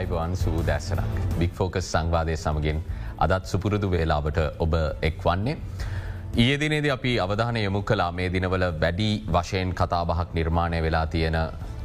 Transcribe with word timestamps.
අයිබවන් 0.00 0.34
සූ 0.34 0.62
දැසනක්. 0.64 1.16
බික් 1.38 1.52
focus 1.52 1.86
සංවාදය 1.92 2.34
සමගින් 2.36 2.78
අදත් 3.18 3.44
සුපුරුදු 3.44 3.88
වේලාවට 3.92 4.38
ඔබ 4.58 4.74
එක් 5.02 5.18
වන්නේ. 5.24 5.56
ඊයදිනේද 6.36 6.86
අපි 6.96 7.12
අවධානය 7.20 7.60
යොමු 7.64 7.82
කලා 7.82 8.10
මේ 8.10 8.28
දිනවල 8.32 8.64
වැඩි 8.82 9.10
වශයෙන් 9.28 9.74
කතාබහක් 9.74 10.34
නිර්මාණය 10.34 10.80
වෙලා 10.82 11.06
තියෙන 11.06 11.36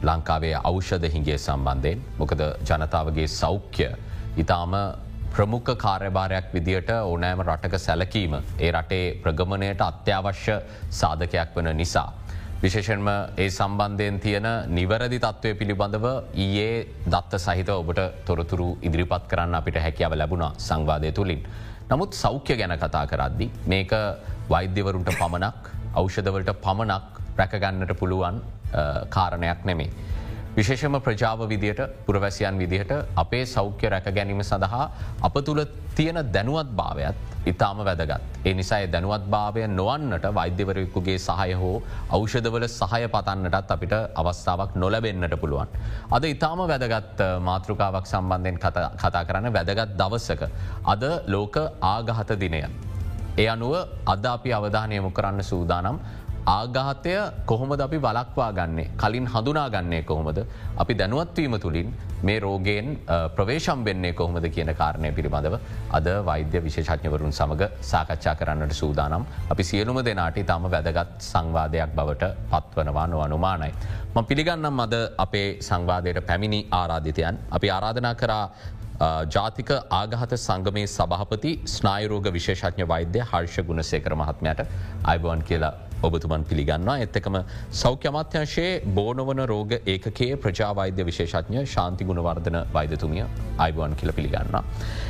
ලංකාවේ 0.04 0.56
අෞෂධ 0.62 1.08
හිගේ 1.16 1.38
සම්බන්ධයෙන් 1.38 2.06
මොකද 2.20 2.44
ජනතාවගේ 2.70 3.28
සෞඛ්‍ය 3.40 3.90
ඉතාම 4.38 4.76
ප්‍රමුඛ 5.34 5.72
කාර්යභාරයක් 5.78 6.54
විදියට 6.56 6.92
ඕනෑම 6.96 7.44
රටක 7.44 7.80
සැලකීම 7.80 8.36
ඒ 8.36 8.72
රටේ 8.72 9.06
ප්‍රගමණයට 9.24 9.82
අත්‍යවශ්‍ය 9.82 10.56
සාධකයක් 11.02 11.50
වන 11.56 11.78
නිසා. 11.78 12.10
විශේෂෙන්ම 12.64 13.08
ඒ 13.38 13.48
සම්බන්ධයෙන් 13.50 14.18
තියෙන 14.20 14.48
නිවැරදි 14.78 15.18
තත්ත්වය 15.20 15.52
පිළිබඳව 15.60 16.06
ඊයේ 16.44 16.88
දත්ත 17.14 17.40
සහිත 17.46 17.70
ඔබට 17.70 18.00
තොරතුරු 18.28 18.68
ඉදිරිපත් 18.82 19.26
කරන්න 19.32 19.58
අපිට 19.60 19.80
හැකියාව 19.86 20.16
ලැබුණා 20.22 20.52
සංවාදය 20.68 21.12
තුළින්. 21.12 21.42
නමුත් 21.92 22.14
සෞඛ්‍ය 22.14 22.56
ගැන 22.58 22.76
කතා 22.84 23.06
කරද්දි. 23.12 23.48
මේක 23.68 23.92
වෛද්‍යවරුන්ට 24.50 25.12
පමණක් 25.20 25.72
අෞෂධවලට 25.94 26.52
පමණක් 26.66 27.22
රැකගන්නට 27.40 27.94
පුළුවන් 28.00 28.42
කාරණයක් 29.10 29.66
නෙමේ. 29.66 29.90
විශේෂම 30.58 30.96
ප්‍රජාව 31.06 31.40
විදියට 31.50 31.82
පුරවැසියන් 32.06 32.58
විදිහට 32.58 32.92
අපේ 33.16 33.46
සෞඛ්‍ය 33.46 33.90
රැක 33.90 34.06
ගැනීම 34.18 34.42
සඳහා 34.42 34.86
අප 35.22 35.36
තුළ 35.46 35.62
තියෙන 35.96 36.20
දැනුවත් 36.34 36.70
භාවයත් 36.72 37.16
ඉතාම 37.46 37.78
වැදගත්. 37.80 38.22
ඒ 38.46 38.54
නිසා 38.54 38.80
දැනුවත් 38.88 39.26
භාවය 39.30 39.68
නොවන්නට 39.70 40.26
වෛද්‍යවරයකුගේ 40.38 41.18
සහය 41.20 41.52
හෝ 41.54 41.84
අෞෂධවල 42.10 42.68
සහය 42.70 43.04
පතන්නටත් 43.08 43.76
අපිට 43.76 43.94
අවස්ථාවක් 44.16 44.76
නොලැබෙන්න්නට 44.76 45.36
පුළුවන්. 45.42 45.68
අද 46.12 46.24
ඉතාම 46.26 46.60
වැදගත් 46.72 47.20
මාතෘකාවක් 47.42 48.08
සම්බන්ධයෙන් 48.08 48.60
කතා 48.98 49.26
කරන්න 49.26 49.54
වැදගත් 49.54 49.98
දවස්සක. 50.00 50.42
අද 50.86 51.04
ලෝක 51.28 51.56
ආගහත 51.84 52.40
දිනය. 52.40 52.64
ඒ 53.38 53.48
අනුව 53.50 53.74
අද 54.06 54.26
අපි 54.26 54.50
අවධානයමු 54.54 55.10
කරන්න 55.12 55.44
සූදානම් 55.44 56.00
ආඝාතය 56.46 57.14
කොහොමද 57.46 57.82
අපි 57.82 57.98
වලක්වා 57.98 58.50
ගන්නේ 58.58 58.90
කලින් 58.98 59.28
හඳුනා 59.28 59.70
ගන්නේ 59.70 60.02
කොහොමද? 60.04 60.40
අපි 60.78 60.94
දැනුවත්වීම 60.94 61.58
තුළින් 61.60 61.94
මේ 62.24 62.40
රෝගයෙන් 62.40 63.00
ප්‍රවේශම් 63.36 63.86
වෙන්නේ 63.86 64.14
කොහොමද 64.14 64.46
කියන 64.56 64.70
කාරණය 64.82 65.12
පිළිබඳව 65.12 65.56
අද 65.92 66.08
වෛද්‍ය 66.30 66.62
විශේෂඥවරුන් 66.68 67.34
සමඟ 67.34 67.66
සාකච්ඡා 67.82 68.36
කරන්නට 68.36 68.74
සූදානම්. 68.74 69.26
අපි 69.50 69.64
සියලුම 69.64 70.00
දෙනාට 70.06 70.40
තම 70.52 70.70
වැදගත් 70.76 71.18
සංවාදයක් 71.32 71.96
බවට 71.98 72.32
පත්වනවා 72.52 73.08
නො 73.08 73.22
අනුමානයි. 73.22 73.72
ම 74.16 74.26
පිළිගන්නම් 74.26 74.80
අද 74.80 74.96
අපේ 75.18 75.50
සංවාදයට 75.62 76.26
පැමිණි 76.28 76.68
ආරාධිතයන්. 76.72 77.40
අපි 77.52 77.70
ආරාධනා 77.70 78.16
කරා 78.16 78.46
ජාතික 79.36 79.70
ආගහත 79.92 80.38
සංගමේ 80.38 80.86
සභහපති 80.88 81.52
ස්නායරෝග 81.66 82.30
විශේෂඥ 82.38 82.88
වෛද්‍ය 82.88 83.20
හර්ෂ 83.32 83.68
ගුණසේකර 83.68 84.16
මහත්මයට. 84.16 84.62
අයිබවන් 85.04 85.44
කියලා 85.50 85.74
ඔබතුමන් 86.04 86.44
පිළිගන්නවා 86.44 86.98
එත්තකම 86.98 87.38
සෞඛ්‍යමත්‍යංශයේ 87.72 88.82
බෝනවන 88.96 89.42
රෝග 89.46 89.72
ඒකේ 89.86 90.36
ප්‍රජාවෛද්‍ය 90.38 91.06
විශේෂඥ 91.06 91.66
ශාන්ති 91.66 92.06
ගුණවර්ධන 92.06 92.58
වෛදතුමිය 92.74 93.26
අයිබුවන් 93.58 93.96
කියල 93.96 94.12
පිළිගන්න. 94.12 94.58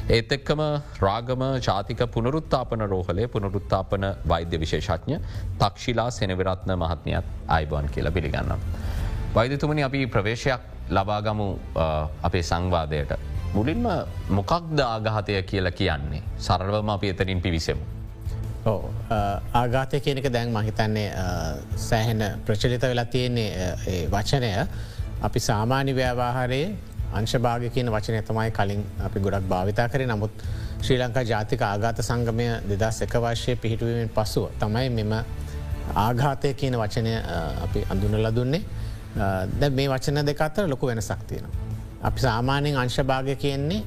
ඒත් 0.09 0.31
එක්කම 0.31 0.61
රාගම 0.99 1.43
ජාතික 1.59 2.05
පුනරුත්තාපන 2.11 2.87
රෝහලේ 2.89 3.27
පුනරුත්තාපන 3.27 4.05
වෛද්‍ය 4.27 4.59
විශේෂඥ 4.59 5.19
තක්ෂිලා 5.59 6.09
සෙනවිරත්න 6.11 6.75
මහත්මයත් 6.75 7.25
අයිබුවන් 7.47 7.89
කියල 7.89 8.11
පිළිගන්න. 8.11 8.53
වෛදතුමනි 9.35 9.83
අපි 9.83 10.07
ප්‍රවේශයක් 10.07 10.61
ලබාගමු 10.89 11.59
අපේ 12.23 12.43
සංවාදයට. 12.43 13.17
මුලින්ම 13.53 13.87
මොකක්ද 14.29 14.79
ආගහතය 14.79 15.41
කියලා 15.43 15.71
කියන්නේ 15.71 16.23
සරලවම 16.37 16.89
අපි 16.89 17.09
එතනින් 17.09 17.41
පිවිසෙමු. 17.41 17.94
ආගාතය 18.65 19.99
කියනක 19.99 20.27
දැන් 20.29 20.51
මහිතන්නේ 20.51 21.09
සෑහෙන 21.77 22.23
ප්‍රචලිත 22.45 22.81
වෙලා 22.83 23.05
තියෙන්නේ 23.07 24.07
වචනය. 24.09 24.51
අපි 25.21 25.39
සාමාන්‍ය 25.41 25.93
ව්‍යවාහරයේ 25.93 26.75
අංශභාග 27.13 27.69
කියන 27.69 27.91
වචනය 27.91 28.21
තමයි 28.21 28.51
කලින් 28.51 28.81
අපි 28.99 29.19
ගොඩක් 29.19 29.47
භාවිතා 29.47 29.87
කරේ. 29.87 30.07
නමුත් 30.07 30.31
ශ්‍රී 30.81 30.97
ලංකා 30.97 31.23
ජාතික 31.23 31.61
ආගාත 31.61 32.01
සංගමය 32.01 32.47
දෙදස් 32.71 33.01
එක 33.01 33.13
වර්ශය 33.17 33.55
පිහිටුවීමෙන් 33.57 34.09
පසුව 34.09 34.49
තමයි 34.59 34.89
මෙම 34.91 35.13
ආඝාතය 35.95 36.53
කියන 36.53 36.75
වචනය 36.75 37.13
අපි 37.61 37.85
අඳුනල 37.89 38.31
දුන්නේ. 38.31 38.63
දැ 39.59 39.69
මේ 39.71 39.87
වචන 39.87 40.25
දෙකත්තර 40.25 40.67
ලොකු 40.67 40.87
වෙන 40.87 41.01
සක්තියන. 41.01 41.45
අපි 42.01 42.19
සාමාන්‍යෙන් 42.19 42.77
අංශභාග 42.77 43.31
කියන්නේ 43.37 43.83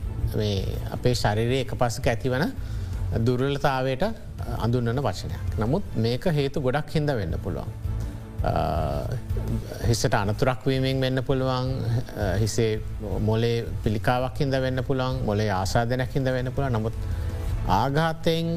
අපේ 0.92 1.14
ශරිරය 1.16 1.60
එක 1.60 1.74
පසක 1.74 2.06
ඇතිවන 2.06 2.48
දුර්වලතාවයට 3.26 4.27
අඳුන්නන 4.58 5.02
වචනයක්. 5.02 5.58
නමුත් 5.58 5.84
මේක 5.96 6.24
හේතු 6.32 6.60
ගොඩක් 6.60 6.90
හිද 6.90 7.10
වෙන්න 7.12 7.38
පුළුවන්. 7.42 7.70
හිස්සට 9.88 10.14
අනතුරක්වීමෙන් 10.14 11.00
වෙන්න 11.00 11.22
පුළුවන් 11.26 11.70
හිසේ 12.38 12.80
මොලේ 13.20 13.64
පිළිකාවක් 13.84 14.38
හිද 14.38 14.54
වෙන්න 14.62 14.84
පුළුවන් 14.84 15.24
මොලේ 15.26 15.50
ආසාධනයක් 15.50 16.14
හිද 16.14 16.30
වෙන්න 16.30 16.52
පුළ 16.52 16.68
නමුත් 16.70 16.94
ආඝාතයෙන් 17.68 18.52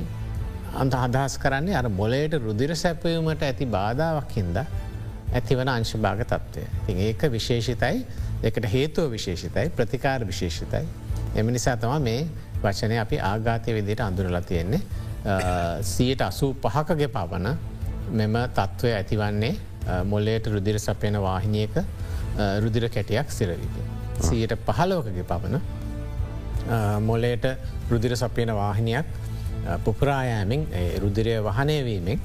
අන්ත 0.75 0.93
අදහස් 0.95 1.37
කරන්නේ 1.37 1.75
අර 1.75 1.89
මොලේට 1.91 2.37
රුදිර 2.39 2.75
සැපවීමට 2.75 3.43
ඇති 3.43 3.65
බාධාවක් 3.67 4.37
හින්ද 4.37 4.61
ඇතිවන 5.33 5.69
අංශභාග 5.69 6.23
තත්ත්වය. 6.23 6.63
ති 6.85 6.93
ඒක 7.07 7.21
විශේෂිතයි 7.31 8.05
එකට 8.43 8.65
හේතුව 8.73 9.11
විශේෂිතයි 9.11 9.69
ප්‍රතිකාර 9.71 10.25
විශේෂිතයි. 10.25 10.85
එම 11.35 11.47
නිසා 11.47 11.75
තම 11.77 12.01
මේ 12.01 12.27
වචනය 12.63 12.99
අපි 12.99 13.19
ආඝාතය 13.21 13.73
විදියට 13.73 14.01
අඳුරලා 14.01 14.41
තියෙන්නේ 14.43 14.81
සියට 15.81 16.21
අසූ 16.21 16.53
පහකගේ 16.55 17.07
පවන 17.07 17.47
මෙම 18.11 18.37
තත්ත්වය 18.55 18.93
ඇතිවන්නේ 18.93 19.53
මොල්ලයට 20.05 20.47
රුදිර 20.47 20.79
සපයන 20.79 21.21
වාහිනියක 21.21 21.75
රුදිර 22.61 22.89
කැටියක් 22.89 23.31
සිරවිට. 23.31 23.75
සියට 24.21 24.53
පහලෝකගේ 24.65 25.23
පවන 25.23 25.61
මොලේට 27.01 27.45
රුදිර 27.89 28.15
සපයන 28.17 28.53
වාහිනියක් 28.55 29.05
පුපරායෑමින් 29.83 30.67
රුදිරය 31.01 31.37
වහනයවීමෙන් 31.43 32.19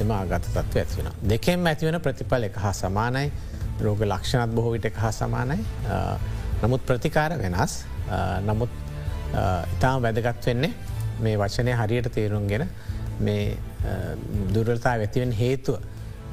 එම 0.00 0.10
ආගත 0.10 0.46
තත්ව 0.46 0.76
ඇතිවෙන. 0.76 1.12
දෙකෙන් 1.28 1.66
ඇතිවන 1.66 2.00
ප්‍රතිඵල 2.00 2.44
එක 2.44 2.56
හා 2.56 2.72
සමානයි 2.72 3.32
රෝග 3.80 4.02
ලක්ෂණත් 4.04 4.54
බොහෝ 4.54 4.72
විට 4.72 4.84
එක 4.84 4.96
හා 4.96 5.12
සමානයි 5.12 5.58
නමුත් 6.62 6.86
ප්‍රතිකාර 6.86 7.34
වෙනස් 7.38 7.84
නමුත් 8.46 8.70
ඉතාම 9.74 10.02
වැදගත් 10.02 10.46
වෙන්නේ 10.46 10.72
මේ 11.22 11.36
වචනය 11.36 11.76
හරියට 11.80 12.10
තේරුම්ගෙන 12.14 12.66
මේ 13.20 13.56
දුරලතා 14.54 14.96
ඇතිවෙන් 14.98 15.32
හේතුව 15.34 15.78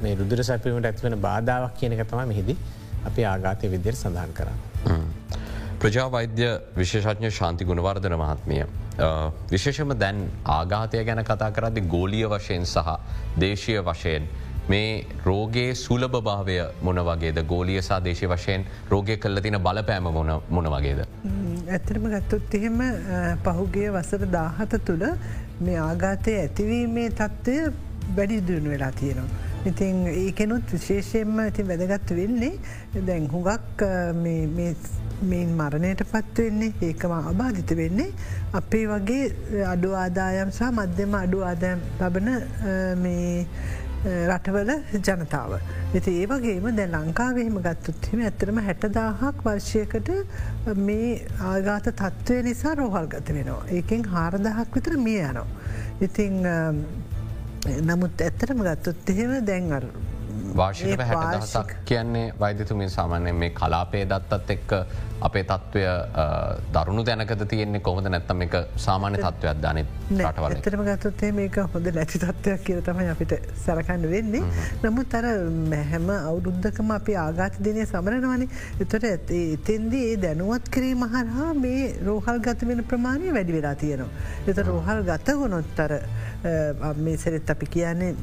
මේ 0.02 0.14
රුදුර 0.14 0.44
සැපීමට 0.44 0.86
ඇතිවන 0.86 1.18
බාධාවක් 1.20 1.78
කියනක 1.80 2.04
තම 2.04 2.28
මෙහිදී 2.32 2.58
අපි 3.04 3.24
ආගාතය 3.26 3.70
විදිර 3.70 3.94
සඳහන් 3.94 4.34
කරන්න. 4.34 4.58
ප්‍රජාවෛද්‍ය 5.80 6.50
විශේෂඥ 6.76 7.30
ශාන්ති 7.30 7.64
ගුණවර්ධන 7.64 8.16
මහත්මිය. 8.16 8.66
විශේෂම 9.50 9.94
දැන් 9.98 10.20
ආඝාතය 10.56 11.04
ගැන 11.04 11.24
කතා 11.24 11.50
කරදි 11.50 11.86
ගෝලිය 11.88 12.26
වශයෙන් 12.26 12.66
සහ 12.66 12.96
දේශය 13.38 13.78
වශයෙන් 13.82 14.28
මේ 14.68 15.06
රෝගේ 15.24 15.68
සුලභ 15.76 16.18
භාවය 16.22 16.56
මොන 16.82 17.00
වගේද 17.02 17.40
ගෝලිය 17.46 17.82
සා 17.82 18.00
දේශය 18.00 18.28
වශයෙන් 18.28 18.66
රෝගය 18.90 19.16
කල්ල 19.16 19.40
තින 19.40 19.58
බලපෑම 19.60 20.08
මොන 20.50 20.68
වගේද. 20.68 21.00
ඇතරම 21.70 22.08
ගත්තොත් 22.10 22.54
එහෙම 22.54 22.80
පහුගේ 23.44 23.90
වසර 23.90 24.30
දාහත 24.30 24.78
තුළ 24.84 25.04
මේ 25.60 25.78
ආඝාතය 25.80 26.36
ඇතිවීමේ 26.36 27.10
තත්ත්වය 27.12 27.58
වැඩි 28.16 28.40
දුරනු 28.42 28.70
වෙලා 28.70 28.92
තියෙනවා. 28.92 29.46
ඉතින් 29.66 30.06
ඒකෙනුත් 30.08 30.72
විශේෂයෙන්ම 30.72 31.38
ඇති 31.40 31.64
වැදගත් 31.64 32.10
වෙන්නේ 32.12 33.02
දැන් 33.06 33.26
හුඟක් 33.32 33.82
මේන් 35.22 35.50
මරණයට 35.52 36.04
පත්වවෙන්නේ 36.04 36.72
ඒකම 36.82 37.12
අබාධිත 37.24 37.76
වෙන්නේ 37.76 38.12
අපේ 38.52 38.84
වගේ 38.86 39.64
අඩු 39.66 39.92
ආදායම් 39.96 40.52
සහ 40.52 40.70
මධ්‍යම 40.72 41.16
අඩු 41.16 41.42
ආදායම් 41.42 41.84
ලබන 42.00 42.28
රටවල 44.28 44.70
ජනතාව. 44.92 45.52
ඇති 45.94 46.14
ඒවගේම 46.22 46.68
දැ 46.78 46.88
ලංකාවහෙම 46.94 47.58
ගත්තුත්හෙම 47.66 48.24
ඇතරම 48.28 48.62
හැටදාහක් 48.68 49.44
වර්ෂයකට 49.46 50.10
මේ 50.88 51.10
ආගාත 51.52 51.90
තත්ත්වය 51.92 52.42
නිසා 52.48 52.74
රෝහල් 52.80 53.10
ගත 53.14 53.38
වෙනවා. 53.38 53.62
ඒකෙන් 53.78 54.04
හාරදහක් 54.14 54.74
විතර 54.74 54.98
මිය 55.06 55.22
යනවා. 55.22 55.46
ඉතිං 56.00 56.44
නමුත් 57.82 58.20
ඇත්තරම 58.20 58.62
ගත්තොත් 58.66 59.10
එහෙම 59.10 59.34
දැන්වල් 59.46 59.90
වාර්ෂික 60.56 60.92
ඒ 60.94 61.06
හැටදහසක් 61.10 61.74
කියන්නේ 61.84 62.32
වෛද්‍යතුමින් 62.40 62.90
සාමාන්‍ය 62.90 63.32
මේ 63.32 63.50
කලාපේ 63.50 64.04
දත්තත් 64.12 64.50
එක්ක 64.50 64.72
අපේ 65.20 65.44
තත්ත්වය 65.50 65.82
දරුණු 66.74 67.02
දැනකද 67.08 67.44
තියෙන්නේ 67.52 67.80
කොහොද 67.88 68.08
නැත්තම 68.14 68.42
එක 68.46 68.54
සාමාන්‍ය 68.86 69.18
තත්ත්වයක් 69.24 69.62
ධනත් 69.64 69.88
රටවල 70.18 70.56
ඇතරම 70.56 70.82
ගත්තොත්තේ 70.88 71.32
මේක 71.38 71.58
හොඳ 71.74 71.90
නැති 71.98 72.20
තත්වයක් 72.24 72.64
කියර 72.66 72.82
තමයි 72.88 73.08
අපිට 73.14 73.34
සරකන්න 73.64 74.06
වෙන්නේ. 74.14 74.42
නමුත් 74.84 75.14
අර 75.20 75.26
හැම 75.92 76.08
අවුරුද්ධකම 76.10 76.94
අපි 76.98 77.16
ආගාත 77.24 77.58
දිනය 77.68 77.86
සමරනවන. 77.86 78.46
එතට 78.80 79.08
එතෙන්දී 79.40 80.04
ඒ 80.12 80.16
දැනුවත් 80.26 80.70
කිරී 80.76 80.94
මහරහා 81.04 81.50
මේ 81.64 81.82
රෝහල් 82.08 82.40
ගත 82.46 82.70
වෙන 82.70 82.84
ප්‍රමාණය 82.92 83.34
වැඩි 83.38 83.58
වෙලා 83.58 83.74
තියෙනවා. 83.74 84.10
එත 84.46 84.64
රෝහල් 84.70 85.02
ගත 85.10 85.36
ගොනොත්තර 85.42 85.98
මේ 87.04 87.16
සෙරෙත් 87.16 87.50
අපි 87.50 87.66
කියන්නේ 87.66 88.14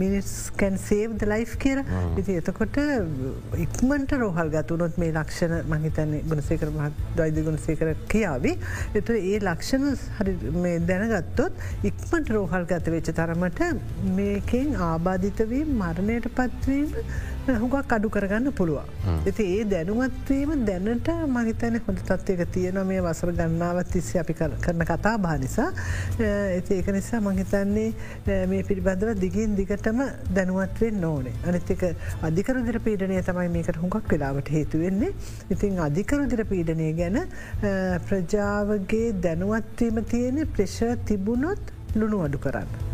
මිනිස්කැන් 0.00 0.78
සේව් 0.78 1.16
ලයි් 1.32 1.44
කියර 1.64 1.84
ඉති 2.18 2.36
එතකොට 2.40 2.78
ඉක්මට 3.66 4.12
රෝහල් 4.22 4.50
ගතුනොත් 4.56 4.98
මේ 4.98 5.12
ලක්ෂණ 5.12 5.70
මහිතන්නේ 5.72 6.23
ගුණසේකර 6.24 6.70
මහත් 6.70 6.94
දයිද 7.16 7.38
ගුණසේකර 7.46 7.92
කියාවි. 8.08 8.52
එත 8.94 9.10
ඒ 9.10 9.38
ලක්ෂණ 9.40 9.86
හරි 10.16 10.78
දැනගත්තොත් 10.86 11.62
ඉක්මට 11.84 12.30
රෝහල් 12.30 12.66
ගත 12.66 12.94
වෙච්ච 12.94 13.12
තරමට 13.12 13.62
මේකෙන් 14.16 14.74
ආබාධිතවී 14.84 15.62
මරණයට 15.74 16.28
පත්වීම 16.32 16.90
හුගක් 17.62 17.92
අඩු 17.96 18.08
කරගන්න 18.08 18.52
පුළුවන්. 18.52 18.88
ඇති 19.06 19.44
ඒ 19.54 19.64
දැනුවත්වීම 19.64 20.52
දැනට 20.68 21.08
මහිතන 21.28 21.76
හොඳ 21.86 22.00
තත්වයක 22.02 22.42
තියෙන 22.54 22.78
මේ 22.86 23.02
වසර 23.06 23.32
ගන්නාවත් 23.32 23.90
තිස්සේ 23.94 24.20
අපි 24.20 24.36
කරන 24.38 24.84
කතා 24.84 25.14
බා 25.18 25.36
නිසා 25.36 25.68
ඇති 26.20 26.78
ඒක 26.78 26.88
නිසා 26.98 27.20
මහිතන්නේ 27.20 27.88
මේ 28.46 28.62
පිළිබඳව 28.62 29.12
දිගින් 29.20 29.56
දිගටම 29.60 30.00
දැනුවත්වෙන් 30.32 31.04
ඕනේ. 31.04 31.34
අනිතික 31.46 31.84
අධිකරදිර 32.22 32.80
පීඩනය 32.86 33.20
තමයි 33.22 33.52
මේකට 33.56 33.82
හුඟක් 33.82 34.10
වෙලාවට 34.14 34.50
හේතුවෙන්නේ. 34.56 35.12
ඉතින් 35.50 35.84
අධිකරදිර 35.88 36.44
පීඩනය 36.52 36.90
ගැන 37.02 37.20
ප්‍රජාවගේ 38.08 39.06
දැනුවත්වීම 39.28 40.02
තියෙන 40.06 40.42
ප්‍රශ 40.48 40.82
තිබුණොත් 41.04 41.72
ලුණු 41.94 42.26
අඩු 42.26 42.38
කරන්න. 42.38 42.93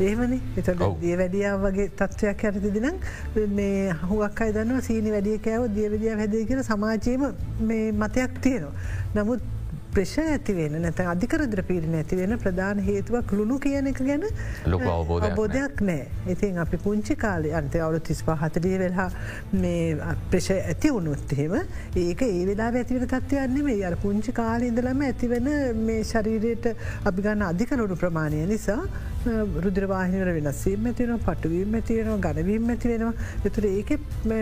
ඒමනි 0.00 0.40
එත 0.58 0.68
දිය 1.00 1.16
වැඩියාව 1.16 1.64
වගේ 1.64 1.88
තත්වයක් 1.98 2.44
ඇතිදිනම් 2.44 2.96
මේ 3.54 3.92
හුවක් 4.10 4.40
අයිදන්නවා 4.40 4.80
සීනි 4.82 5.12
වැඩිය 5.14 5.38
කෑව 5.38 5.66
දියවැදිය 5.76 6.16
හැදේ 6.20 6.44
කියෙන 6.46 6.64
සමාජයම 6.64 7.26
මේ 7.60 7.92
මතයක් 7.92 8.40
තියෙනවා. 8.40 8.72
නමුත් 9.14 9.40
ප්‍රශ් 9.94 10.14
ඇතිවෙන 10.20 10.76
නැත 10.82 11.00
අධිකරදර 11.04 11.60
පීරණ 11.64 11.94
ඇතිවෙන 11.98 12.36
ප්‍රධාන 12.38 12.80
හේතුවක් 12.82 13.32
ලුණු 13.32 13.58
කියන 13.58 13.90
එක 13.90 14.00
ගැන 14.00 14.24
ලොක 14.66 14.84
අවබෝධයක් 14.86 15.82
නෑ. 15.82 16.06
ඉතින් 16.26 16.58
අපි 16.58 16.80
පුංචි 16.84 17.16
කාලය 17.16 17.52
අන්ත 17.52 17.76
අවුලු 17.78 18.00
තිස්පා 18.00 18.36
හතලිය 18.36 18.74
වෙලා 18.78 19.08
මේ 19.54 20.12
ප්‍රශ 20.30 20.50
ඇති 20.56 20.92
වුණොත්හෙම 20.96 21.54
ඒක 21.96 22.22
ඒ 22.22 22.42
වෙලා 22.44 22.70
ඇතිවෙන 22.74 23.08
තත්වයන්නේ 23.08 23.66
මේ 23.68 23.84
අර 23.84 23.96
පුංචි 23.96 24.34
කාලය 24.34 24.70
ඉඳලම 24.72 25.04
ඇතිවෙන 25.04 25.50
මේ 25.82 26.00
ශරීරයට 26.04 26.70
අපි 27.04 27.20
ගන්න 27.20 27.46
අධිකරුණු 27.50 28.00
ප්‍රමාණය 28.02 28.42
නිසා 28.46 28.80
රුද්‍රවාහිනර 29.64 30.32
වෙනස්වීම 30.38 30.90
ඇතිවෙන 30.90 31.22
පටුවීම 31.22 31.78
ඇතිවෙනවා 31.80 32.18
ගණවීම 32.26 32.68
ඇති 32.70 32.92
වෙනවා 32.92 33.14
එතුර 33.44 33.70
ඒක 33.70 33.94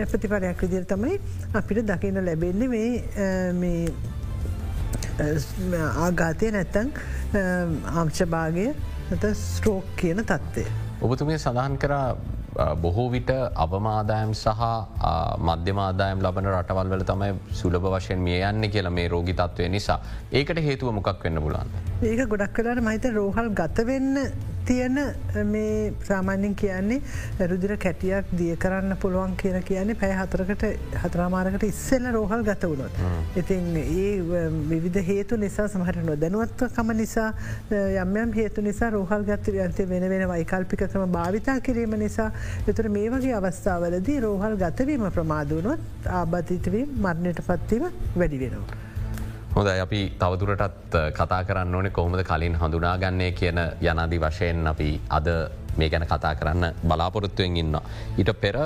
ප්‍රතිපරයක් 0.09 0.65
විදිර 0.65 0.89
තමයි 0.89 1.21
අපිට 1.53 1.85
දකින්න 1.85 2.25
ලැබෙන්නේ 2.25 2.73
මේ 3.55 3.81
ආඝාතය 6.05 6.51
නැත්තං 6.57 6.87
ආංශභාගය 7.99 8.67
නැත 9.09 9.25
ස්ට්‍රෝක් 9.41 9.85
කියන 9.99 10.23
තත්ත්වය. 10.31 10.65
ඔබතුමිය 11.01 11.37
සඳහන් 11.37 11.75
කර 11.83 11.93
බොහෝ 12.81 13.07
විට 13.11 13.29
අවමාදායම් 13.65 14.31
සහ 14.33 14.61
මධ්‍යමාදායම් 15.49 16.21
ලබන 16.25 16.49
රටවල් 16.53 16.93
වල 16.93 17.05
තමයි 17.11 17.31
සුලභ 17.59 17.87
වශයෙන් 17.95 18.21
මිය 18.27 18.39
යන්න 18.49 18.69
කියලා 18.75 18.93
මේ 18.97 19.07
රෝගි 19.13 19.33
තත්වය 19.41 19.69
නිසා 19.75 19.99
ඒකට 20.31 20.61
හේතුව 20.67 20.93
මොකක් 20.99 21.23
වෙන්න 21.25 21.41
පුලන්. 21.45 21.77
ඒක 22.01 22.25
ගොඩක් 22.33 22.53
කලාට 22.59 22.83
මහිත 22.87 23.05
රෝහල් 23.19 23.49
ගතවෙන්න 23.59 24.19
තියෙන 24.65 24.99
මේ 25.51 25.93
සාමාන්‍යෙන් 26.07 26.55
කියන්නේ 26.55 27.47
රුදිර 27.51 27.75
කැටියක් 27.77 28.31
දිය 28.37 28.55
කරන්න 28.57 28.97
පුළුවන් 28.97 29.35
කියන 29.41 29.57
කියන්නේ 29.63 29.95
පැය 29.95 30.13
හතරකට 30.19 30.65
හතරමාරකට 31.03 31.65
ඉස්සෙල්ල 31.69 32.09
රෝහල් 32.15 32.45
ගත 32.49 32.69
වුණොත්. 32.71 32.99
ඉතින් 33.35 33.69
ඒ 33.77 34.11
විවිධ 34.69 35.01
හේතු 35.09 35.37
නිසා 35.37 35.67
සමහට 35.67 36.03
නොදැනුවත්ව 36.05 36.71
කම 36.77 36.93
නිසා 37.01 37.29
යම්යම් 38.03 38.33
හේතු 38.33 38.61
නිසා 38.61 38.89
රෝහල් 38.89 39.27
ගත්ත 39.29 39.57
යන්තේ 39.57 39.89
වෙන 39.89 40.07
වෙන 40.09 40.27
වයිකල්පිකතම 40.29 41.05
භාවිතා 41.17 41.59
කිරීම 41.59 41.97
නිසා 42.05 42.29
එතර 42.67 42.89
මේ 42.89 43.09
වගේ 43.09 43.35
අවස්ථාවලදී 43.41 44.19
රෝහල් 44.27 44.57
ගතවීම 44.63 45.05
ප්‍රමාදුවනොත් 45.17 46.09
ආබධිතවීම 46.21 46.97
මරණයට 47.05 47.45
පත්වීම 47.47 47.91
වැඩි 48.15 48.43
වෙනවා. 48.45 48.92
හොඳයි 49.55 49.81
අපි 49.81 49.99
තවදුරටත් 50.21 50.95
කතා 51.13 51.43
කරන්න 51.47 51.75
ඕනේ 51.77 51.91
කොහොමද 51.93 52.21
කලින් 52.29 52.55
හඳුනාගන්නේ 52.61 53.31
කියන 53.31 53.59
යනාදී 53.81 54.19
වශයෙන් 54.23 54.67
අපි 54.71 54.87
අද 55.17 55.27
මේ 55.77 55.89
ගැන 55.93 56.05
කතා 56.11 56.31
කරන්න 56.39 56.65
බලාපොරොත්තුවෙන් 56.83 57.59
ඉන්න. 57.61 57.77
ඊට 58.17 58.31
පෙර 58.41 58.57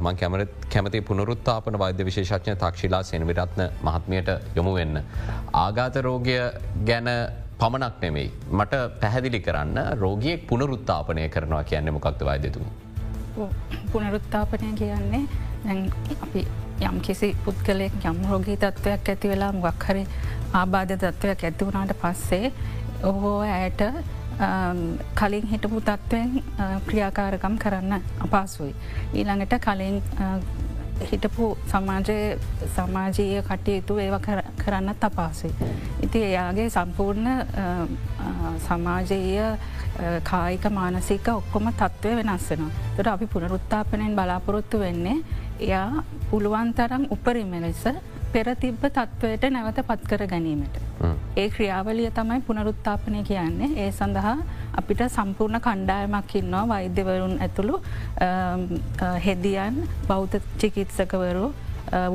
මං 0.00 0.18
කැමරත් 0.22 0.66
කැමති 0.74 1.00
පුනරුත්තාපන 1.10 1.78
වෛද්‍ය 1.78 2.08
විශේෂඥ 2.08 2.56
තක්ෂිලා 2.56 3.02
සෙනවිරත්න 3.02 3.62
මහත්මයට 3.86 4.30
යොමු 4.56 4.74
වෙන්න. 4.74 4.98
ආගාත 5.54 6.02
රෝගය 6.08 6.36
ගැන 6.90 7.08
පමණක් 7.60 8.02
නෙමෙයි. 8.02 8.28
මට 8.50 8.74
පැහැදිලි 9.00 9.40
කරන්න 9.40 9.78
රෝගියෙක් 10.02 10.46
පුනරුත්තාපනය 10.50 11.28
කරනවා 11.28 11.64
කියන්නේ 11.64 11.96
මොකක්ද 11.98 12.26
වෛද්‍යතුම. 12.30 12.66
පුනරුත්තාපනය 13.92 14.74
කියන්නේ 14.74 15.24
අපි 16.22 16.46
යම් 16.80 17.00
කිසි 17.00 17.36
පුද්ගලයෙක් 17.44 18.04
යම් 18.04 18.18
රෝගී 18.30 18.56
තත්ත්වයක් 18.56 19.08
ඇති 19.08 19.28
වෙලා 19.28 19.52
මොක් 19.52 19.86
හරි 19.88 20.04
ආබාධ 20.52 20.92
තත්ත්වයක් 20.94 21.44
ඇති 21.44 21.64
වුණාට 21.64 21.96
පස්සේ 22.02 22.52
ඔහෝ 23.02 23.40
ඇයට 23.40 23.82
කලින් 25.14 25.46
හිටපු 25.46 25.80
තත්ත්වයෙන් 25.80 26.42
ක්‍රියාකාරකම් 26.86 27.56
කරන්න 27.58 28.02
අපහසුයි. 28.20 28.74
ඊළඟට 29.14 29.58
කලින් 29.60 30.02
හිටපු 31.02 31.58
සමාජය 31.66 32.38
සමාජීය 32.76 33.42
කටයුතු 33.42 33.98
ඒව 33.98 34.14
කරන්නත් 34.64 35.04
අපාසයි. 35.04 35.52
ඉති 36.02 36.24
එයාගේ 36.24 36.68
සම්පූර්ණ 36.70 37.28
සමාජීය 38.58 39.48
කායික 40.22 40.64
මානසික 40.70 41.28
ඔක්කොම 41.28 41.72
තත්ත්වය 41.72 42.16
වෙනස් 42.16 42.50
වෙන. 42.50 42.72
තොට 42.96 43.06
අපි 43.06 43.26
පුනරුත්තාපනයෙන් 43.26 44.16
බලාපොරොත්තු 44.16 44.78
වෙන්නේ 44.78 45.16
එයා 45.60 46.04
පුළුවන් 46.30 46.72
තරම් 46.74 47.06
උපරිම 47.10 47.52
ලෙස 47.62 47.84
පෙර 48.32 48.46
තිබ්බ 48.60 48.82
තත්ත්වයට 48.86 49.44
නැවත 49.50 49.78
පත් 49.88 50.08
කර 50.08 50.26
ගැනීමට. 50.26 50.76
ඒ 51.36 51.48
ක්‍රියාවලිය 51.50 52.10
තමයි 52.10 52.40
පුනරුත්තාපනය 52.40 53.22
කියන්නේ 53.24 53.70
ඒ 53.76 53.90
සඳහා 53.92 54.36
අපිට 54.74 55.00
සම්පූර්ණ 55.08 55.60
කණ්ඩායමක් 55.60 56.34
ඉන්නවා 56.36 56.68
වෛද්‍යවරුන් 56.68 57.36
ඇතුළු 57.40 57.80
හෙදියන් 59.26 59.82
බෞද්ධ 60.08 60.40
චිකිත්සකවරු 60.58 61.46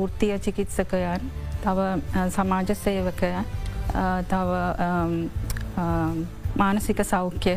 වෘත්තිය 0.00 0.38
චිකිත්සකයන් 0.38 1.30
තව 1.64 1.78
සමාජ 2.30 2.74
සේවකය 2.74 3.34
තව 4.28 4.50
මානසික 6.56 7.04
සෞඛ්‍ය 7.04 7.56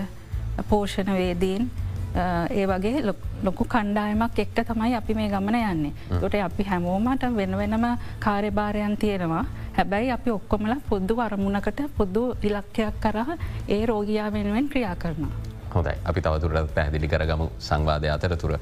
පෝෂණ 0.70 1.14
වේදීන් 1.14 1.72
ඒ 2.16 2.66
වගේ 2.72 3.04
ලොකු 3.44 3.64
කණ්ඩායමක් 3.74 4.40
එක්ට 4.44 4.60
තමයි 4.68 4.96
අපි 5.00 5.14
මේ 5.14 5.30
ගමන 5.30 5.58
යන්නේ. 5.62 5.94
තොට 6.22 6.36
අපි 6.48 6.64
හැමෝමට 6.72 7.24
වෙන 7.36 7.58
වෙනම 7.58 7.86
කාර්යභාරයන් 8.20 8.98
තියෙනවා. 8.98 9.46
හැබැයි 9.78 10.12
අපි 10.12 10.32
ඔක්කොමල 10.38 10.76
පොද්දු 10.90 11.20
අරමුණකට 11.26 11.82
පොද්දු 11.98 12.24
ඉලක්කයක් 12.42 13.02
කරහ 13.04 13.36
ඒ 13.68 13.86
රෝගයා 13.86 14.32
වෙනුවෙන් 14.32 14.70
ක්‍රියා 14.70 14.96
කරනවා. 14.96 15.34
හොඳයි 15.76 15.96
අපි 16.06 16.22
තවතුරට 16.22 16.74
පැහදිලි 16.76 17.08
කරගමු 17.08 17.50
සංවාධය 17.60 18.10
අතරතුර. 18.16 18.54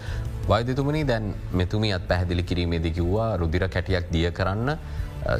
වෛදතුමනි 0.49 1.07
දැන් 1.07 1.33
මෙතුමියත් 1.53 2.07
පැහදිලි 2.07 2.43
කිරීමේදි 2.43 2.91
කිව්වා 2.91 3.37
රුදිර 3.37 3.67
කැටියක් 3.69 4.09
දිය 4.13 4.31
කරන්න 4.31 4.77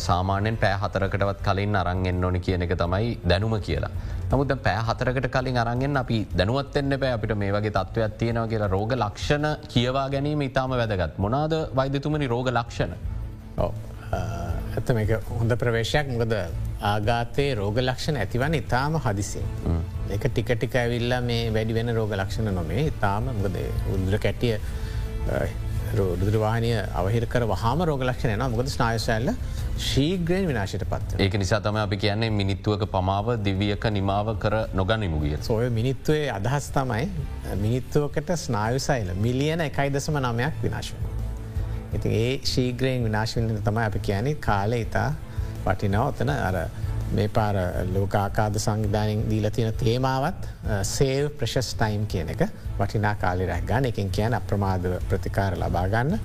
සාමාන්‍යෙන් 0.08 0.58
පෑ 0.58 0.76
හතරකටවත් 0.82 1.40
කලින් 1.48 1.76
අරන්ගෙන් 1.76 2.26
ඕනි 2.26 2.40
කියන 2.40 2.62
එක 2.66 2.76
තමයි 2.82 3.14
දැනුම 3.30 3.56
කියලා. 3.68 3.92
නමුද 4.32 4.54
පෑ 4.66 4.84
හතරකට 4.90 5.30
කලින් 5.36 5.58
අරන්ගෙන් 5.64 5.98
අපි 6.04 6.20
දැනුවත්වෙන්න 6.40 7.00
පෑ 7.00 7.16
අපිට 7.18 7.34
මේ 7.42 7.52
වගේ 7.56 7.74
තත්ත්වයක් 7.78 8.20
තියෙනවා 8.22 8.52
කියලා 8.52 8.70
රෝග 8.76 8.94
ලක්ෂණ 9.04 9.48
කියවා 9.74 10.10
ගැනීම 10.14 10.42
ඉතාම 10.50 10.76
වැදගත්. 10.82 11.18
මොනාද 11.26 11.54
වෛද්‍යතුමනි 11.80 12.28
රෝග 12.36 12.52
ලක්ෂණ. 12.58 12.94
ඇත 14.78 14.94
මේක 15.00 15.12
හොඳ 15.40 15.58
ප්‍රවේශයක්. 15.64 16.08
මොකද 16.14 16.38
ආගාතයේ 16.94 17.58
රෝග 17.60 17.78
ලක්ෂණ 17.84 18.22
ඇතිවන්න 18.24 18.56
ඉතාම 18.62 18.96
හදිසින්. 19.08 19.46
එක 20.16 20.30
ටික 20.30 20.56
ටික 20.56 20.80
ඇවිල්ලා 20.84 21.22
මේ 21.30 21.52
වැඩි 21.58 21.78
වෙන 21.80 21.96
රෝග 22.00 22.16
ලක්ෂණ 22.22 22.56
නොමේ. 22.60 22.88
ඉතාම 22.94 23.30
මොකද 23.42 23.60
උන්ද්‍ර 23.98 24.18
කැටිය 24.26 24.56
රුදුරවාහනය 25.98 26.72
අවහිරකර 27.00 27.44
වහම 27.52 27.84
රෝග 27.90 28.02
ලක්ෂණ 28.10 28.40
න 28.40 28.52
මොකද 28.56 28.72
ස්නායශල්ල 28.76 29.30
ශීග්‍රයෙන් 29.78 30.48
විනාශයට 30.48 30.86
පත්ව. 30.86 31.20
ඒක 31.20 31.34
නිසා 31.34 31.60
තම 31.62 31.78
අපි 31.78 31.98
කියන්නේ 31.98 32.30
මිනිත්තුවක 32.30 32.86
පමාව 32.92 33.34
දිවියක 33.46 33.86
නිමාව 33.92 34.36
කර 34.38 34.56
නොගනිමු 34.74 35.20
ගිය. 35.20 35.38
සොය 35.42 35.70
මිනිත්තුවේ 35.70 36.30
අදහස් 36.32 36.70
තමයි 36.70 37.10
මිනිත්තුවකට 37.62 38.30
ස්නායුසයිල 38.38 39.14
මිලියන 39.18 39.62
එකයි 39.62 39.90
දසම 39.90 40.20
නමයක් 40.22 40.62
විනාශව. 40.64 40.96
ඉති 41.94 42.10
ඒ 42.22 42.32
ශීග්‍රයෙන් 42.46 43.04
විනාශවෙන්න 43.04 43.62
තමයි 43.62 43.86
අපි 43.86 44.00
කියන්නේ 44.00 44.36
කාලෙ 44.48 44.82
ඉතා 44.86 45.10
පටිනාව 45.66 46.08
ඔතන 46.08 46.30
අර 46.30 46.58
මේ 47.12 47.28
පාර 47.30 47.56
ලෝකාකාද 47.94 48.56
සංවිධානින් 48.60 49.30
දීල 49.30 49.50
තියෙන 49.52 49.74
තේමාවත් 49.76 50.50
සේව් 50.84 51.30
ප්‍රශස් 51.40 51.76
ටයිම් 51.76 52.08
කියන 52.08 52.30
එක 52.30 52.48
වටිනා 52.80 53.16
කාලි 53.16 53.46
රැක් 53.46 53.66
ගන්න 53.66 53.86
එකින් 53.86 54.10
කියන 54.10 54.34
අප්‍රමාද 54.34 54.90
ප්‍රතිකාර 55.10 55.58
ලබාගන්න 55.58 56.20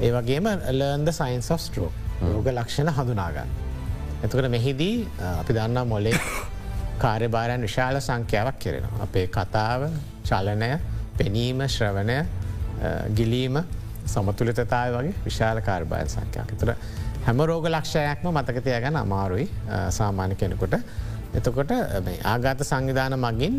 ඒ 0.00 0.10
වගේම 0.12 0.52
ලර්න්ද 0.72 1.12
සයින්ස් 1.12 1.50
of 1.50 1.60
ස්ට්‍රෝක් 1.60 2.07
රෝග 2.20 2.46
ලක්ෂණ 2.48 2.90
හඳුනාගන්න. 2.90 3.50
එතකට 4.22 4.48
මෙහිදී 4.50 5.08
අපි 5.32 5.52
දන්නා 5.54 5.84
මොලේ 5.86 6.14
කාර්යභාරයන් 7.02 7.62
විශාල 7.62 8.00
සංඛ්‍යාවක් 8.00 8.58
කෙරෙන. 8.58 8.86
අපේ 9.00 9.26
කතාව 9.28 9.88
චලනය 10.24 10.70
පෙනීම 11.18 11.60
ශ්‍රවණය 11.68 12.18
ගිලීම 13.14 13.58
සමතුලිතතාය 14.06 14.92
වගේ 14.92 15.14
විශාල 15.24 15.60
කාර්භායන් 15.60 16.08
සංඛ්‍යක් 16.08 16.56
තුර 16.56 16.74
හැම 17.26 17.40
රෝග 17.42 17.66
ලක්ෂයක්ම 17.66 18.26
මතකතය 18.30 18.80
ගැන 18.80 18.96
අමාරුයි 18.96 19.46
සාමාන්‍ය 19.90 20.34
කෙනෙකුට. 20.34 20.74
එතකොට 21.34 21.72
ආගාත 22.24 22.60
සංවිධාන 22.62 23.18
මගින් 23.18 23.56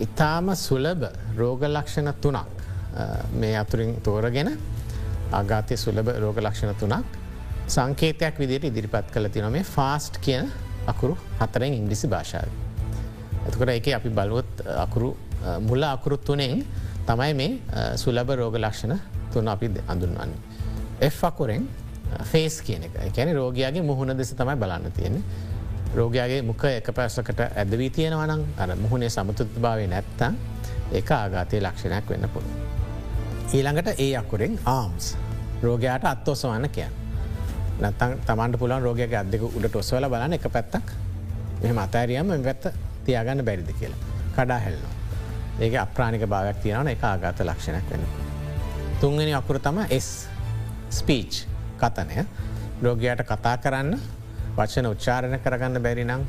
ඉතාම 0.00 0.54
සුලබ 0.56 1.02
රෝග 1.36 1.62
ලක්ෂණ 1.68 2.14
තුනක් 2.20 2.46
මේ 3.34 3.56
අතුරින් 3.56 4.00
තෝරගෙන 4.02 4.50
ආගාතය 5.32 5.76
සුලබ 5.76 6.08
රෝග 6.18 6.38
ලක්ෂණ 6.38 6.74
තුනක් 6.76 7.21
සංකේතයක් 7.68 8.38
විදියට 8.38 8.64
ඉදිරිපත් 8.64 9.10
කළ 9.14 9.28
තින 9.28 9.50
මේ 9.52 9.62
ෆාස්ට් 9.62 10.18
කියන 10.20 10.50
අකුරු 10.86 11.16
හතරෙන් 11.40 11.74
ඉංග්‍රිසි 11.74 12.08
භාෂාව. 12.08 12.48
එතකොට 13.46 13.68
එක 13.68 13.88
අපි 13.94 14.08
බලුවොත් 14.08 14.66
අකුරු 14.78 15.16
මුල 15.60 15.82
අකුරුත් 15.84 16.24
තුනෙන් 16.24 16.64
තමයි 17.06 17.34
මේ 17.34 17.96
සුලබ 17.96 18.30
රෝග 18.30 18.56
ලක්ෂණ 18.58 18.98
තුන 19.32 19.48
අපි 19.48 19.70
අඳුන්වන්නේ. 19.88 20.38
F 21.00 21.24
අකුරෙන් 21.24 21.68
ෆේස් 22.24 22.60
කියන 22.62 22.82
එක 22.82 22.94
එකැන 23.08 23.34
රෝගයාගේ 23.34 23.82
මුහුණ 23.82 24.16
දෙස 24.18 24.34
තමයි 24.34 24.56
බලන්න 24.56 24.92
තියෙන්නේ. 24.92 25.22
රෝගයාගේ 25.96 26.42
මුක 26.42 26.64
එක 26.64 26.88
පැසකට 26.94 27.40
ඇදවී 27.40 27.90
තියෙනවනම් 27.90 28.42
අර 28.58 28.76
මුහුණේ 28.76 29.10
සමතුත් 29.10 29.60
භාවය 29.60 29.86
නැත්තං 29.86 30.36
ඒ 30.92 31.02
ආගාතය 31.10 31.60
ලක්ෂණයක් 31.60 32.10
වෙන්න 32.10 32.28
පුළුව. 32.28 32.54
ඊළඟට 33.54 34.00
ඒ 34.00 34.16
අකුරෙන් 34.16 34.58
ආම්ස් 34.64 35.16
රෝගයාට 35.62 36.04
අත්තෝසවන්න 36.04 36.68
කියන්න. 36.70 37.01
නැතන් 37.84 38.16
තමන්ට 38.28 38.58
පුළන් 38.62 38.82
රෝගයක 38.86 39.14
අදක 39.20 39.44
උඩට 39.48 39.76
ඔස්වල 39.82 40.08
බලන 40.14 40.38
එක 40.38 40.48
පැත්තක් 40.56 40.96
මෙම 41.62 41.78
අතෑරියම 41.84 42.32
පැත්ත 42.48 42.72
තියාගන්න 43.06 43.44
බැරිද 43.48 43.70
කියලා. 43.80 44.00
කඩා 44.36 44.60
හෙල්නවා. 44.66 44.94
ඒක 45.60 45.74
අප්‍රාණික 45.84 46.26
භාවයක් 46.34 46.58
තියෙනවන 46.64 46.88
එක 46.94 47.04
ආගත 47.04 47.40
ලක්ෂණයක් 47.48 47.90
වෙන. 47.90 48.04
තුන්ගනි 49.00 49.32
අකුර 49.40 49.58
තම 49.58 49.78
S 49.98 50.08
ස්පීච් 50.98 51.44
කතනය 51.80 52.26
රෝගයාට 52.82 53.24
කතා 53.30 53.56
කරන්න 53.64 53.96
වචන 54.56 54.86
උච්චාරණ 54.92 55.38
කරගන්න 55.44 55.82
බැරි 55.82 56.04
නම් 56.04 56.22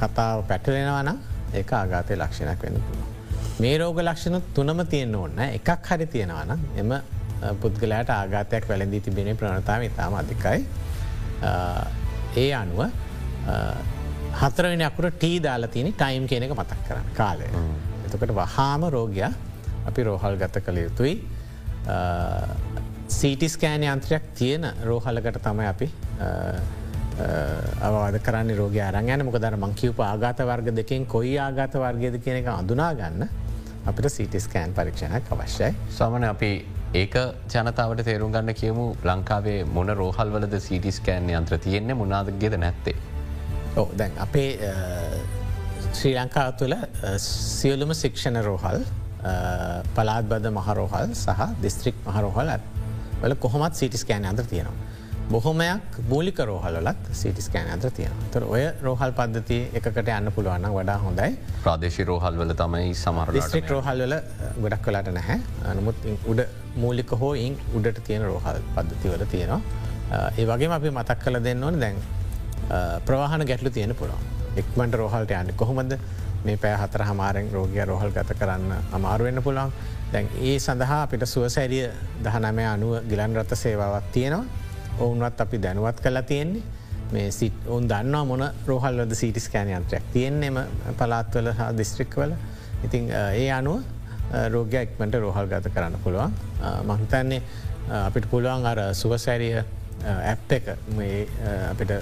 කතාව 0.00 0.44
පැටලෙනවන 0.50 1.10
ඒ 1.54 1.64
ආගාතය 1.80 2.16
ලක්ෂණයක් 2.16 2.62
වෙන්න 2.64 2.78
පුළුව. 2.86 3.08
මේ 3.60 3.78
රෝග 3.78 3.98
ලක්ෂණ 4.02 4.42
තුනම 4.54 4.80
තියෙන්න්න 4.92 5.16
ඕන්න 5.16 5.42
එකක් 5.48 5.90
හරි 5.90 6.06
තියෙනවන 6.14 6.52
එම 6.80 6.94
පුද්ගලයට 7.60 8.10
ආගාතයක් 8.16 8.68
වැලඳී 8.70 9.00
තිබෙන 9.06 9.36
ප්‍රණතාව 9.36 9.82
ඉතාම 9.88 10.14
අධිකයි. 10.22 10.66
ඒ 12.42 12.50
අනුව 12.62 12.80
හතරවෙන 14.42 14.82
අකුර 14.88 15.10
ටී 15.10 15.38
දාලා 15.46 15.72
තියෙන 15.76 15.92
ටයිම් 15.92 16.26
කියන 16.30 16.42
එක 16.48 16.54
මතක් 16.58 16.80
කරන්න 16.88 17.08
කාලය. 17.16 17.48
එතකට 18.06 18.34
වහාම 18.40 18.82
රෝගයා 18.96 19.32
අපි 19.88 20.04
රෝහල් 20.08 20.36
ගත 20.42 20.64
කළ 20.66 20.78
යුතුයි. 20.86 21.14
සීටිස්කෑන 23.08 23.82
යන්ත්‍රයක් 23.94 24.30
තියෙන 24.38 24.64
රෝහලකට 24.88 25.42
තමයි 25.46 25.66
අපි 25.72 25.88
අවවාද 27.86 28.16
කරන්න 28.26 28.56
රෝග 28.60 28.76
අරගන 28.88 29.24
මොකදර 29.28 29.56
මංකිවප 29.64 29.98
ආගත 30.00 30.38
වර්ග 30.50 30.70
දෙකින් 30.78 31.06
කොයි 31.06 31.34
ආගත 31.46 31.74
වර්ගයද 31.84 32.16
කියන 32.24 32.38
එක 32.42 32.48
අඳුනා 32.54 32.92
ගන්න 33.00 33.28
අපිට 33.90 34.08
සිටිස්කෑන් 34.16 34.72
පරීක්ෂණයක් 34.78 35.32
අවශ්‍යයි. 35.34 35.74
සමන 35.98 36.24
අපි 36.30 36.50
ඒක 37.00 37.14
ජනතාවට 37.48 38.02
තේරුම් 38.04 38.32
ගන්න 38.32 38.54
කියමු 38.56 38.82
ලංකාවේ 39.08 39.60
මොන 39.76 39.90
රෝහල්වලද 40.00 40.56
සිටිස්කෑන් 40.60 41.30
යන්ත්‍ර 41.32 41.56
තියෙන්නේ 41.66 41.96
මුණනාදගෙද 41.96 42.56
නැත්තේ. 42.64 42.96
ඕ 43.76 43.86
දැන් 43.98 44.18
අපේ 44.24 44.50
ශ්‍රී 45.92 46.12
ලංකාව 46.18 46.52
තුළ 46.60 46.76
සියලුම 47.26 47.94
සික්ෂණ 47.96 48.42
රෝහල් 48.44 48.84
පලාත් 49.96 50.28
බද 50.28 50.52
මහරෝහල් 50.58 51.16
සහ 51.16 51.48
දිස්ත්‍රික් 51.64 52.04
මහරෝහල් 52.06 52.52
වල 53.22 53.34
කොහොමත් 53.46 53.80
සිටිස්කෑන් 53.80 54.28
අන්ත්‍ර 54.32 54.50
තියෙනවා. 54.52 54.92
බොහොමයක් 55.30 56.00
මූලික 56.08 56.38
රෝහලත් 56.48 57.12
සිටිස්කෑන් 57.20 57.70
අන්ත්‍ර 57.74 57.90
තියෙන 57.98 58.24
තර 58.34 58.44
ඔය 58.44 58.64
රෝහල් 58.82 59.14
පද්ධති 59.18 59.60
එකට 59.80 60.00
යන්න 60.02 60.32
පුළුවන්න 60.36 60.74
වඩා 60.74 60.98
හොඳයි 61.04 61.38
ප්‍රදේශි 61.62 62.04
රෝහල් 62.10 62.36
වල 62.42 62.52
තමයි 62.58 62.90
සමර 62.94 63.32
ස්ට්‍රික් 63.46 63.70
රෝහල් 63.72 64.04
වල 64.04 64.18
ගොඩක් 64.64 64.84
කලාට 64.88 65.08
නැහැ 65.18 65.38
නමුත් 65.78 66.10
උඩ 66.34 66.44
මූලික 66.76 67.10
හෝ 67.20 67.34
ඉං 67.34 67.56
උඩට 67.74 68.02
තියෙන 68.06 68.22
රෝහල් 68.22 68.58
පද්ධතිවල 68.74 69.24
තියෙනවා. 69.26 69.60
ඒ 70.38 70.46
වගේ 70.46 70.72
අපි 70.78 70.90
මතක් 70.90 71.18
කල 71.24 71.38
දෙන්න 71.44 71.64
ඕන 71.64 71.80
දැන් 71.80 71.96
ප්‍රවාහන 73.06 73.46
ගැටලු 73.46 73.70
තියෙන 73.70 73.94
පුළොන් 73.94 74.22
එක්මට 74.56 74.94
රෝහල්ට 74.94 75.30
යන්න 75.30 75.54
කොහොමද? 75.56 75.96
මේ 76.44 76.56
පෑ 76.56 76.76
හතර 76.76 77.04
හමාරෙන් 77.08 77.50
රෝගය 77.52 77.84
රෝහල් 77.86 78.10
ගත 78.10 78.38
කරන්න 78.38 78.72
අමාරුවෙන්න 78.92 79.42
පුළන් 79.42 79.72
දැන් 80.12 80.28
ඒ 80.40 80.58
සඳහා 80.58 81.02
අපිට 81.02 81.26
සුවසැරිය 81.26 81.88
දහනමය 82.24 82.64
අනුව 82.66 83.08
ගිලන් 83.10 83.36
රත 83.40 83.58
සේවාවත් 83.64 84.12
තියෙනවා. 84.12 84.44
ඔවුන්වත් 84.98 85.40
අපි 85.40 85.62
දැනුවත් 85.62 86.00
කලා 86.00 86.22
තියෙන්නේ. 86.22 86.62
මේ 87.12 87.30
සිට 87.30 87.66
ඔවන් 87.68 87.88
දන්නවා 87.88 88.24
මොන 88.24 88.44
රෝහල්වද 88.66 89.14
සිටිස්කෑන 89.14 89.70
යන්ත්‍රයක් 89.76 90.04
තියෙන්නේම 90.12 90.58
පලාත්වල 90.98 91.50
හා 91.58 91.70
දිස්ත්‍රික්වල 91.76 92.32
ඉතිං 92.86 93.10
ඒ 93.12 93.50
අනුව 93.52 93.82
රෝගය 94.54 94.78
එක්මට 94.80 95.14
රෝහල් 95.16 95.48
ගත 95.48 95.74
කරන්න 95.74 95.98
පුළුවන් 96.04 96.32
මහිතන්නේ 96.86 97.42
අපිට 98.00 98.30
පුළුවන් 98.30 98.66
අර 98.66 98.80
සුවසැරිය 98.94 99.58
ඇප් 100.24 100.56
එක 100.58 100.72
අපිට 101.70 101.92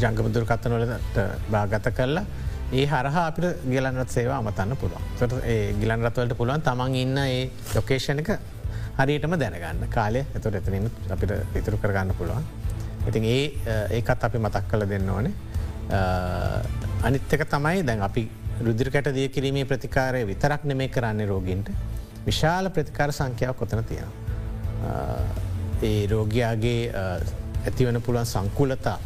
ජංගමදුර 0.00 0.44
කත්තනොලට 0.44 1.22
භාගත 1.50 1.88
කරලා 1.92 2.26
ඒ 2.72 2.86
හරහා 2.86 3.24
අපිට 3.28 3.64
ගිලන්රත් 3.70 4.10
සේවා 4.10 4.42
අමතන්න 4.42 4.76
පුළුවන් 4.76 5.40
ඒ 5.46 5.62
ගිලන් 5.80 6.04
රත්වලට 6.04 6.36
පුළුවන් 6.36 6.62
තමන් 6.62 6.94
ඉන්න 6.96 7.24
ඒ 7.24 7.40
ලොකේෂණ 7.74 8.22
එක 8.24 8.36
හරියටම 8.98 9.34
දැනගන්න 9.36 9.88
කාලය 9.90 10.20
ඇතුට 10.26 10.54
එතනීම 10.56 10.86
අපිට 11.10 11.32
ඉතුරු 11.54 11.76
කරගන්න 11.76 12.14
පුළුවන්. 12.18 12.44
ඉතින් 13.08 13.24
ඒ 13.24 13.42
ඒකත් 13.90 14.24
අපි 14.24 14.38
මතක් 14.38 14.64
කළ 14.70 14.88
දෙන්න 14.88 15.10
ඕනේ. 15.10 15.32
අනිත්තක 17.02 17.44
තමයි 17.46 17.82
දැන් 17.84 18.02
අපි 18.02 18.22
රුදිරකට 18.64 19.12
දිය 19.14 19.28
කිරීමේ 19.28 19.64
ප්‍රතිකාරය 19.64 20.24
විතරක් 20.26 20.64
නෙමේ 20.64 20.88
කරන්නේ 20.88 21.26
රෝගීන්ට 21.26 21.68
විශාල 22.26 22.70
ප්‍රතිකාර 22.70 23.12
සංඛ්‍යාව 23.12 23.54
කොතන 23.54 23.84
තියෙනවා. 23.84 24.14
ඒ 25.82 26.06
රෝගයාගේ 26.06 26.80
ඇතිවන 27.66 28.00
පුළුවන් 28.02 28.26
සංකුලතා 28.26 28.98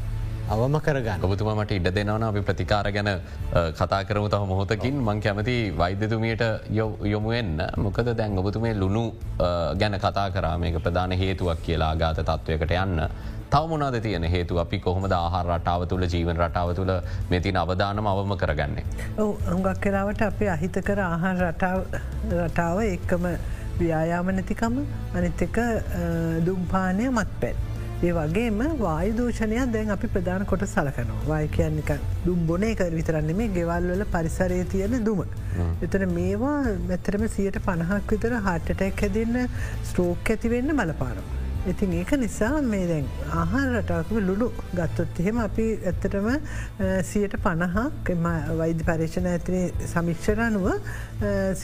අවම 0.51 0.77
කරගන්න 0.85 1.25
ඔබතුමට 1.27 1.73
ඉඩ 1.75 1.89
දෙනවන 1.97 2.25
අපි 2.29 2.41
ප්‍රතිකාර 2.47 2.87
ගැන 2.95 3.11
කතා 3.79 4.01
කරමු 4.07 4.29
තම 4.33 4.49
මොහොතකින් 4.53 4.97
මං 4.99 5.21
කැමති 5.23 5.55
වෛද්‍යතුමියට 5.81 6.43
යොමුවෙන්න 7.11 7.61
මොකද 7.85 8.11
දැන් 8.21 8.39
ඔබතුමේ 8.43 8.73
ලුණු 8.75 9.05
ගැන 9.83 9.95
කතා 10.07 10.27
කරාමක 10.37 10.81
ප්‍රධාන 10.87 11.15
හේතුවක් 11.23 11.63
කියලා 11.63 11.93
ගාත 12.03 12.19
තත්ත්වයකට 12.23 12.75
යන්න. 12.81 12.99
තවමුණද 13.53 14.01
තියෙන 14.03 14.27
හේතු 14.35 14.59
අපි 14.65 14.79
කොහොමද 14.81 15.13
ආහාර 15.13 15.47
රටාව 15.53 15.87
තුළ 15.87 16.09
ජීවන 16.09 16.43
රටාව 16.43 16.75
තුළ 16.75 16.93
මෙතින් 17.31 17.63
අවධානම 17.63 18.11
අවම 18.17 18.37
කරගන්නේ. 18.43 18.85
ඔව 19.19 19.33
හුඟක් 19.47 19.81
කලාවට 19.87 20.27
අපි 20.33 20.53
අහිත 20.59 20.83
කර 20.91 21.07
ආහාර 21.07 21.47
රටාව 21.47 22.85
එක්කම 22.91 23.33
ව්‍යයාම 23.81 24.37
නැතිකම 24.37 24.85
අනිත් 25.15 25.43
එක 25.49 25.59
දුම්පානය 26.47 27.11
මත් 27.11 27.41
පැත්. 27.41 27.70
ඒ 28.03 28.13
වගේම 28.17 28.61
වායදූෂණයක් 28.83 29.73
දැන් 29.73 29.91
අපි 29.95 30.09
ප්‍රධාන 30.13 30.45
කොට 30.51 30.63
සලකනවා 30.67 31.25
වාය 31.31 31.49
කියන්නක 31.57 31.91
දුම් 32.27 32.39
බොනේ 32.51 32.71
කර 32.79 32.95
විතරන්න 32.99 33.33
මේ 33.41 33.49
ගෙවල්වල 33.57 34.05
පරිසරය 34.15 34.61
තියෙන 34.75 34.95
දුම. 35.09 35.21
එතන 35.85 36.05
මේවා 36.15 36.55
මෙතරම 36.91 37.25
සියට 37.35 37.59
පණහක් 37.67 38.15
විතර 38.15 38.33
හටටැක් 38.47 39.03
හැදන්න 39.05 39.37
ස්ට්‍රෝක් 39.89 40.31
ඇතිවෙන්න 40.35 40.73
බලපානවා. 40.79 41.27
ඉතින් 41.67 41.93
ඒක 41.93 42.13
නිසා 42.23 42.63
මේ 42.69 42.87
දැන් 42.91 43.11
ආහාර 43.41 43.67
රටාකම 43.73 44.21
ලුඩු 44.29 44.49
ගත්තොත් 44.79 45.21
එහෙම 45.25 45.43
අපි 45.43 45.67
ඇත්තටම 45.91 46.29
සියට 47.11 47.37
පණහක් 47.45 48.15
වෛද්‍ය 48.63 48.87
පර්ේෂණ 48.89 49.29
ඇතින 49.35 49.85
සමික්ෂරනුව 49.93 50.71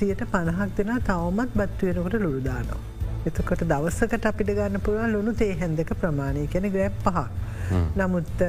සියට 0.00 0.26
පණහක් 0.34 0.76
දෙෙන 0.76 0.92
තවමත් 1.08 1.50
බත්වයෙනකට 1.62 2.18
ලුළුදානවා. 2.26 2.95
එතකොට 3.28 3.62
දවස්සකට 3.73 4.26
අපිට 4.30 4.54
ගන්න 4.59 4.85
පුළුවන් 4.88 5.14
ලුණු 5.16 5.35
තේ 5.42 5.52
හැන්දක 5.62 5.92
ප්‍රමාණය 6.02 6.47
කැන 6.54 6.68
ග්‍රෑප් 6.75 6.99
පහක්. 7.06 7.26
නමුත් 8.00 8.45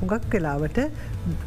හුඟක් 0.00 0.34
වෙලාවට 0.34 0.82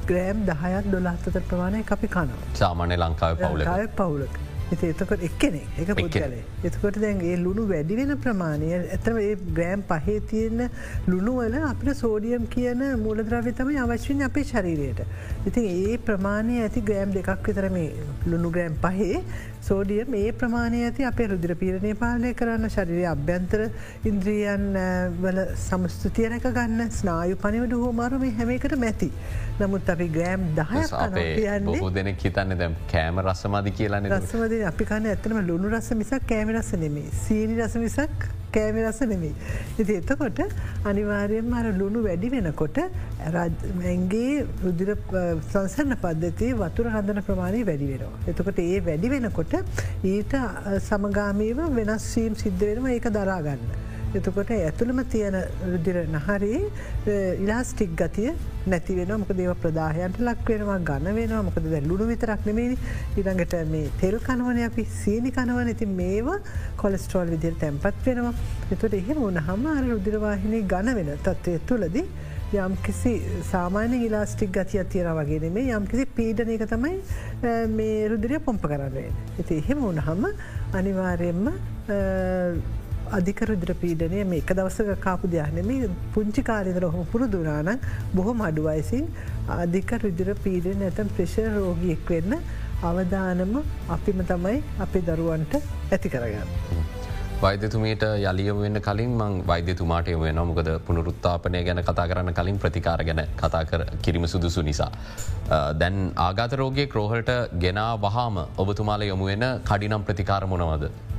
ග්‍රෑම් 0.10 0.48
දහයත් 0.50 0.90
දොලාත්තත 0.96 1.44
ප්‍රමාණය 1.52 1.86
අපි 1.98 2.08
කනවා. 2.16 2.42
සාමානය 2.64 2.98
ලංකාව 2.98 3.46
පවුල 3.46 3.70
පවුලක. 4.00 4.42
ඉති 4.74 4.90
එතකොට 4.94 5.24
එක්කනෙ 5.28 5.62
එක 5.82 5.90
පුද්ගලේ 5.98 6.42
එතකොට 6.68 6.98
දැන් 7.04 7.22
ඒ 7.22 7.36
ලුණු 7.38 7.64
වැඩි 7.72 7.98
වෙන 8.00 8.14
ප්‍රමාණය 8.26 8.70
ඇතම 8.76 9.20
ඒ 9.24 9.34
ග්‍රෑම් 9.58 9.84
පහේ 9.90 10.20
තියෙන 10.32 10.64
ලුණුවල 11.08 11.58
අපිට 11.70 12.00
සෝඩියම් 12.02 12.48
කියන 12.56 12.84
මූලද්‍රව්‍ය 13.04 13.54
තමයි 13.60 13.80
අවශ්‍යයෙන් 13.84 14.26
අපේ 14.30 14.46
ශරීරයට. 14.52 15.02
ඉතින් 15.48 15.70
ඒ 15.72 15.98
ප්‍රමාණය 16.08 16.62
ඇති 16.64 16.86
ග්‍රෑම් 16.90 17.14
දෙකක් 17.18 17.50
විතර 17.50 17.70
මේ 17.78 17.92
ලුණු 18.32 18.54
ග්‍රෑම් 18.58 18.80
පහේ 18.86 19.24
සෝඩියම් 19.64 20.16
ඒ 20.16 20.32
ප්‍රමාණය 20.34 20.82
ඇති 20.88 21.08
අපේ 21.10 21.28
රුදිර 21.32 21.54
පීරණය 21.62 21.94
පාලනය 22.02 22.34
කරන්න 22.40 22.74
ශරිරය 22.76 23.06
අභ්‍යන්තර 23.14 23.64
ඉන්ද්‍රියන් 24.12 24.66
වල 25.24 25.40
සමස්තුතිය 25.58 26.30
රැක 26.34 26.48
ගන්න 26.58 26.94
ස්නායු 27.00 27.40
පනිවට 27.44 27.78
හෝමාරු 27.84 28.22
මේ 28.24 28.34
හැමකට 28.40 28.78
මැති. 28.78 29.10
නමුත් 29.60 29.90
අපි 29.90 30.08
ග්‍රෑම් 30.16 30.46
දහය 30.60 30.86
බොහෝ 31.66 31.92
දෙනෙක් 31.98 32.24
හිතන්න 32.28 32.58
දැම් 32.62 32.78
කෑම 32.94 33.24
රස්සමදි 33.26 33.76
කියලන්න 33.80 34.14
රස්සමද 34.14 34.56
අපි 34.72 34.90
කන්න 34.92 35.12
ඇතනම 35.12 35.44
ලුණු 35.50 35.76
රස 35.76 35.92
මිසක් 36.00 36.32
කෑම 36.32 36.56
රස 36.56 36.72
නෙමේ 36.86 37.10
සීනි 37.24 37.60
රස 37.62 37.78
මිසක් 37.84 38.32
කෑම 38.56 38.80
රස 38.84 39.00
නෙමේ. 39.12 39.34
ඉති 39.80 39.94
එතකොට 40.02 40.42
අනිවාර්යෙන් 40.86 41.54
අර 41.54 41.66
ලුණු 41.82 42.04
වැඩි 42.08 42.34
වෙනකොට 42.36 42.80
ඇගේ 42.82 44.34
රුදිර 44.66 44.92
සංසරන 45.52 45.96
පද්ධති 46.04 46.52
වතුර 46.64 46.92
හඳන 46.96 47.24
ප්‍රමාණය 47.30 47.64
වැඩි 47.70 47.90
වෙනවා. 47.94 48.20
එතකොට 48.28 48.60
ඒ 48.60 48.84
වැඩි 48.90 49.14
වෙනකොට 49.16 49.58
ඊට 50.14 50.38
සමගාමීව 50.90 51.66
වෙනස්වීම් 51.80 52.38
සිද්ධ 52.44 52.70
වෙනවා 52.70 52.96
ඒක 52.98 53.10
දරාගන්න. 53.18 53.83
එතකොට 54.18 54.52
ඇතුළම 54.56 55.00
තියෙන 55.14 55.38
රුදිර 55.72 55.98
නහරේ 56.16 56.60
ඉලාස්ටික් 57.44 57.96
ගතිය 58.02 58.34
නැති 58.72 58.98
වෙන 59.00 59.14
මොක 59.22 59.32
දේව 59.40 59.54
ප්‍රදාහයන්ට 59.64 60.20
ලක් 60.28 60.48
වෙනවා 60.50 60.80
ගන්න 60.90 61.16
වෙනවා. 61.20 61.42
මොකද 61.48 61.66
දැල්ලුණු 61.74 62.10
විතරක් 62.12 62.46
නෙමේ 62.50 62.78
ඉළඟට 63.20 63.56
මේ 63.74 63.94
තෙල් 64.02 64.20
කනවන 64.28 64.60
අපි 64.70 64.86
සීනි 65.02 65.32
කනවන. 65.38 65.72
ඇති 65.74 65.88
මේවා 66.02 66.40
කොලස්ටෝල් 66.82 67.34
විදිර 67.36 67.56
තැන්පත් 67.64 68.06
වෙනවා. 68.06 68.34
එතුට 68.74 69.00
එහෙම 69.02 69.24
උන 69.30 69.42
හම 69.48 69.66
අර 69.78 69.84
රුදිරවාහිනය 69.94 70.62
ගන 70.74 70.94
වෙන 71.00 71.12
තත්වය 71.26 71.58
තුළදී 71.72 72.06
යම් 72.54 72.74
කිසි 72.86 73.12
සාමාන්‍ය 73.52 73.98
ඉලාස්ටික් 74.08 74.52
ගතිය 74.58 74.84
තියෙන 74.94 75.10
වගේ 75.20 75.50
මේ 75.58 75.74
යම් 75.78 75.88
කිසි 75.92 76.06
පීඩනයක 76.18 76.68
තමයි 76.74 76.94
මේ 77.78 78.08
රුදිරය 78.12 78.40
පොම්ප 78.48 78.70
කරන්නේ. 78.72 79.10
ඇති 79.40 79.60
එහෙම 79.64 79.84
උනහම 79.90 80.30
අනිවාරයෙන්ම 80.80 81.50
අධිකර 83.18 83.50
දිරපීඩනය 83.64 84.24
මේ 84.30 84.42
එක 84.44 84.52
දවසක 84.58 84.96
කාපු 85.06 85.30
දෙයක්නෙම 85.34 85.96
පුංචි 86.14 86.44
කාරිදර 86.50 86.86
හොම 86.96 87.06
පුරුදුරාන 87.12 87.70
බොහොම 88.16 88.42
අඩුවයිසින් 88.48 89.06
අධික 89.58 89.94
රුදිර 90.04 90.30
පීඩන 90.46 90.84
ඇතම් 90.90 91.14
ප්‍රේෂ 91.18 91.36
රෝගියෙක් 91.58 92.10
වෙන්න 92.10 92.40
අවධානම 92.84 93.54
අපිම 93.98 94.26
තමයි 94.32 94.58
අපි 94.86 95.02
දරුවන්ට 95.10 95.54
ඇති 95.92 96.14
කරගන්න. 96.16 96.50
වෛද්‍යතුමීට 97.44 98.04
යලියම 98.24 98.60
වෙන්න 98.66 98.82
කලින් 98.82 99.16
මං 99.20 99.34
වෛද්‍යතුමාට 99.48 100.12
යම 100.12 100.26
වෙන 100.26 100.42
මොකද 100.50 100.70
පුනරුත්තාපනය 100.88 101.64
ගැන 101.70 101.84
කතා 101.84 102.10
කරන්න 102.10 102.38
කලින් 102.40 102.60
ප්‍රතිකාර 102.60 103.02
ගැන 103.10 103.24
කතා 103.42 103.64
කර 103.72 103.82
කිරීම 104.02 104.28
සුදුසු 104.34 104.66
නිසා. 104.70 104.92
දැන් 105.82 105.98
ආගාතරෝගේ 106.28 106.88
ක්‍රෝහලට 106.94 107.34
ගෙනා 107.66 107.90
වහාම 108.00 108.46
ඔබතුමාල 108.58 109.10
යොමු 109.12 109.32
වෙන 109.32 109.50
කඩිනම් 109.72 110.08
ප්‍රතිකාර 110.10 110.46
මොනවද. 110.54 111.13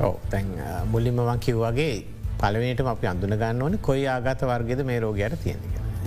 ඕ 0.00 0.14
තැන් 0.30 0.52
මුල්ලිමවන් 0.92 1.38
කිව්වාගේ 1.38 1.94
පලවනටම 2.40 2.92
අපි 2.92 3.06
අඳුන 3.06 3.38
ගන්න 3.40 3.62
ඕන 3.62 3.78
කොයි 3.78 4.06
ආගත 4.06 4.44
වර්ගෙද 4.50 4.84
මේ 4.84 5.00
රෝගයට 5.00 5.40
තියෙන 5.44 5.60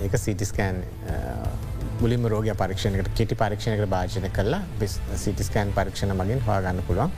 එක 0.06 0.16
සිටිස්කෑන් 0.16 0.78
මුලින් 2.00 2.24
රෝග 2.32 2.46
පරක්ෂණකට 2.56 3.10
කෙටි 3.16 3.36
පරක්ෂණකට 3.36 3.90
භාජන 3.94 4.30
කරලා 4.32 4.62
සිටිස්කෑන් 5.16 5.72
පරක්ෂණ 5.76 6.14
මගින් 6.16 6.40
හවාගන්න 6.46 6.82
පුළුවන්. 6.86 7.12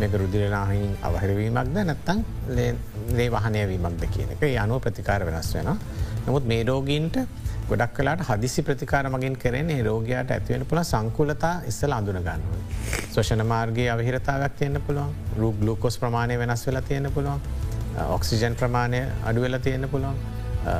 මේක 0.00 0.12
රුදිරලාහින් 0.20 0.90
අවහරවීමක්ද 1.08 1.78
නැත්තං 1.78 2.18
ලේ 3.18 3.28
වහනයවීමක්ද 3.30 4.04
කියන 4.14 4.34
එක. 4.34 4.42
යනුව 4.42 4.82
ප්‍රතිකාර 4.84 5.24
වෙනස් 5.24 5.54
වෙන. 5.56 5.70
නමුත් 6.26 6.44
මේ 6.44 6.64
රෝගීන්ට 6.64 7.16
ගොඩක් 7.68 7.94
කලාට 7.94 8.20
හදිසි 8.22 8.62
ප්‍රතිකාර 8.62 9.08
මගින් 9.10 9.36
කරන 9.36 9.70
රෝගයාට 9.82 10.30
ඇතිවෙන 10.30 10.64
පුළ 10.64 10.82
සංකුලතා 10.84 11.54
ඉස්සල 11.66 11.92
අඳුන 11.92 12.18
ගන්නුව. 12.20 12.54
ස්වෂණ 13.08 13.42
මාර්ගගේ 13.44 13.88
අවහිරතාවක් 13.90 14.54
තියන්න 14.56 14.80
පුළුවන්. 14.80 15.12
රූ 15.36 15.52
ගලුකෝස් 15.54 15.98
ප්‍රමාණය 15.98 16.38
වෙනස් 16.38 16.66
වෙලා 16.66 16.82
තියෙන 16.82 17.10
පුළුවන්. 17.12 17.40
ඔක්සිජන් 18.08 18.54
ප්‍රමාණය 18.54 19.02
අඩුවෙලා 19.24 19.60
තියෙන 19.60 19.88
පුළුවන්. 19.88 20.16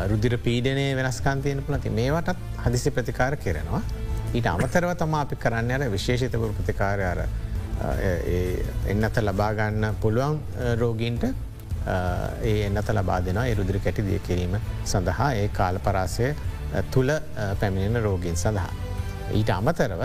රුදිර 0.06 0.38
පීඩනය 0.38 0.86
වෙනස්කාන් 0.96 1.42
තියෙන 1.42 1.62
පුලති 1.62 1.90
මේවටත් 1.90 2.36
හදිසි 2.64 2.90
ප්‍රතිකාර 2.90 3.36
කරනවා. 3.38 3.82
ඊට 4.32 4.46
අමතරව 4.46 4.94
තම 4.96 5.14
අපි 5.16 5.36
කරන්න 5.38 5.70
අර 5.72 5.90
විශේෂිතපුර 5.90 6.54
ප්‍රතිකාරයාර 6.54 7.26
එන්නත 8.86 9.18
ලබාගන්න 9.20 9.94
පුළුවන් 10.00 10.40
රෝගීන්ට 10.78 11.24
ඒ 12.44 12.58
එන්නත 12.66 12.90
ලබා 12.90 13.20
දෙෙන 13.20 13.38
එරුදිරි 13.44 13.80
කැටි 13.80 14.04
දිය 14.04 14.18
කිරීම 14.20 14.56
සඳහා 14.84 15.32
ඒ 15.34 15.48
කාල 15.50 15.78
පරාසය 15.80 16.34
තුළ 16.94 17.10
පැමිණෙන 17.60 18.02
රෝගීන් 18.08 18.36
සඳහා. 18.36 18.72
ඊට 19.38 19.50
අමතරව 19.58 20.02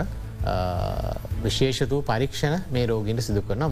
විශේෂතු 1.44 1.96
පරීක්ෂණ 2.10 2.56
මේ 2.74 2.86
රෝගීන්ට 2.90 3.22
සිදු 3.28 3.42
කරන 3.48 3.64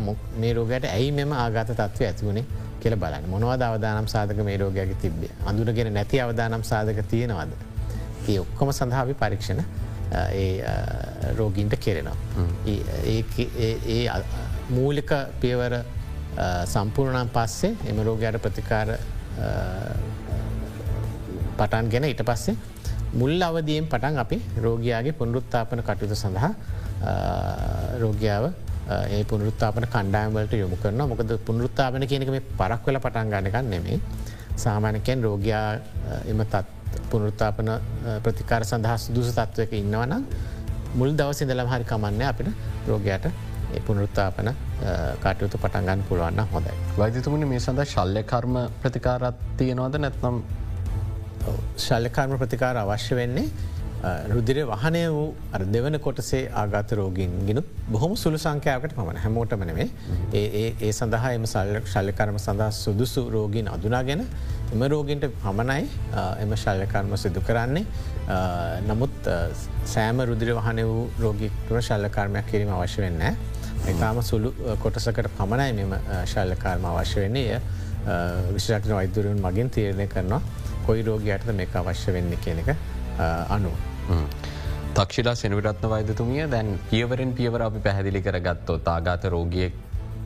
මේ 0.43 0.53
රෝගයට 0.59 0.85
ඇයි 0.91 1.13
මෙම 1.19 1.33
ආගත 1.45 1.73
තත්ව 1.73 2.09
ඇතිවුණේ 2.09 2.45
කියල 2.83 2.97
බලන්න 3.03 3.29
මොනවද 3.33 3.63
අවදානම් 3.69 4.07
සාධක 4.15 4.41
මේ 4.49 4.57
රෝගයගේ 4.63 4.99
තිබේ 5.03 5.33
අඳුනගෙන 5.53 5.93
නැති 5.99 6.21
අවදානම් 6.27 6.63
සාධක 6.73 7.01
තියෙනවද. 7.13 7.53
ඒ 8.31 8.39
ඔක්කොම 8.45 8.73
සඳහාවි 8.79 9.15
පරීක්ෂණ 9.23 9.61
රෝගීන්ට 11.39 11.75
කෙරෙනවා. 11.85 12.17
ඒ 12.67 14.05
මූලික 14.77 15.11
පියවර 15.43 15.75
සම්පූර්ණම් 16.73 17.29
පස්සේ 17.37 17.73
එම 17.91 17.99
රෝගයට 18.09 18.37
ප්‍රතිකාර 18.45 18.89
පටන් 21.59 21.89
ගෙන 21.93 22.05
ඉට 22.05 22.23
පස්සේ 22.29 22.57
මුල් 23.13 23.43
අවදියෙන් 23.43 23.87
පටන් 23.87 24.19
අපි 24.19 24.37
රෝගයාගේ 24.59 25.13
පුනරුත්තාපන 25.13 25.83
කටයුතු 25.83 26.15
සඳහා 26.15 26.53
රෝගයාව 27.99 28.45
ඒ 29.11 29.23
පුනරුත්තාපන 29.25 29.87
කණ්ඩායමලට 29.87 30.53
යොමු 30.55 30.77
කරන 30.77 31.03
මොකද 31.05 31.33
පුනරුත්තාපන 31.47 32.07
කියනක 32.07 32.31
මේ 32.31 32.45
පරක් 32.59 32.87
වෙල 32.87 32.99
පටන් 32.99 33.33
ගන්නකන් 33.33 33.71
නෙමේ 33.71 33.99
සාමානකෙන් 34.57 35.23
රෝගයා 35.23 35.67
එම 36.27 36.43
තත් 36.45 36.67
පුනරුත්තාපන 37.11 37.71
ප්‍රතිකාර 38.23 38.65
සඳහා 38.65 38.97
සුදුස 38.99 39.31
තත්වක 39.33 39.73
ඉන්නවනම් 39.75 40.25
මුල් 40.95 41.11
දවස 41.13 41.43
ඉඳලම් 41.43 41.69
හරි 41.69 41.85
කමන්න 41.85 42.23
අපිට 42.23 42.49
රෝගයට 42.89 43.27
පුනරුත්තාපන 43.87 44.49
කටයුතු 45.23 45.59
පටන්ගන්න 45.59 46.03
පුළුවන්න 46.09 46.47
හොඳයි. 46.53 46.75
වෛදතුමනි 46.99 47.47
මේ 47.47 47.61
සඳ 47.61 47.87
ශල්්‍ය 47.87 48.23
කර්ම 48.25 48.57
ප්‍රතිකාරත් 48.83 49.39
තියෙනවද? 49.57 49.99
නැත්නම් 49.99 50.43
ශල්්‍යකර්ම 51.79 52.39
ප්‍රතිකාර 52.39 52.77
අවශ්‍ය 52.77 53.15
වෙන්නේ 53.15 53.49
රුදිර 54.31 54.65
වහනය 54.65 55.03
වූ 55.09 55.35
අර 55.53 55.61
දෙවන 55.67 55.99
කොටසේ 55.99 56.49
ආගත 56.53 56.93
රෝගින් 56.93 57.33
ගෙනුත් 57.47 57.67
බොහොම 57.89 58.17
සුළු 58.17 58.39
සංකයාවකට 58.39 58.95
පමණ. 58.97 59.17
හැමෝටමනේ 59.17 59.89
ඒ 60.33 60.75
ඒ 60.81 60.93
සඳහා 60.93 61.33
එම 61.33 61.45
ශල්්‍යකර්ම 61.47 62.39
සඳහා 62.39 62.71
සුදුසු 62.73 63.29
රෝගීන් 63.31 63.69
අදුනාගෙන 63.69 64.25
එම 64.73 64.83
රෝගීන්ට 64.85 65.27
පමණයි 65.43 65.85
එම 66.41 66.57
ශල්්‍යකර්ම 66.57 67.17
සිදු 67.17 67.41
කරන්නේ. 67.41 67.85
නමුත් 68.89 69.31
සෑම 69.85 70.21
රුදිර 70.23 70.55
වහන 70.55 70.83
වූ 70.85 71.05
රෝගික්ටුව 71.21 71.81
ශල්්‍යකර්මයක් 71.81 72.51
කිරීම 72.53 72.73
අවශ්‍ය 72.73 73.03
වෙන්න. 73.03 73.23
එතාම 73.87 74.23
සුළු 74.23 74.55
කොටසකට 74.79 75.29
පමණයි 75.37 75.73
මෙම 75.81 75.95
ශල්්‍යකාර්ම 76.27 76.85
අවශ්‍ය 76.87 77.21
වෙන්නේ. 77.21 77.61
එය 78.07 78.55
විශෂක්න 78.55 78.93
වෛදුරුවන් 78.93 79.41
මගින් 79.47 79.71
තීරණය 79.71 80.07
කරනවා. 80.09 80.43
කොයි 80.87 81.03
රෝගයටද 81.09 81.53
මේක 81.61 81.77
අවශ්‍ය 81.83 82.17
වෙන්න 82.17 82.33
කියන 82.45 82.59
එක 82.63 82.71
අනුව. 83.57 83.75
තක්ෂිලා 84.95 85.35
සෙනවිරත්න 85.35 85.91
වෛදතුමිය 85.93 86.49
දැන් 86.51 86.75
පියවරෙන් 86.91 87.33
පියවර 87.39 87.63
අපි 87.69 87.85
පැහැදිලි 87.87 88.23
කර 88.23 88.41
ගත්තෝ 88.49 88.79
තාගාත 88.89 89.25
රෝගියෙක් 89.35 89.75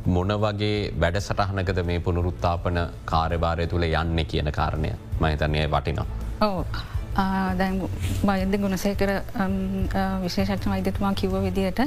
මොන 0.06 0.32
වගේ 0.42 0.78
වැඩ 1.00 1.20
සටහනකද 1.20 1.78
මේ 1.90 2.00
පුනරුත්තාපන 2.00 2.80
කාර්යභාරය 3.12 3.66
තුළ 3.66 3.86
යන්න 3.90 4.26
කියන 4.32 4.50
කාරණය 4.58 4.90
මහිතනය 5.20 5.64
වටිනවා. 5.68 6.06
ඕ 6.42 6.64
දැන් 7.58 7.80
බයද 8.28 8.54
ගුණසේකර 8.62 9.10
විශේෂක්ෂ 10.22 10.70
වෛදතුමා 10.72 11.12
කිව්ව 11.14 11.36
විදියට 11.46 11.80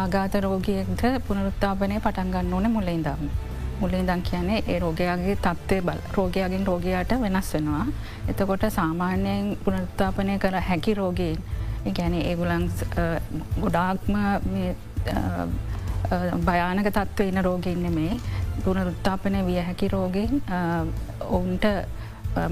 ආගාත 0.00 0.34
රෝගියෙක්ට 0.46 1.04
පුනරුත්තාපනය 1.28 2.00
පටන්ගන්න 2.00 2.54
ඕන 2.54 2.72
මුලයින්දම්. 3.80 4.06
මුලින්දන් 4.06 4.22
කියන්නේ 4.22 4.62
ඒ 4.68 4.78
රෝගයාගේ 4.78 5.36
තත්ත්වය 5.36 5.80
බල 5.82 6.00
රෝගයාගෙන් 6.16 6.66
රෝගයාට 6.66 7.12
වෙනස් 7.20 7.54
වෙනවා. 7.54 7.86
එතකොට 8.28 8.64
සාමාන්‍යයෙන් 8.70 9.56
පුනරුත්තාපනය 9.64 10.38
කර 10.38 10.60
හැකි 10.60 10.94
රෝගීන් 10.94 11.38
ගැන 11.96 12.14
ඒගුලන් 12.14 12.70
ගොඩාක්ම 13.60 14.14
භයානක 16.44 16.88
තත්ව 16.90 17.28
එන 17.28 17.44
රෝගඉන්න 17.44 17.86
මේ 17.94 18.20
පුනරුත්තාපනය 18.64 19.44
විය 19.46 19.60
හැකි 19.60 19.88
රෝගෙන් 19.88 20.42
ඔවුන්ට 21.30 21.64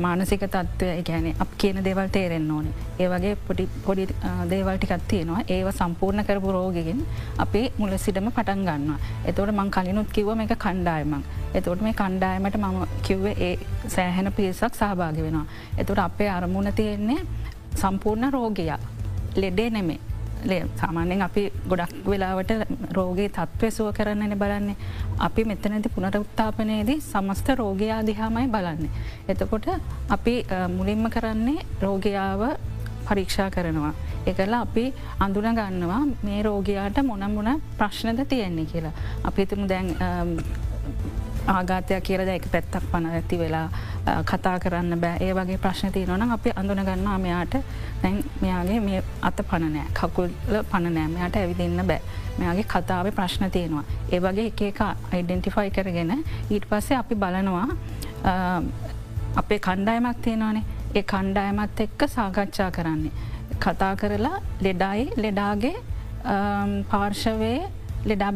මානසික 0.05 0.45
තත්ත්වය 0.47 1.03
ගැන 1.09 1.27
අප 1.45 1.51
කියන 1.59 1.79
දේවල් 1.87 2.09
තේරෙන් 2.17 2.51
ඕන. 2.51 2.67
ඒ 2.99 3.09
වගේ 3.13 3.35
පොඩි 3.47 3.69
පොඩි 3.87 4.07
දේවල්ටිකත් 4.53 5.05
තියෙනවා. 5.09 5.41
ඒව 5.49 5.69
සම්පූර්ණ 5.73 6.25
කරපු 6.29 6.53
රෝගගෙන් 6.57 7.01
අපේ 7.45 7.67
මුල 7.79 7.93
සිටම 7.99 8.31
පටන් 8.31 8.65
ගන්න 8.69 8.93
එතවට 9.29 9.55
මං 9.59 9.71
කලිනුත් 9.77 10.09
කිව්ව 10.17 10.41
එක 10.47 10.57
කණ්ඩායමක්. 10.65 11.25
එතවට 11.55 11.85
මේ 11.87 11.99
කණ්ඩායමට 12.01 12.57
මම 12.63 12.81
කිව්ව 13.03 13.27
ඒ 13.27 13.53
සෑහෙන 13.89 14.33
පිරිසක් 14.33 14.75
සහභාගි 14.81 15.23
වෙනවා. 15.27 15.47
එතුට 15.79 16.03
අපේ 16.09 16.31
අරමුණ 16.39 16.73
තියෙන්නේ 16.81 17.21
සම්පූර්ණ 17.77 18.33
රෝගයක් 18.33 18.81
ලෙඩේ 19.37 19.71
නෙමේ 19.71 20.01
සාමාන්‍යෙන් 20.81 21.23
අපි 21.27 21.43
ගොඩක් 21.71 22.07
වෙලාවට 22.11 22.53
රෝගේ 22.97 23.29
තත්ත්වය 23.37 23.71
සුව 23.77 23.89
කරන්නන 23.99 24.37
බලන්නේ 24.43 24.77
අපි 25.27 25.45
මෙතනැති 25.51 25.95
පුනට 25.95 26.17
උත්තාපනයේදී 26.23 27.01
සමස්ත 27.01 27.49
රෝගයා 27.63 28.01
දිහාමයි 28.09 28.49
බලන්නේ. 28.55 28.91
එතකොට 29.29 29.67
අපි 30.17 30.35
මුලින්ම 30.77 31.07
කරන්නේ 31.17 31.67
රෝගයාව 31.85 32.43
පරීක්ෂා 33.09 33.51
කරනවා. 33.51 33.95
එකලා 34.27 34.61
අපි 34.67 34.85
අඳුන 35.25 35.49
ගන්නවා 35.59 36.03
මේ 36.27 36.43
රෝගයාට 36.43 36.99
මොනමුණ 37.11 37.63
ප්‍රශ්නද 37.79 38.21
තියෙන්නේ 38.29 38.71
කියලා. 38.73 38.95
අපිතුම 39.25 39.69
දැන් 39.69 39.89
ආගාතයක් 41.47 42.03
කියලද 42.09 42.29
එක 42.29 42.47
පැත්තක් 42.53 42.85
පන 42.93 43.07
ඇති 43.07 43.39
වෙලා 43.39 43.69
කතා 44.31 44.59
කරන්න 44.59 45.01
බෑ. 45.01 45.17
ඒ 45.21 45.33
වගේ 45.35 45.59
ප්‍රශ්න 45.65 45.93
තියනවන 45.93 46.33
අපි 46.37 46.53
අඳුන 46.57 46.81
ගන්නා 46.89 47.19
මෙයාට. 47.19 47.57
දැන් 48.03 48.23
මෙයාගේ 48.41 48.81
මේ 48.81 49.03
අත 49.23 49.43
පණනෑ 49.51 49.87
කකුල්ල 49.99 50.31
පණනෑ 50.71 51.09
මෙයාට 51.17 51.37
ඇවිදින්න 51.37 51.87
බෑ. 51.91 52.01
මෙයාගේ 52.39 52.65
කතාව 52.75 53.11
ප්‍රශ්න 53.19 53.51
තියෙනවා. 53.51 53.85
ඒ 54.13 54.21
වගේ 54.21 54.47
එක 54.47 54.63
එක 54.71 54.81
අයිඩෙන්ටිෆයි 55.13 55.71
කරගෙන 55.71 56.17
ඊට 56.51 56.67
පස්සේ 56.71 56.99
අපි 57.03 57.15
බලනවා 57.15 57.67
අපේ 59.37 59.59
කණ්ඩායමක් 59.69 60.19
තියෙනවානේ. 60.25 60.65
ඒ 60.95 61.03
කණ්ඩායමත් 61.03 61.81
එක්ක 61.87 62.09
සාකච්ඡා 62.17 62.71
කරන්නේ. 62.71 63.13
කතා 63.61 63.95
කරලා 63.97 64.37
ලෙඩයි 64.65 65.11
ලෙඩාගේ 65.17 65.77
පාර්ශවයේ 66.91 67.65
ලෙඩා 68.05 68.33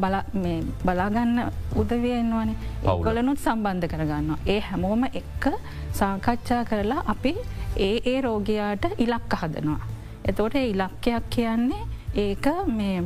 බලාගන්න 0.84 1.38
උදවයෙන්වනේ 1.80 2.56
ඒගොලනුත් 2.84 3.38
සම්බන්ධ 3.38 3.88
කරගන්න. 3.92 4.36
ඒ 4.46 4.60
හැමෝම 4.60 5.04
එක්ක 5.04 5.44
සාකච්ඡා 5.92 6.62
කරලා 6.64 7.02
අපි 7.06 7.34
ඒ 7.76 7.96
ඒ 8.04 8.20
රෝගයාට 8.20 8.84
ඉලක්ක 8.98 9.32
හදනවා. 9.42 9.80
එතෝට 10.24 10.54
ඉලක්කයක් 10.54 11.30
කියන්නේ 11.30 11.82
ඒක 12.24 12.46
මේ 12.66 12.98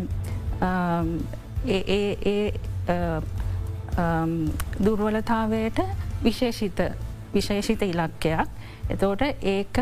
දුර්වලතාවයට 4.84 5.78
විශේෂිත 6.24 6.80
විශේෂිත 7.34 7.82
ඉලක්කයක්. 7.82 8.48
එතෝට 8.90 9.22
ඒක 9.42 9.78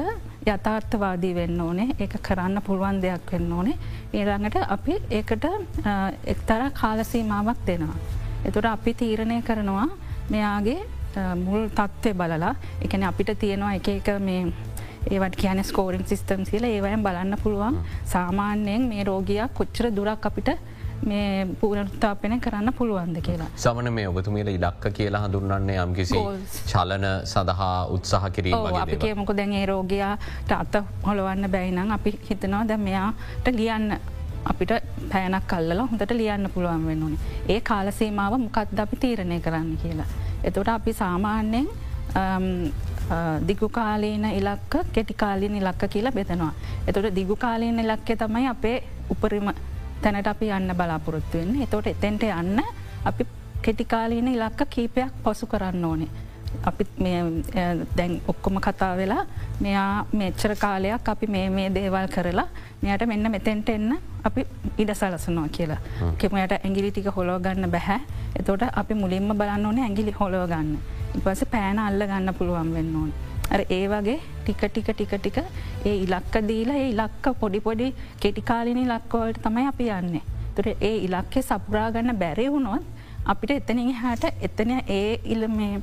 යථාර්ථවාදී 0.46 1.34
වෙන්න 1.34 1.60
ඕනේ. 1.60 1.88
ඒක 1.98 2.14
කරන්න 2.26 2.62
පුළුවන් 2.66 3.02
දෙයක් 3.02 3.32
වෙන්න 3.32 3.52
ඕනේ. 3.52 3.76
ඒළඟට 4.12 4.56
අපි 4.76 4.96
ඒකට 5.10 5.44
එක්තර 6.32 6.62
කාලසීමාවක් 6.80 7.60
දෙනවා. 7.66 7.98
එතුට 8.48 8.64
අපි 8.64 8.94
තීරණය 8.94 9.42
කරනවා 9.42 9.88
මෙයාගේ 10.30 10.80
මුල් 11.44 11.68
තත්ත්වය 11.68 12.14
බලලා. 12.14 12.54
එකන 12.84 13.04
අපිට 13.10 13.38
තියෙනවා 13.38 13.74
එක 13.74 13.88
එක 13.88 14.08
මේ 14.20 14.52
ඒවට 15.10 15.36
කියන 15.42 15.64
ස්කෝරින් 15.64 16.04
සිිස්ටම් 16.06 16.44
කියල 16.50 16.64
ඒවයන් 16.64 17.02
බලන්න 17.02 17.36
පුළුවන්. 17.42 17.80
සාමාන්‍යයෙන් 18.04 18.88
මේ 18.88 19.04
රෝගයක් 19.04 19.54
කොච්චර 19.54 19.90
දුරක් 19.96 20.26
අපිට 20.30 20.50
මේ 21.06 21.46
පූරත්තාපෙන 21.60 22.40
කරන්න 22.40 22.72
පුළුවන්ද 22.72 23.20
කියලා. 23.22 23.48
සමන 23.56 23.92
මේ 23.92 24.08
ඔබතුමීට 24.08 24.48
ඉලක්ක 24.48 24.92
කියලා 24.92 25.22
හඳුන්න්නේ 25.24 25.76
යම්කිසි 25.82 26.18
චලන 26.72 27.06
සඳහා 27.24 27.86
උත්සාහ 27.96 28.30
කිරීම 28.30 28.78
අපිගේ 28.82 29.14
මොක 29.14 29.32
දැන් 29.36 29.52
ඒ 29.52 29.66
රෝගයාට 29.66 30.52
අත 30.58 30.80
හොළවන්න 31.06 31.50
බැයිනම් 31.50 31.90
අපි 31.90 32.18
හිතනවා 32.30 32.64
ද 32.68 32.76
මෙයාට 32.78 33.52
ලියන්න 33.52 33.96
අපිට 34.44 34.72
පෑනක් 35.12 35.46
කල්ලලා 35.46 35.86
හොඳට 35.86 36.12
ලියන්න 36.20 36.50
පුළුවන් 36.54 36.86
වෙන්න 36.86 37.02
ඕනේ 37.02 37.18
ඒ 37.48 37.60
කාලසීමාව 37.60 38.38
මොකක්ද 38.38 38.78
අපි 38.78 38.96
තීරණය 38.96 39.40
කරන්න 39.40 39.76
කියලා. 39.82 40.06
එතොට 40.44 40.68
අපි 40.68 40.92
සාමාන්‍යයෙන් 40.92 41.68
දිගුකාලීන 43.48 44.24
ඉලක්ක 44.24 44.74
කෙටිකාලීන 44.92 45.56
ඉලක්ක 45.56 45.88
කියලා 45.90 46.12
බෙදනවා. 46.12 46.52
එතොට 46.86 47.14
දිගුකාලීන 47.14 47.80
ඉලක්කෙ 47.80 48.16
තමයි 48.16 48.46
අපේ 48.48 48.78
උපරිම 49.10 49.52
තැනට 50.02 50.26
අපි 50.26 50.50
යන්න 50.50 50.74
බලාපොරොත්තුවෙන් 50.76 51.62
එතෝට 51.62 51.86
එතැන්ට 51.86 52.22
යන්න 52.22 52.60
අපි 53.04 53.26
කෙටිකාලීන 53.62 54.28
ඉලක්ක 54.28 54.66
කීපයක් 54.70 55.12
පසු 55.24 55.46
කරන්න 55.46 55.84
ඕනේ. 55.84 56.10
අපි 56.64 56.84
දැන් 57.96 58.20
ඔක්කොම 58.28 58.60
කතා 58.60 58.96
වෙලා 58.96 59.24
මෙයා 59.60 60.06
මෙච්චර 60.12 60.54
කාලයක් 60.58 61.08
අපි 61.08 61.26
මේ 61.26 61.50
මේ 61.50 61.68
දේවල් 61.74 62.08
කරලා 62.08 62.48
මෙයට 62.82 63.06
මෙන්න 63.06 63.30
මෙතෙන්ට 63.30 63.68
එන්න 63.68 63.98
අපි 64.24 64.46
ඉඩ 64.78 64.94
සලසනවා 64.94 65.48
කියලා. 65.48 65.80
කෙමයට 66.18 66.52
ඇගිලි 66.52 66.90
ටික 66.90 67.10
හොලෝ 67.16 67.38
ගන්න 67.40 67.70
බැහැ. 67.70 68.00
එතෝට 68.40 68.62
අපි 68.72 68.94
මුලින්ම 68.94 69.32
බලන්න 69.34 69.66
ඕනේ 69.66 69.84
ඇගිලි 69.84 70.14
හොලෝ 70.20 70.46
ගන්න. 70.46 70.78
ඉපස 71.16 71.44
පෑන 71.50 71.78
අල්ල 71.78 72.02
ගන්න 72.02 72.34
පුළුවන් 72.34 72.74
වෙන්න 72.74 72.96
ඕන. 72.96 73.12
අර 73.50 73.60
ඒ 73.68 73.84
වගේ 73.88 74.18
ටික 74.40 74.62
ටික 74.66 74.90
ටික 74.90 75.14
ටික 75.16 75.38
ඒ 75.84 75.96
ඉලක්ක 75.96 76.34
දීලා 76.44 76.76
ඒ 76.76 76.90
ඉලක්ක 76.90 77.26
පොඩි 77.40 77.60
පොඩි 77.60 77.88
කෙටිකාලිනි 78.20 78.84
ලක්කවලට 78.86 79.42
තමයි 79.42 79.66
අපි 79.66 79.88
යන්නේ. 79.90 80.22
තුර 80.54 80.66
ඒ 80.80 80.96
ඉලක්කෙ 80.98 81.42
සපුරාගන්න 81.42 82.16
බැරවුණොත් 82.16 82.84
අපිට 83.24 83.50
එතනින් 83.52 83.94
හට 83.94 84.32
එතන 84.40 84.70
ඒ 84.88 85.20
ඉල 85.26 85.48
මේ 85.50 85.82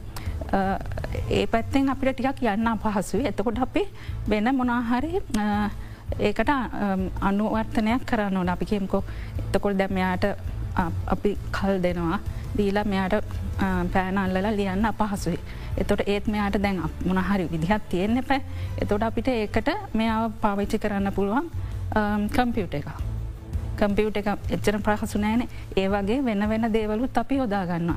ඒ 1.29 1.45
පැත්තෙන් 1.47 1.89
අපිට 1.89 2.15
ටිකක් 2.15 2.41
යන්න 2.45 2.67
අපහසුයි 2.67 3.27
එතකොට 3.27 3.59
අපි 3.59 3.83
වෙන 4.27 4.49
මොනාහරි 4.55 5.21
ඒකට 6.19 6.51
අනුවර්තනයක් 7.21 8.05
කරන්න 8.05 8.37
ඕන 8.37 8.49
අපි 8.49 8.65
කෙම්කෝ 8.65 9.03
එතකොට 9.39 9.77
දැමයාට 9.77 10.25
අපි 11.07 11.37
කල් 11.51 11.81
දෙනවා 11.81 12.19
දීලා 12.57 12.83
මෙයාට 12.85 13.25
පෑන 13.93 14.17
අල්ලලා 14.17 14.51
ලියන්න 14.51 14.85
අපහසුයි. 14.85 15.39
එතොට 15.77 16.01
ඒත් 16.05 16.27
මෙයාට 16.27 16.57
දැන් 16.63 16.81
මොනහරි 17.05 17.47
විදිහත් 17.51 17.89
තියෙන්න්න 17.89 18.23
පැ 18.23 18.41
එතොට 18.81 19.03
අපිට 19.03 19.27
ඒකට 19.27 19.69
මෙයාව 19.93 20.31
පාවිච්චි 20.41 20.79
කරන්න 20.79 21.13
පුළුවන් 21.13 21.49
කම්පියුට 22.29 22.73
එක. 22.73 22.87
කම්පියුට 23.77 24.17
එක 24.17 24.27
එච්චර 24.49 24.79
ප්‍රහසු 24.79 25.19
නෑන 25.19 25.47
ඒ 25.75 25.87
වගේ 25.87 26.21
වෙන 26.23 26.49
වෙන 26.49 26.73
දේවලුත් 26.73 27.17
අපි 27.17 27.35
යොදාගන්න. 27.37 27.91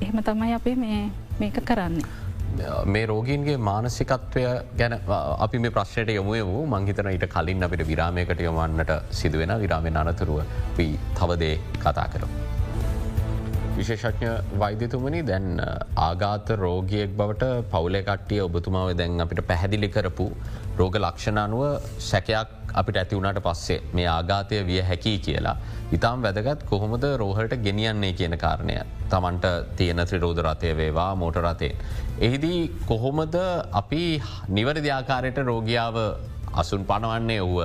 එහෙම 0.00 0.22
තමයි 0.22 0.54
අපි 0.54 0.74
මේක 1.40 1.64
කරන්නේ. 1.64 2.25
මේ 2.86 3.06
රෝගීන්ගේ 3.06 3.56
මානසිකත්වය 3.68 4.44
ගැන 4.80 4.98
අපි 5.38 5.58
මේ 5.58 5.70
ප්‍රශ්නයට 5.70 6.16
යොමුය 6.16 6.42
වූ 6.50 6.66
මංහිතන 6.66 7.12
ඊට 7.12 7.28
කලින් 7.28 7.68
අපිට 7.68 7.86
විරාමයකට 7.88 8.44
යොමන්නට 8.48 8.92
සිදුවෙන 9.12 9.54
විරාමෙන් 9.60 10.02
අනතුරුව 10.02 10.44
පී 10.76 10.92
තවදේ 11.14 11.54
කතා 11.78 12.08
කරමු. 12.08 12.45
විශේෂඥ 13.76 14.28
වෛද්‍යතුමනි 14.60 15.18
දැන් 15.22 15.48
ආගාත 16.00 16.50
රෝගියෙක් 16.56 17.10
බවට 17.18 17.48
පවුලේ 17.72 18.02
කට්ටිය 18.02 18.40
ඔබතුමාව 18.40 18.92
දැන් 19.00 19.20
අපිට 19.20 19.42
පැහැදිලි 19.46 19.88
කරපු 19.88 20.26
රෝග 20.78 20.96
ලක්ෂණ 20.96 21.40
අනුව 21.42 21.64
සැකයක් 22.00 22.54
අපිට 22.74 22.96
ඇති 22.96 23.18
වුණට 23.18 23.42
පස්සේ 23.42 23.78
මේ 23.92 24.08
ආගාතය 24.08 24.62
විය 24.64 24.80
හැකි 24.82 25.14
කියලා. 25.18 25.56
ඉතාම් 25.92 26.22
වැදගත් 26.22 26.64
කොහොමද 26.64 27.04
රෝහලට 27.16 27.56
ගෙනියන්නේ 27.58 28.12
කියන 28.14 28.38
කාරණය 28.38 28.78
තමන්ට 29.10 29.46
තියෙන 29.76 30.04
ත්‍රරෝධ 30.06 30.42
රතය 30.42 30.72
වේවා 30.74 31.10
මෝට 31.14 31.38
රතේ. 31.38 31.72
එහිදී 32.20 32.60
කොහොමද 32.86 33.36
අපි 33.74 34.04
නිවරදිආකාරයට 34.50 35.44
රෝගියාව 35.44 35.96
අසුන් 36.54 36.84
පනවන්නේ 36.84 37.40
ඔහුව 37.40 37.60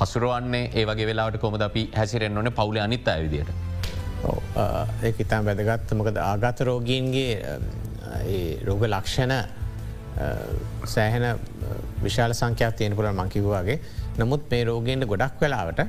හසුරුවන්නේ 0.00 0.66
ඒවගේ 0.74 1.06
වෙලාට 1.06 1.38
කොමද 1.38 1.62
අපි 1.62 1.90
හැසිරෙන් 1.92 2.38
ඕන 2.38 2.52
පවුල 2.52 2.78
අනිත් 2.80 3.08
අවිදියට. 3.10 3.65
ඒ 5.02 5.12
ඉතාම් 5.18 5.44
වැදගත්. 5.44 5.94
මොකද 5.94 6.16
ආගත 6.22 6.60
රෝගීන්ගේ 6.60 7.58
රෝග 8.64 8.82
ලක්ෂණ 8.86 9.34
සෑහෙන 10.84 11.24
විශාල 12.02 12.34
සංඛ්‍යා 12.34 12.72
තියෙන 12.72 12.96
පුළ 12.96 13.12
මංකිවවාගේ 13.12 13.78
නමුත් 14.18 14.50
මේ 14.50 14.64
රෝගයෙන්ට 14.64 15.06
ගොඩක් 15.06 15.40
වෙලාවට 15.40 15.80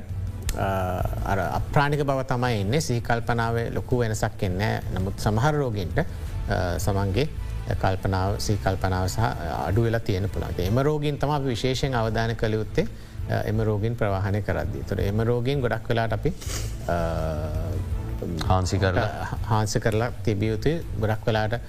අප්‍රාණික 1.58 2.04
බව 2.04 2.24
තමයි 2.32 2.60
එන්නේ 2.60 2.80
සීකල්පනාව 2.80 3.60
ලොකු 3.72 4.00
වෙනසක් 4.02 4.42
එන්න 4.48 4.62
නමුත් 4.96 5.16
සමහර 5.18 5.54
රෝගෙන්ට 5.54 6.00
සමන්ගේ 6.78 7.28
කල්පනාව 7.76 8.38
සීකල්පනාව 8.40 9.06
සහ 9.08 9.20
අඩු 9.66 9.84
වෙලා 9.84 10.00
තියෙන 10.00 10.28
පුළන්ට 10.28 10.60
එම 10.60 10.80
රෝගින් 10.80 11.18
තම 11.18 11.32
විශේෂෙන් 11.44 11.94
අවධාන 11.94 12.36
කළ 12.36 12.58
යුත්තේ 12.60 12.86
එම 13.44 13.60
රෝගින් 13.60 13.96
ප්‍රවාහණය 13.96 14.42
කරද්දී. 14.42 14.84
තුර 14.88 15.00
එම 15.00 15.20
රෝගීන් 15.20 15.60
ගොඩක් 15.60 15.88
වෙලාට 15.88 16.12
අපි 16.12 16.32
හාන්සි 18.44 18.78
කරලා. 18.78 19.08
හාන්ස 19.44 19.74
කරලා 19.78 20.10
තිබියයුතු 20.24 20.70
ගොඩක් 21.00 21.26
වෙලාට 21.26 21.60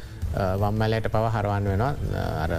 වම්මලයට 0.58 1.10
පව 1.10 1.26
හරවන් 1.36 1.66
වෙනවා. 1.66 1.94
අර 2.38 2.52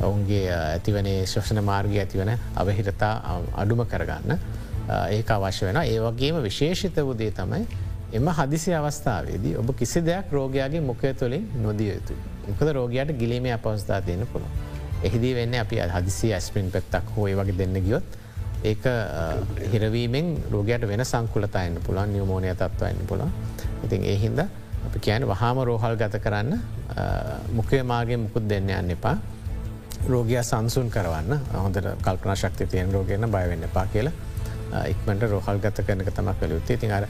ඔවුන්ගේ 0.00 0.44
ඇතිවනේ 0.52 1.24
ශෂණ 1.24 1.64
මාර්ගය 1.64 1.98
ඇතිවන 1.98 2.30
අවහිරතා 2.56 3.14
අඩුම 3.54 3.84
කරගන්න. 3.86 4.38
ඒක 5.10 5.30
අවශ්‍ය 5.30 5.66
වෙන 5.66 5.82
ඒ 5.82 5.98
වගේම 6.00 6.42
විශේෂිත 6.42 6.96
වුදේ 7.02 7.30
තමයි 7.32 7.66
එම 8.12 8.28
හදිසි 8.30 8.74
අවස්ථාවේදී 8.74 9.56
ඔබ 9.56 9.74
කිසි 9.74 10.00
දෙයක් 10.02 10.32
රෝගයාගේ 10.32 10.80
මොකය 10.82 11.14
තුළින් 11.14 11.48
නොදිය 11.62 11.90
යුතු. 11.90 12.14
මොකද 12.48 12.72
රෝගයට 12.72 13.18
ගිලීමේ 13.18 13.52
අපවස්ථා 13.52 14.00
තියෙන 14.02 14.26
පුළුව. 14.26 14.50
එහිදී 15.02 15.34
වෙන්න 15.34 15.54
අපි 15.56 15.80
හදිසි 15.90 16.32
ඇස්පින් 16.32 16.70
පැත්තක් 16.70 17.10
හෝය 17.16 17.34
වගේ 17.34 17.58
දෙන්න 17.58 17.82
ගියොත් 17.82 18.04
ඒක 18.70 18.84
හිරවීමෙන් 19.72 20.26
රෝගයට 20.52 20.88
වෙන 20.90 21.04
සංකුලතයන්න 21.04 21.80
පුළන් 21.86 22.12
නියමෝනය 22.14 22.54
තත්වන්න 22.54 23.06
පුළ 23.10 23.22
ඉතින් 23.84 24.04
ඒ 24.04 24.16
හින්ද 24.22 24.40
අපි 24.86 24.98
කියන 25.06 25.26
වහාම 25.30 25.62
රෝහල් 25.68 25.96
ගත 26.02 26.20
කරන්න 26.24 26.52
මුකේ 27.52 27.82
මාගේ 27.82 28.18
මුකුත් 28.24 28.48
දෙන්න 28.48 28.70
යන්න 28.70 28.94
එපා. 28.96 29.16
රෝගයා 30.08 30.42
සංසුන් 30.42 30.88
කරවන්න 30.94 31.32
හොඳට 31.54 31.86
කල්පන 32.04 32.36
ශක්ති 32.36 32.66
තියෙන් 32.72 32.92
රෝගයන්න 32.92 33.30
බයවෙන්න 33.34 33.68
එපා 33.68 33.86
කියලා 33.92 34.84
ඉක්මට 34.92 35.22
රෝහල් 35.32 35.62
ගත 35.64 35.86
කරනක 35.86 36.10
තම 36.16 36.28
කළ 36.40 36.56
යුත්තේ. 36.56 36.76
තින් 36.76 36.92
අර 36.92 37.06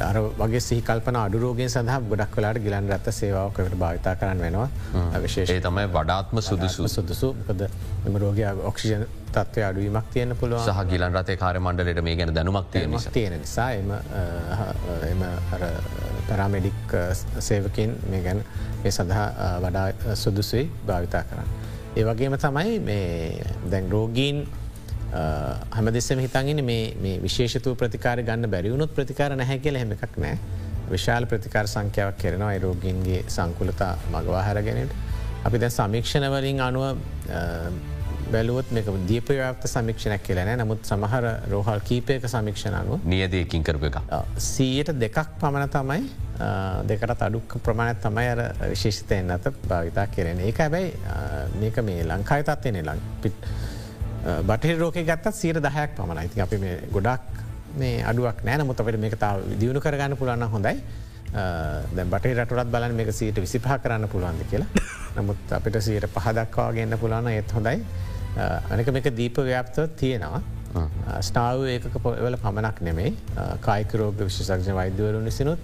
අර 0.00 0.16
වගේ 0.38 0.60
සිහිකල්පන 0.60 1.16
අඩුරෝගෙන් 1.16 1.70
සඳහා 1.70 2.00
ගොඩක් 2.02 2.32
කලාට 2.34 2.58
ගිලන් 2.64 2.90
රත්ත 2.90 3.12
සේවාවකට 3.12 3.76
භාවිතා 3.76 4.14
කරන්න 4.16 4.40
වෙනවා. 4.40 4.68
විශේෂය 5.22 5.60
තමයි 5.60 5.86
වඩාත්ම 5.90 6.42
සුදුසු. 6.42 6.88
සුදුසු. 6.88 7.34
කද 7.46 7.70
එම 8.06 8.16
රෝගය 8.16 8.44
ඔක්ෂිජන් 8.64 9.06
තත්වය 9.32 9.64
අඩුවීමක් 9.64 10.10
තියන්න 10.12 10.36
පුළුව 10.36 10.64
සහ 10.64 10.84
ගිලන් 10.90 11.14
රතේ 11.14 11.36
කාර 11.36 11.60
මණ්ඩලට 11.60 12.02
මේ 12.02 12.16
ගැන 12.16 12.34
දැනුමක් 12.34 12.70
තියෙන 12.72 12.96
තියෙන 13.12 13.38
නිසා 13.38 13.70
එම 13.72 13.92
එම 15.04 15.24
පැරාමෙඩික් 16.28 16.96
සේවකින් 17.40 17.96
මේ 18.10 18.22
ගැන 18.22 18.44
ඒ 18.84 18.90
සඳහා 18.90 19.26
වඩා 19.60 20.14
සුදුසුයි 20.16 20.70
භාවිතා 20.86 21.22
කරන්න. 21.24 21.52
ඒ 21.96 22.04
වගේම 22.04 22.38
තමයි 22.38 22.80
මේ 22.80 23.44
දැන් 23.70 23.90
රෝගීන් 23.90 24.46
හම 25.12 25.90
දෙස්සම 25.96 26.20
හිතන්ගෙන 26.20 26.64
මේ 26.64 27.18
විශේෂතු 27.22 27.74
ප්‍රතිකාර 27.74 28.22
ගන්න 28.22 28.50
බැරිවුණුත් 28.54 28.94
ප්‍රතිකාර 28.94 29.36
නැහැ 29.40 29.58
කියල 29.64 29.78
හෙම 29.80 29.92
එකක් 29.96 30.18
නෑ 30.24 30.38
විශාල 30.90 31.26
ප්‍රතිකාර 31.26 31.66
සංඛ්‍යාවක් 31.74 32.18
කරනවා 32.22 32.50
අයිරෝගීන්ගේ 32.54 33.22
සංකුලතා 33.36 33.92
මගවාහැරගෙනට. 34.12 34.92
අපි 35.46 35.60
දැ 35.62 35.70
සමීක්ෂණවලින් 35.70 36.60
අනුව 36.60 36.98
බැලුවත් 38.32 38.72
මේක 38.76 38.88
දීපව්ත 39.08 39.66
සමික්ෂණයක් 39.72 40.22
කියලන 40.28 40.50
නමුත් 40.60 40.84
සමහර 40.90 41.26
රෝහල් 41.52 41.80
කීපයක 41.90 42.28
සමික්ෂණ 42.28 42.76
අනුව 42.80 43.06
නියදයකින් 43.12 43.64
කරප 43.64 43.88
එක. 43.88 43.96
සීයට 44.48 44.92
දෙකක් 45.04 45.36
පමණ 45.40 45.72
තමයි 45.76 46.02
දෙකට 46.90 47.22
අඩුක් 47.28 47.56
ප්‍රමාණත් 47.64 48.04
තමයි 48.04 48.28
අර 48.34 48.42
විශේෂතයෙන් 48.74 49.32
අත 49.38 49.48
භාවිතා 49.68 50.06
කරන 50.16 50.44
ඒ 50.44 50.52
හැබැයි 50.60 50.92
මේක 51.64 51.80
මේ 51.88 52.04
ලංකායි 52.12 52.48
තත්වයනෙ 52.50 52.84
ලං 52.84 53.02
පිට් 53.24 53.48
බටහි 54.24 54.78
රෝක 54.78 54.94
ගත්තත් 54.94 55.34
සීර 55.40 55.60
දහයක් 55.60 55.94
පමණ 55.96 56.24
ඉති 56.26 56.40
අපි 56.46 56.56
මේ 56.64 56.78
ගොඩක් 56.92 57.44
මේ 57.78 58.02
අඩුවක් 58.02 58.42
නෑ. 58.44 58.58
නමුත් 58.62 58.80
අපට 58.80 58.98
මේක 59.04 59.18
තාව 59.18 59.44
දියුණු 59.60 59.80
කරගන්න 59.80 60.16
පුළන්න 60.16 60.48
හොඳයි. 60.54 60.76
දැ 61.96 62.04
බට 62.04 62.34
රටත් 62.34 62.70
බලන් 62.74 62.94
මේක 63.00 63.12
සීට 63.12 63.38
විසිපහ 63.44 63.68
කරන්න 63.84 64.08
පුළුවන්ද 64.12 64.44
කියලා. 64.50 64.68
නමුත් 65.16 65.52
අපිට 65.58 65.80
සීට 65.86 66.06
පහදක්වා 66.14 66.70
ගන්න 66.76 66.98
පුළන්න 67.02 67.32
ඒත් 67.32 67.52
හොඳයි. 67.56 67.82
අනක 68.74 68.92
මේක 68.96 69.10
දීප 69.16 69.38
ව්‍යාප්තව 69.50 69.90
තියෙනවා. 70.02 70.42
ස්නාව 71.28 71.64
ඒක 71.74 71.88
පොවල 72.02 72.36
පමණක් 72.44 72.80
නෙමෙයි. 72.88 73.16
කායිකරෝග 73.66 74.24
විශෂක්ජ 74.24 74.72
වෛද්‍යවරු 74.80 75.20
නිසිනුත් 75.24 75.60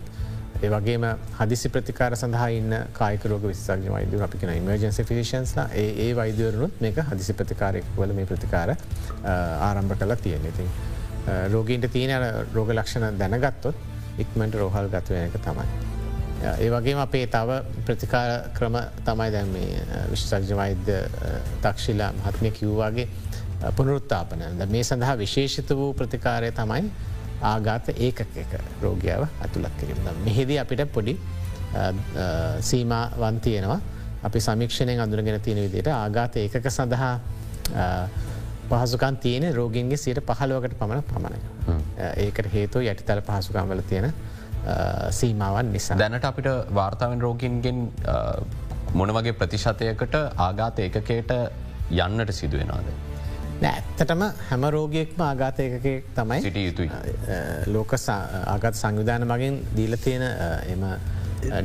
ඒ 0.64 0.68
වගේම 0.70 1.04
හදිසි 1.38 1.68
ප්‍රතිකාර 1.68 2.16
සඳහා 2.16 2.48
ඉන්න 2.58 2.74
කායකරෝග 2.98 3.42
විස්සක්ජ 3.50 3.88
වෛදු 3.94 4.20
අපින 4.26 4.52
ඉමර්ජන්ස 4.52 5.00
ෆිෂන්ස්ලා 5.08 5.66
ඒ 5.74 6.10
වෛදවරුනුත් 6.16 6.80
මේක 6.80 7.00
හදිසි 7.10 7.36
ප්‍රතිකාරයක් 7.40 7.88
වල 7.96 8.14
මේ 8.18 8.28
ප්‍රතිකාර 8.30 8.74
ආරම්භ 9.60 9.96
කලා 10.00 10.16
තියෙන 10.18 10.46
ඉතින් 10.52 10.70
රෝගීන්ට 11.52 11.90
තියෙන 11.92 12.24
රෝග 12.54 12.72
ලක්ෂණ 12.72 13.18
දැනගත්තොත් 13.18 13.76
ඉක්මට 14.18 14.54
රෝහල් 14.54 14.88
ගත්වයක 14.88 15.38
තමයි. 15.40 15.66
ඒ 16.44 16.70
වගේම 16.70 16.98
අපේ 16.98 17.26
තව 17.28 17.60
ප්‍රතිකාර 17.86 18.30
ක්‍රම 18.54 18.76
තමයි 19.04 19.30
දැන් 19.32 19.48
මේ 19.48 20.02
විශ්සක්ජ 20.10 20.54
වෛද්‍ය 20.56 20.98
තක්ෂිලා 21.62 22.12
මහත්මය 22.14 22.50
කිව්වාගේ 22.52 23.08
පුනරුත්තාපන 23.72 24.44
මේ 24.68 24.84
සඳහා 24.84 25.18
විශේෂිත 25.18 25.70
වූ 25.72 25.92
ප්‍රතිකාරය 25.94 26.52
තමයි 26.52 26.90
ආගාත 27.42 27.88
ඒකක 27.96 28.20
රෝගයාව 28.82 29.26
අතුලත් 29.40 29.74
කිරීම. 29.80 29.98
මෙහිදී 30.24 30.58
අපිට 30.58 30.92
පොඩි 30.92 31.18
සීමවන් 32.60 33.40
තියෙනවා 33.40 33.80
අපි 34.22 34.40
සමික්ෂණය 34.40 34.98
අඳුරගෙන 35.00 35.40
තියෙන 35.40 35.62
විදියට 35.64 35.90
ආගාත 35.92 36.36
ඒකක 36.36 36.70
සඳහා 36.70 37.14
පහසුකන් 38.70 39.16
තියෙන 39.16 39.54
රෝගින්ගේ 39.54 39.96
සියට 39.96 40.20
පහලුවකට 40.30 40.78
පමණ 40.78 41.02
පමණ. 41.10 41.42
ඒකට 42.16 42.52
හේතු 42.52 42.78
යටිතල 42.80 43.20
පහසුකම්වල 43.20 43.82
තියෙන 43.88 44.12
සීමාවන් 45.10 45.72
නිසා. 45.72 45.98
දැනට 45.98 46.24
අපිට 46.24 46.48
වාර්තාවෙන් 46.74 47.20
රෝගින්ගෙන් 47.20 47.88
මොන 48.94 49.14
වගේ 49.16 49.32
ප්‍රතිශතයකට 49.32 50.14
ආගාත 50.36 50.78
ඒකකයට 50.78 51.34
යන්නට 51.90 52.32
සිදුවෙනවාද. 52.32 53.13
ඇත්තටම 53.72 54.22
හැම 54.50 54.64
රෝගයෙක්ම 54.76 55.20
ආගාතයකක 55.26 55.86
තමයි 56.18 56.40
සිට 56.46 56.56
යුතුයි. 56.62 56.90
ලෝක 57.74 57.92
ආගත් 57.96 58.74
සංවිධාන 58.82 59.26
මගින් 59.32 59.60
දීල 59.76 59.96
තියෙන 60.04 60.24
එම 60.72 60.84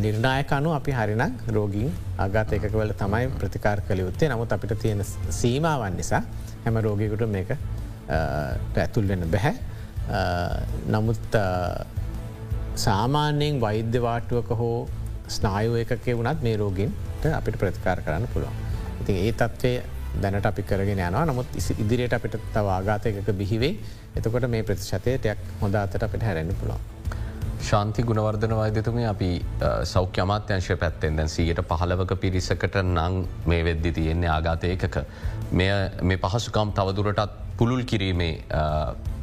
නිර්ණයකනු 0.03 0.69
අපි 0.77 0.91
හරිනම් 0.99 1.35
රෝගීන් 1.57 1.91
අගත් 2.25 2.53
එකකවල 2.57 2.93
තමයි 3.01 3.25
ප්‍රතිකාර 3.41 3.81
කළ 3.87 4.05
යුත්තේ. 4.05 4.29
නමුත් 4.33 4.55
අපිට 4.55 4.73
තියෙන 4.85 5.03
සීමාවන් 5.41 5.97
නිසා 6.01 6.23
හැම 6.65 6.79
රෝගයකුට 6.87 7.27
මේක 7.35 7.51
ඇතුල් 8.77 9.07
වෙන්න 9.11 9.27
බැහැ. 9.35 9.53
නමුත් 10.95 11.37
සාමාන්‍යයෙන් 12.87 13.61
වෛද්‍ය 13.61 14.01
වාටුවක 14.07 14.49
හෝ 14.63 14.89
ස්නායෝ 15.37 15.77
එකකේ 15.83 16.17
වුණත් 16.19 16.43
මේ 16.47 16.57
රෝගින්ට 16.63 17.25
අපිට 17.37 17.57
ප්‍රතිකාර 17.63 18.01
කරන්න 18.05 18.27
පුළුවන්. 18.33 18.55
ඉතින් 19.01 19.15
ඒ 19.23 19.31
තත්ත්වය 19.31 19.71
දැනට 20.15 20.45
අපි 20.45 20.63
කරගෙන 20.63 20.99
යනවා 20.99 21.25
නමුත් 21.25 21.57
ඉදිරියට 21.77 22.13
අපිට 22.13 22.37
තව 22.53 22.65
ආගාතයක 22.69 23.33
බිහිවේ 23.33 23.73
එතකොට 24.15 24.47
මේ 24.47 24.63
ප්‍රතිශතයටයක් 24.63 25.43
හොඳ 25.61 25.75
අතට 25.75 26.03
අපිට 26.03 26.23
හැරෙන්න්න 26.23 26.55
පුළුවන්. 26.55 26.79
ශාන්ති 27.61 28.03
ගුණවර්ධන 28.03 28.55
වෛදතුමේ 28.55 29.07
අපි 29.07 29.29
සෞඛ්‍ය 29.85 30.21
අමාත්‍යංශය 30.21 30.77
පැත්තෙන් 30.77 31.17
දැන් 31.17 31.29
සීයට 31.29 31.61
පහලවක 31.63 32.15
පිරිසකට 32.17 32.79
නං 32.83 33.19
මේ 33.45 33.63
වෙද්දි 33.63 33.91
තියෙන්නේ 33.91 34.29
ආගාතයකක. 34.29 34.97
මේ 35.53 36.17
පහසුකම් 36.17 36.73
තවදුරටත් 36.73 37.35
පුළුල් 37.57 37.83
කිරීමේ 37.83 38.33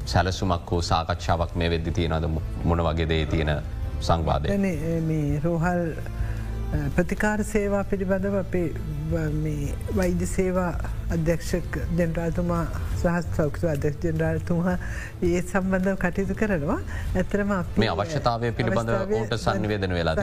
සැලසුමක් 0.06 0.70
හෝ 0.70 0.82
සාකච්ඡාවක් 0.82 1.56
මේ 1.56 1.70
වෙද්දි 1.70 1.92
තියෙනද 1.92 2.28
මොන 2.64 2.80
වගේ 2.80 3.08
දේ 3.08 3.26
තියෙන 3.26 3.52
සංවාදය. 4.00 4.48
රෝහල් 5.44 5.82
ප්‍රතිකාර 6.94 7.44
සේවා 7.44 7.84
පිළිබඳව 7.84 8.34
අපේ 8.36 8.68
වෛද්‍ය 9.98 10.26
සේවා 10.26 10.70
අධ්‍යක්ෂක 11.16 11.78
ජෙනරාල්තුමා 11.98 12.62
සහස් 13.00 13.26
සෞක්ෂ 13.36 13.64
අධ්‍යක් 13.72 14.04
ජෙනරාල්තුමා 14.06 14.76
ඒ 15.22 15.42
සම්බන්ධව 15.42 15.96
කටයුතු 16.04 16.34
කරනවා. 16.40 16.78
ඇතරම 17.22 17.52
මේ 17.82 17.90
අවශ්‍යතාවය 17.94 18.52
පිළිබඳ 18.58 18.92
ඕට 19.18 19.34
සංනිවේදන 19.44 19.94
වෙලා 19.98 20.16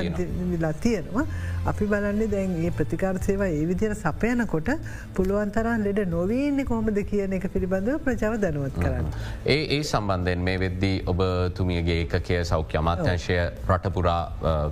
වෙලා 0.54 0.74
තියෙනවා. 0.86 1.26
අපි 1.72 1.86
බලන්නේ 1.94 2.30
දැන් 2.34 2.56
ඒ 2.66 2.72
ප්‍රතිකාර 2.80 3.22
සේවා 3.28 3.50
ඒ 3.60 3.64
විදිර 3.72 3.96
සපයනකොට 4.02 4.72
පුළුවන්තරන් 5.20 5.86
ලෙඩ 5.88 6.02
නොවීන්නේ 6.16 6.68
කොහොමද 6.72 7.00
කියන 7.12 7.38
එක 7.40 7.48
පිළිබඳව 7.56 8.02
ප්‍රජාව 8.08 8.38
දැනුවත් 8.46 8.82
කරන්න. 8.84 9.08
ඒ 9.46 9.62
ඒ 9.78 9.82
සම්බන්ධයෙන් 9.84 10.44
මේ 10.50 10.58
වෙද්දී 10.66 10.98
ඔබ 11.14 11.24
තුමියගේ 11.60 12.00
ඒකය 12.04 12.44
සෞඛ්‍ය 12.52 12.82
අමාත්‍යංශය 12.84 13.40
රටපුරා 13.70 14.22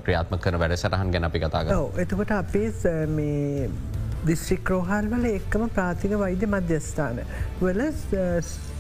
ක්‍රියාත්ම 0.04 0.38
කරන 0.44 0.60
වැඩ 0.66 0.78
සටහන් 0.82 1.16
ගැන 1.16 1.32
අපි 1.32 1.44
කතාග. 1.46 1.74
එතකොට 2.06 2.38
අපේ 2.42 2.70
මේ 3.18 3.70
දිස්ත්‍රික් 4.26 4.70
රෝහල් 4.70 5.08
වල 5.14 5.26
එක්කම 5.32 5.64
ප්‍රාතික 5.78 6.12
වෛද්‍ය 6.24 6.50
මධ්‍යස්ථාන. 6.56 7.22
වල 7.62 7.82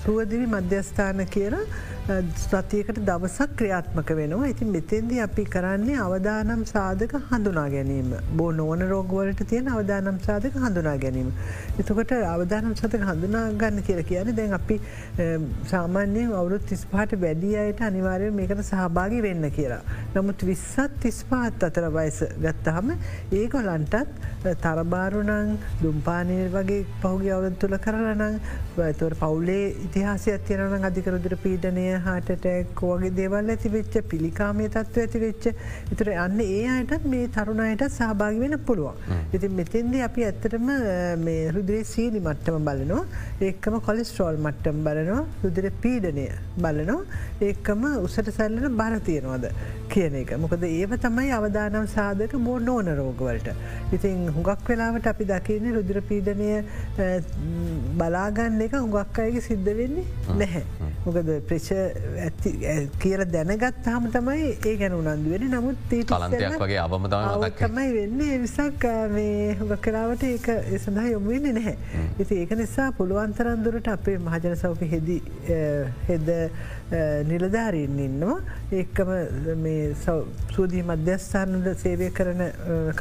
සුවදිවි 0.03 0.47
මධ්‍යස්ථාන 0.47 1.25
කියලා 1.27 1.65
ස්ත්‍රතියකට 2.35 2.99
දවසක් 2.99 3.51
ක්‍රියාත්මක 3.55 4.09
වෙනවා 4.11 4.47
ඉතින් 4.47 4.69
මෙතෙන්දි 4.69 5.19
අපි 5.19 5.43
කරන්නේ 5.45 5.97
අවදානම් 5.97 6.63
සාධක 6.65 7.13
හඳුනා 7.27 7.65
ගැනීම 7.69 8.09
බෝ 8.31 8.49
නෝන 8.51 8.81
රෝගවලට 8.89 9.43
තියෙන 9.45 9.69
අවදානම් 9.69 10.17
සාධක 10.19 10.55
හඳුනා 10.55 10.95
ගැනීම. 10.97 11.29
එතකොට 11.79 12.13
අවදානම් 12.27 12.73
සතක 12.73 13.03
හඳුනා 13.09 13.43
ගන්න 13.53 13.83
කියල 13.83 14.01
කියන 14.03 14.31
දැන් 14.35 14.53
අපි 14.53 14.79
සාමාන්‍යයෙන් 15.65 16.33
අවුරුත් 16.33 16.65
තිස්පාට 16.65 17.13
වැඩිය 17.17 17.55
අයට 17.57 17.81
අනිවාරය 17.81 18.31
මේකට 18.31 18.63
සහභාගි 18.63 19.21
වෙන්න 19.21 19.51
කියලා. 19.51 19.81
නමුත් 20.15 20.43
විස්සත් 20.43 20.97
තිස්පාත් 20.99 21.63
අතර 21.63 21.87
වයස 21.91 22.19
ගත්තහම 22.39 22.91
ඒකොලන්ටත් 23.33 24.19
තරබාරුණං 24.59 25.53
දුම්පානය 25.83 26.41
වගේ 26.49 26.81
පහුගේ 27.01 27.33
අවුත් 27.37 27.59
තුළ 27.59 27.77
කරලනං 27.79 28.41
තුවට 28.75 29.19
පවුලේ 29.19 29.63
ඉතිහාසයක් 29.91 30.43
තියෙනවන 30.47 30.85
අධිකරුදුර 30.87 31.33
පීඩනය 31.43 31.83
හාටටැක් 32.05 32.81
වගේ 32.81 33.11
දේවල් 33.17 33.49
ඇති 33.53 33.71
වෙච්ච 33.73 33.95
පිළිකාමය 34.11 34.67
තත්ව 34.75 35.01
ඇති 35.03 35.19
වෙච්ච. 35.23 35.45
ඉතුර 35.93 36.11
අන්න 36.25 36.39
ඒ 36.43 36.61
අයටත් 36.75 37.07
මේ 37.13 37.25
තරුණයට 37.35 37.83
සහභාගි 37.89 38.39
වෙන 38.43 38.55
පුළුවන්. 38.67 39.01
ඉති 39.35 39.49
මෙතෙන්ද 39.59 39.97
අපි 40.07 40.25
ඇත්තටම 40.27 40.69
මේ 41.25 41.51
රුදුරේ 41.55 41.83
සීනි 41.93 42.21
මට්ටම 42.21 42.69
බලනවා. 42.69 43.01
ඒකම 43.41 43.75
කොලිස්ට්‍රෝල් 43.89 44.39
මට්ටම් 44.45 44.79
බලනවා. 44.87 45.25
රුදුර 45.43 45.67
පීඩනය 45.83 46.25
බලනවා. 46.57 47.01
ඒකම 47.49 47.83
උසට 48.05 48.31
සැල්ලන 48.37 48.79
බරතියනවාද 48.81 49.49
කියන 49.89 50.17
එක. 50.21 50.33
මොකද 50.45 50.65
ඒව 50.69 50.95
තමයි 51.07 51.35
අවදානම් 51.39 51.91
සාධක 51.97 52.37
බෝ 52.47 52.57
නෝන 52.69 52.93
රෝගවලට. 53.01 53.51
ඉතින් 53.91 54.23
හුඟක් 54.37 54.65
වෙලාවට 54.71 55.11
අපි 55.13 55.29
දකින්නේ 55.33 55.75
රුදුර 55.79 56.01
පීඩනය 56.09 56.49
බලාගන්න 57.99 58.67
එක 58.69 58.79
හුඟක් 58.81 59.23
අයගේ 59.27 59.47
සිද්ධ 59.49 59.71
වෙන්නේ 59.81 60.05
නැහැ. 60.41 60.63
මොකද 61.05 61.29
ප්‍රච 61.49 61.69
කියල 63.01 63.23
දැනගත් 63.35 63.87
හම 63.93 64.09
තමයි 64.15 64.49
ඒ 64.69 64.75
ගැන 64.81 64.97
උනන්දුවෙන 64.97 65.47
නමුත් 65.53 65.95
කලන්තයක් 66.11 66.57
වගේ 66.63 66.81
අවමතාව 66.85 67.45
තමයි 67.61 67.87
වෙන්නේ 67.97 68.41
විසක් 68.43 68.85
මේ 69.15 69.55
හුඟ 69.59 69.77
කලාවට 69.87 70.27
ඒක 70.29 70.47
ඒ 70.55 70.81
සඳහා 70.85 71.07
යොමුවෙන්නේ 71.13 71.55
නැහැ. 71.59 71.75
ඉති 72.19 72.41
ඒක 72.43 72.53
නිසා 72.63 72.91
පුළුවන්තරන්දුරට 72.99 73.89
අපේ 73.95 74.17
මහජන 74.19 74.55
සෞඛ 74.57 74.85
හෙද 74.93 75.09
හෙද 76.09 76.29
නිලධාරීන් 77.29 77.99
ඉන්නවා. 78.07 78.37
ඒකම 78.79 79.09
සූදී 80.55 80.83
මධ්‍යස්ථානද 80.89 81.67
සේවය 81.83 82.09
කරන 82.17 82.41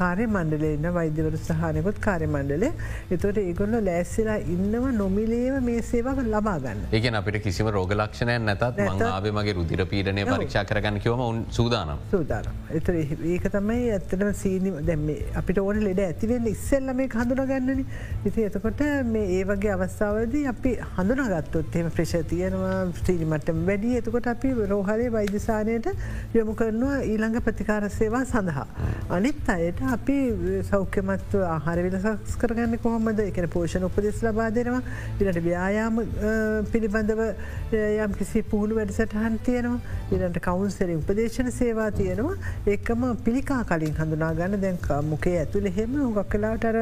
කාරය 0.01 0.27
මණ්ඩලේ 0.27 0.73
ඉන්න 0.77 0.89
වෛද්‍යවර 0.97 1.37
සහනකුත් 1.47 1.99
කාරය 2.07 2.27
මණ්ඩලේ 2.35 2.73
එතොට 3.17 3.41
ඒගොල්ල 3.43 3.77
ලෑස්සිලා 3.89 4.39
ඉන්නව 4.55 4.87
නොමිලේව 5.01 5.59
මේ 5.69 5.83
සේවක් 5.91 6.23
ලබාගන්න 6.35 6.83
ඒකන 6.99 7.19
අපිට 7.21 7.41
කිසිම 7.47 7.71
රෝගලක්ෂණය 7.77 8.37
නැතත් 8.47 8.81
මංආවේ 8.81 9.35
මගේ 9.39 9.57
රුදිර 9.59 9.85
පීඩනය 9.93 10.27
පරීක්ෂා 10.31 10.65
කරගන්න 10.71 11.01
කිවම 11.05 11.23
උන් 11.27 11.41
සූදානම්. 11.59 11.99
සූදානම්. 12.11 12.55
එතර 12.79 12.95
ඒක 13.01 13.47
තමයි 13.57 13.91
ඇත්තටම 13.97 14.33
සීනි 14.43 14.75
දැම 14.89 15.07
අපිට 15.43 15.59
ඕන 15.65 15.83
ලෙඩ 15.87 16.03
ඇතිවෙන්න 16.07 16.47
ඉස්සෙල්ල 16.55 16.95
මේ 17.01 17.09
හඳුන 17.17 17.45
ගන්නන 17.51 17.85
ඉති 18.31 18.47
එතකොට 18.49 18.83
මේ 19.15 19.27
ඒ 19.39 19.45
වගේ 19.51 19.73
අවස්ථාවද 19.77 20.35
අපි 20.55 20.73
හඳුනගත්තොත් 20.97 21.81
එම 21.83 21.91
ප්‍රශ 21.97 22.17
තියෙනවා 22.33 22.79
ස්ත්‍රීනිමටම 23.01 23.63
වැඩි 23.71 23.80
එතකොට 23.99 24.27
අපි 24.27 24.51
රෝහලේ 24.67 25.09
වෛද්‍යසානයට 25.13 25.87
යොමු 26.35 26.55
කරනවා 26.55 26.99
ඊළඟ 27.03 27.39
ප්‍රතිකාර 27.41 27.89
සේවා 27.91 28.25
සඳහා. 28.25 28.67
අනිත් 29.11 29.49
අයට 29.49 29.81
අපි 29.89 30.17
සෞඛ්‍යමත්ව 30.71 31.37
ආහාර 31.47 31.79
විලසස් 31.79 32.37
කරගන්න 32.37 32.79
කොහොමද? 32.79 33.21
එකන 33.21 33.49
පෝෂණ 33.49 33.85
උපදෙස් 33.85 34.23
ලබා 34.23 34.51
දෙනවා. 34.51 34.83
ඉට 35.21 35.41
ව්‍යයාම 35.41 36.01
පිළිබඳව 36.73 37.23
යම් 37.73 38.15
කිසි 38.15 38.43
පුහුණු 38.45 38.79
වැඩසටහන් 38.81 39.39
තියෙනවා. 39.45 39.81
ඉරට 40.13 40.41
කවුන්සරි 40.41 40.97
උපදේශන 40.97 41.51
සේවා 41.53 41.91
තියෙනවා. 41.93 42.37
ඒකම 42.67 43.07
පිළිකා 43.25 43.63
කලින් 43.65 43.95
හඳුනා 43.95 44.33
ගන්න. 44.35 44.61
දැන් 44.61 44.79
මුකේ 45.07 45.37
ඇතුළ 45.41 45.67
එහෙම 45.67 45.97
ගක් 46.11 46.27
කලාට 46.31 46.65
අර 46.65 46.79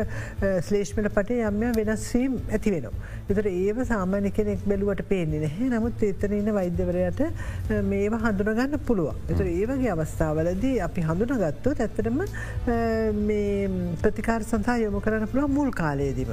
ස්ලේෂ්මට 0.62 1.12
පටේ 1.14 1.40
යම්ය 1.48 1.72
වෙනස්වීම් 1.78 2.38
ඇති 2.50 2.74
වෙනවා. 2.74 2.94
එතර 3.30 3.48
ඒව 3.48 3.80
සාමාන්‍ය 3.84 4.30
කෙනෙක් 4.32 4.64
බැලුවට 4.68 5.02
පේන්නේ 5.08 5.40
නැහැ. 5.40 5.68
නමුත් 5.74 6.04
එතන 6.04 6.36
ඉන්න 6.38 6.52
වෛද්‍යවරයට 6.88 7.20
මේවා 7.90 8.20
හඳුනගන්න 8.24 8.78
පුළුවන්. 8.88 9.16
එතර 9.32 9.46
ඒවගේ 9.46 9.90
අවස්ථාවලදී 9.94 10.74
අපි 10.86 11.04
හඳුනගත්තොත් 11.08 11.82
ඇත්තටම 11.84 12.20
ප්‍රතිකාර 14.02 14.46
සඳහා 14.50 14.78
යොමු 14.84 15.02
කරන්න 15.04 15.28
පුළුව 15.32 15.54
මුල් 15.58 15.70
කාලයේදීම. 15.80 16.32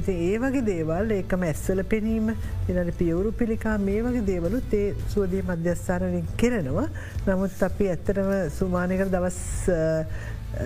ඉති 0.00 0.16
ඒ 0.28 0.36
වගේ 0.44 0.64
දේවල් 0.70 1.16
ඒකම 1.18 1.46
ඇස්සල 1.50 1.82
පෙනීම 1.94 2.30
එනට 2.32 2.94
පියවරු 3.00 3.32
පිළිකා 3.40 3.76
මේ 3.88 4.02
වගේ 4.06 4.26
දේවලුත් 4.32 4.78
ඒ 4.82 4.94
සුවදී 5.14 5.42
මධ්‍යස්ථානලින් 5.50 6.30
කෙරෙනවා 6.42 6.88
නමුත් 7.26 7.66
අපි 7.70 7.90
ඇත්තටම 7.94 8.32
සුමානකර 8.58 9.10
දවස් 9.16 9.40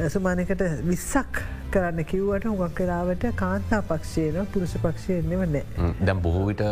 සුමානකට 0.09 0.62
විස්සක් 0.85 1.38
කරන්න 1.72 2.05
කිව්වට 2.05 2.44
හුඟක් 2.48 2.74
කලාවට 2.77 3.24
කාන්තා 3.37 3.81
පක්ෂයන 3.83 4.46
පුරුෂ 4.53 4.74
පක්ෂයෙන්නෙම 4.83 5.44
නෑ. 5.53 5.92
දැම් 6.07 6.20
බොහෝවිට 6.22 6.62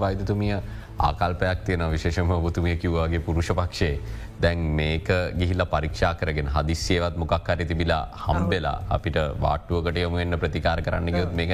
වෛදතුමිය 0.00 0.58
ආකල්පයක් 0.98 1.64
තියෙන 1.66 1.90
විශේෂම 1.90 2.30
ඔබතුමිය 2.30 2.76
කිව්වාගේ 2.76 3.20
පුරුෂ 3.20 3.50
පක්ෂයේ. 3.60 3.98
දැන් 4.42 4.58
මේක 4.78 5.08
ගිහිල්ල 5.40 5.64
පරීක්ෂා 5.72 6.12
කරගෙන 6.20 6.48
හදිස්සේවත් 6.54 7.16
මොකක් 7.22 7.48
හරි 7.48 7.66
තිබිලා 7.70 8.02
හම්බෙලා 8.24 8.76
අපිට 8.96 9.18
වාටුවකට 9.44 9.98
යමුවෙන්න 10.04 10.38
ප්‍රතිකාර 10.44 10.82
කරන්න 10.86 11.16
ගයොත් 11.16 11.34
මේක 11.40 11.52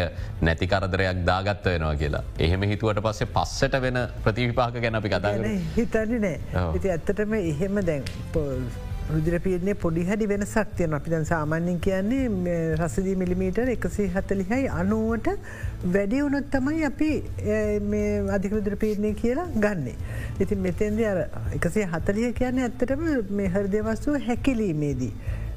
නැතිකරදරයක් 0.48 1.24
දාගත්ත 1.30 1.64
වෙනවා 1.72 1.94
කියලා. 2.02 2.22
එහෙම 2.38 2.68
හිතුවට 2.74 3.02
පස්සේ 3.08 3.32
පස්සට 3.38 3.80
වෙන 3.86 3.98
ප්‍රතිවිපාක 4.28 4.80
ගැන 4.84 5.00
අපි 5.00 5.08
කතා 5.16 5.34
හිතන්නේ 5.80 6.20
නෑ. 6.26 6.38
ඇත්තටම 6.94 7.34
එහෙම 7.40 7.84
දැන් 7.90 8.04
රුදිරපීරණය 9.08 9.74
පොඩි 9.74 10.04
හැඩි 10.08 10.28
වෙන 10.32 10.44
සක්තියන 10.46 10.94
අපි 10.98 11.10
දැන් 11.10 11.24
සාමාන්‍යින් 11.24 11.80
කියන්නේ 11.86 12.54
රසදී 12.76 13.14
මිලිමීටර් 13.22 13.72
එකසි 13.74 14.06
හතලිහයි 14.14 14.68
අනුවට 14.80 15.28
වැඩි 15.94 16.22
වුණොත් 16.24 16.50
තමයි 16.54 16.84
අපි 16.90 17.10
අධිකරුදිර 18.36 18.76
පීරණය 18.76 19.12
කියලා 19.22 19.48
ගන්නේ. 19.56 19.96
ඉතින් 20.40 20.64
මෙතෙන්ද 20.68 21.04
අර 21.12 21.20
එකසේ 21.58 21.86
හතලිය 21.94 22.32
කියන්නේ 22.40 22.68
ඇත්තටම 22.68 23.04
මේ 23.40 23.52
හරදවස්තුව 23.56 24.20
හැකිලීමේදී. 24.28 25.12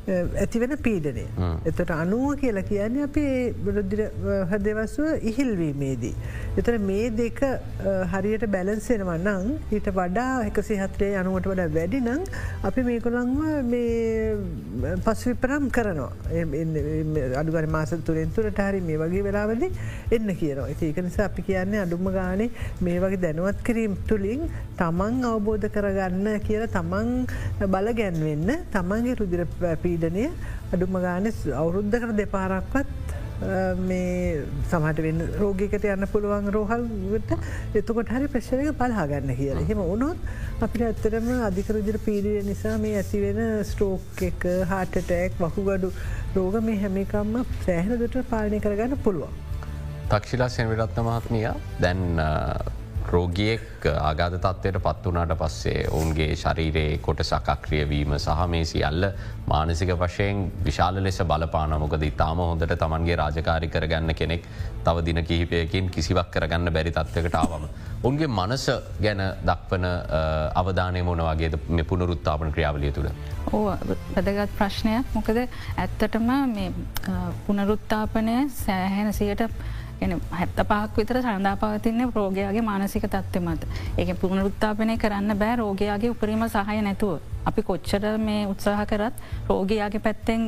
ඇතිවෙන 0.07 0.75
පීඩනය. 0.85 1.25
එතට 1.65 1.91
අනුව 1.95 2.35
කියලා 2.39 2.63
කියන්නේ 2.63 3.03
අපේ 3.03 3.53
හදවස්ව 4.51 5.05
ඉහිල්වීමේදී. 5.23 6.15
එතර 6.57 6.77
මේ 6.79 7.09
දෙක 7.11 7.39
හරියට 8.13 8.45
බැලන්සෙනවන්නං 8.55 9.47
ඊට 9.71 9.87
වඩා 9.91 10.43
එකසි 10.49 10.79
හත්‍රේ 10.81 11.13
අනුවට 11.21 11.47
වඩා 11.51 11.69
වැඩිනං 11.77 12.27
අපි 12.63 12.83
මේකොළංව 12.89 13.41
මේ 13.71 14.97
පස්විපරම් 15.05 15.69
කරනවා 15.71 16.11
අඩුගර 17.41 17.67
මාස 17.67 17.95
තුරෙන් 18.05 18.35
තුරට 18.35 18.59
හරි 18.59 18.81
මේ 18.81 18.99
වගේ 19.03 19.23
වෙලාවලි 19.27 19.71
එන්න 20.11 20.35
කියනවා 20.41 20.67
ඒක 20.73 21.01
නිසා 21.07 21.29
අපි 21.29 21.47
කියන්නේ 21.49 21.81
අඩුම 21.85 22.11
ගානේ 22.17 22.49
මේ 22.81 22.99
වගේ 22.99 23.21
දැනුවත් 23.25 23.63
කිරීම් 23.63 23.95
තුළින් 24.09 24.43
තමන් 24.77 25.23
අවබෝධ 25.31 25.67
කරගන්න 25.75 26.29
කියලා 26.47 26.71
තමන් 26.77 27.09
බල 27.73 27.89
ගැන්වෙන්න 28.01 28.53
තමන්ගේ 28.75 29.17
රුදිර 29.21 29.45
පී 29.83 29.92
පීඩනය 29.93 30.29
අඩුම 30.73 31.01
ගාන 31.01 31.29
අවුරුද්ධකට 31.55 32.15
දෙපාරක්වත් 32.17 33.13
මේ 33.87 34.41
සමට 34.69 35.03
වෙන්න 35.05 35.21
රෝගිකට 35.39 35.85
යන්න 35.89 36.07
පුළුවන් 36.11 36.49
රෝහල්ට 36.55 37.33
එතකොට 37.79 38.11
හරි 38.15 38.29
ප්‍රශ්නක 38.33 38.73
පල්හාගන්න 38.81 39.33
කියල 39.39 39.61
හෙම 39.69 39.81
උනොත් 39.85 40.27
අපිට 40.61 40.85
ඇත්තරම 40.89 41.29
අධිකරජර 41.49 41.97
පීඩිය 42.05 42.43
නිසා 42.49 42.75
මේ 42.77 42.99
ඇතිවෙන 43.01 43.41
ස්ටෝක් 43.71 44.23
එක 44.29 44.47
හාටටෑක් 44.71 45.41
වකුගඩු 45.41 45.91
රෝග 46.37 46.61
මේ 46.69 46.79
හැමිකම්ම 46.83 47.41
සෑහන 47.65 47.97
දුට 48.03 48.21
පාලනය 48.31 48.61
කරගන්න 48.61 49.03
පුළුවන්. 49.07 49.41
තක්ෂිලා 50.09 50.49
සැවිරත්න 50.49 51.05
මහත්මිය 51.09 51.51
දැන් 51.81 52.05
රෝගියෙක් 53.11 53.85
ආගාධ 53.91 54.37
තත්වයට 54.43 54.79
පත් 54.85 55.11
වනාට 55.11 55.33
පස්සේ 55.41 55.87
ඔවුන්ගේ 55.91 56.35
ශරීරයේ 56.35 56.97
කොට 57.05 57.23
සකක්‍රියවීම 57.23 58.15
සහ 58.17 58.45
මේ 58.53 58.65
සියල්ල 58.65 59.07
මානසික 59.47 59.91
වශයෙන් 60.01 60.43
විශාල 60.65 61.01
ලෙස 61.03 61.19
බලපාන 61.31 61.75
මොකද 61.83 62.05
ඉතාම 62.09 62.43
හොඳට 62.43 62.75
තමන්ගේ 62.83 63.19
රාජකාරි 63.21 63.69
කරගන්න 63.75 64.15
කෙනෙක් 64.15 64.47
තව 64.85 65.05
දින 65.05 65.23
කිහිපයකින් 65.29 65.89
කිසිවක් 65.89 66.31
කරගන්න 66.31 66.73
බැරි 66.73 66.91
තත්වකට 66.91 67.35
ආවම. 67.41 67.67
උන්ගේ 68.03 68.27
මනස 68.29 68.65
ගැන 69.03 69.21
දක්වන 69.49 69.85
අවධානය 70.61 71.03
මොන 71.03 71.21
වගේ 71.29 71.51
මේ 71.69 71.89
පුනරුත්තාපන 71.91 72.51
ක්‍රියාවලිය 72.55 72.91
තුළ. 72.91 73.11
ඕ 73.51 73.63
වැදගත් 74.15 74.57
ප්‍රශ්නයක් 74.57 75.13
මොකද 75.13 75.39
ඇත්තටම 75.43 76.29
පුනරුත්තාපනය 77.47 78.37
සෑහෙන 78.65 79.13
සියට 80.03 80.31
හැත්ත 80.31 80.55
පහක් 80.63 80.97
විතර 80.97 81.21
සඳා 81.21 81.55
පවතින්නේ 81.57 82.07
රෝගයාගේ 82.15 82.61
මානසික 82.61 83.05
තත්ව 83.05 83.43
මත 83.43 83.67
ඒක 83.97 84.19
පුුණරුත්තාපනය 84.19 84.97
කරන්න 84.97 85.37
බෑ 85.37 85.55
රෝගයාගේ 85.55 86.09
උපරීම 86.09 86.43
සහය 86.47 86.81
නැතුව. 86.81 87.19
අපි 87.45 87.61
කොච්චර 87.61 88.03
මේ 88.19 88.47
උත්සාහ 88.47 88.85
කරත් 88.85 89.13
රෝගයාගේ 89.49 89.99
පැත්තෙන් 89.99 90.41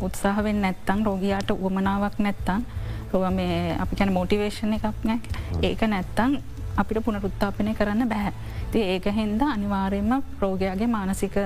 උත්සාහවෙන් 0.00 0.60
නැත්තං 0.62 1.04
රෝගයාට 1.04 1.50
උවමනාවක් 1.50 2.18
නැත්තං 2.18 2.66
රෝග 3.12 3.30
මේ 3.32 3.76
අපි 3.78 3.96
කැන 3.96 4.12
මෝටිවේශණ 4.12 4.72
එකක් 4.72 5.04
නැක් 5.04 5.22
ඒක 5.62 5.82
නැත්තං 5.84 6.38
අපිට 6.80 7.04
පුනරුත්තාපනය 7.06 7.74
කරන්න 7.78 8.08
බැහැ. 8.12 8.32
ති 8.72 8.78
ඒක 8.94 9.06
හින්ද 9.18 9.42
අනිවාරයෙන්ම 9.54 10.22
රෝගයාගේ 10.42 10.90
මානසික 10.96 11.36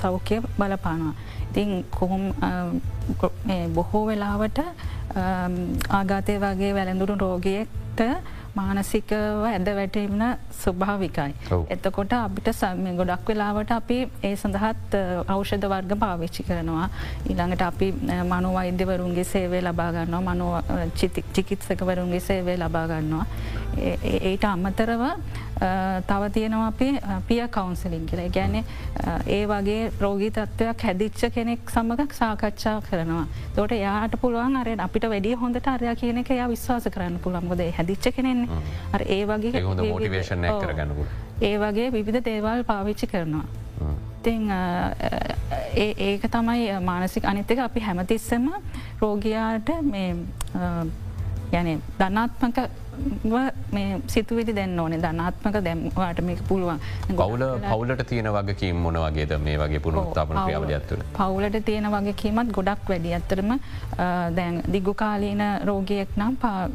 සෞඛ්‍ය 0.00 0.40
බලපානවා. 0.58 1.14
ඉතින් 1.50 1.84
කොහොම 1.98 2.22
බොහෝ 3.74 4.04
වෙලාවට 4.06 4.60
ආගාතය 5.98 6.38
වගේ 6.44 6.72
වැළඳුරු 6.78 7.14
රෝගයෙක්ට 7.24 8.00
මානසිකව 8.58 9.44
ඇද 9.50 9.68
වැටීමන 9.76 10.22
ස්වභාවිකයි. 10.62 11.32
එතකොට 11.74 12.12
අපිට 12.18 12.48
සම 12.52 12.84
ගොඩක් 12.98 13.28
වෙලාවට 13.28 13.70
අපි 13.78 13.98
ඒ 14.28 14.34
සඳහත් 14.36 14.94
අවෂධ 15.34 15.66
වර්ග 15.72 15.92
පාවිච්චි 16.04 16.46
කරනවා. 16.48 16.88
ඊළඟට 17.30 17.64
අපි 17.70 17.88
මනුවෛද්‍යවරුන්ගේ 18.30 19.26
සේවේ 19.32 19.62
ලබාගන්නවා 19.68 20.34
මනෝ 20.34 20.54
චිකිත්සකවරුන්ගේ 21.34 22.20
සේවේ 22.28 22.56
ලබාගන්නවා. 22.64 23.26
ඒට 23.78 24.44
අම්මතරව 24.44 25.02
තව 26.08 26.30
තියෙනවා 26.34 26.66
අපේ 26.66 26.92
පිය 27.28 27.42
කවන්සලින් 27.56 28.06
කියලා 28.06 28.28
ගැන 28.36 28.56
ඒ 29.26 29.42
වගේ 29.46 29.90
රෝගී 30.00 30.30
තත්ත්වයක් 30.30 30.86
හැදිච්ච 30.88 31.24
කෙනෙක් 31.34 31.70
සමඟ 31.70 32.12
සාකච්ඡා 32.20 32.80
කරනවා. 32.88 33.26
තොට 33.56 33.76
යාට 33.78 34.16
පුළුවන් 34.20 34.56
අර 34.56 34.68
අපිට 34.86 35.08
වැඩි 35.08 35.34
හොඳට 35.42 35.68
අරයා 35.74 35.94
කියන 35.94 36.18
එක 36.22 36.30
යා 36.30 36.48
විශ්වාස 36.48 36.88
කරන්න 36.94 37.20
පුළන්ගොද 37.26 37.62
හැදිච්ච 37.78 38.08
කෙනෙන්නේ 38.16 38.48
ඒ 39.08 39.22
වගේ 39.26 39.62
හොඳ 39.62 39.84
මෝටිවේශන 39.90 40.48
කරගන්නපු. 40.62 41.06
ඒ 41.42 41.56
වගේ 41.58 41.92
විවිධ 41.92 42.24
දේවල් 42.24 42.64
පාවිච්චි 42.64 43.06
කරනවා. 43.06 43.46
ඉතිං 44.24 44.50
ඒක 45.76 46.22
තමයි 46.34 46.80
මානසික 46.80 47.24
අනිත්තක 47.24 47.58
අපි 47.58 47.80
හැමතිස්සම 47.80 48.48
රෝගයාට 49.00 49.68
මේ 49.82 50.14
යන 51.52 51.82
ධනාත්මක 51.98 52.58
මේ 53.72 54.00
සිතුවිදි 54.14 54.54
දෙන්න 54.58 54.78
ඕනේ. 54.80 55.00
ධනාත්මක 55.04 55.58
දැම්වාට 55.66 56.20
මේක 56.28 56.40
පුළුවන්. 56.48 56.80
ගෞල 57.20 57.44
පවුලට 57.68 58.06
තියෙන 58.08 58.30
වගේ 58.38 58.54
කීම් 58.62 58.76
මොන 58.86 58.98
වගේද? 59.04 59.36
මේ 59.46 59.58
වගේ 59.58 59.80
පුරුත්තාපන 59.86 60.40
ක්‍රියාවල 60.40 60.72
ඇත්තුන 60.78 61.04
පවුලට 61.18 61.60
තියෙන 61.68 61.90
වගේ 61.96 62.16
කීමත් 62.24 62.52
ගොඩක් 62.58 62.88
වැඩි. 62.88 63.14
ඇත්තරම 63.18 63.54
දැන් 64.38 64.62
දිගු 64.72 64.94
කාලීන 64.94 65.42
රෝගියෙක් 65.64 66.16
නම් 66.16 66.36
පා 66.36 66.68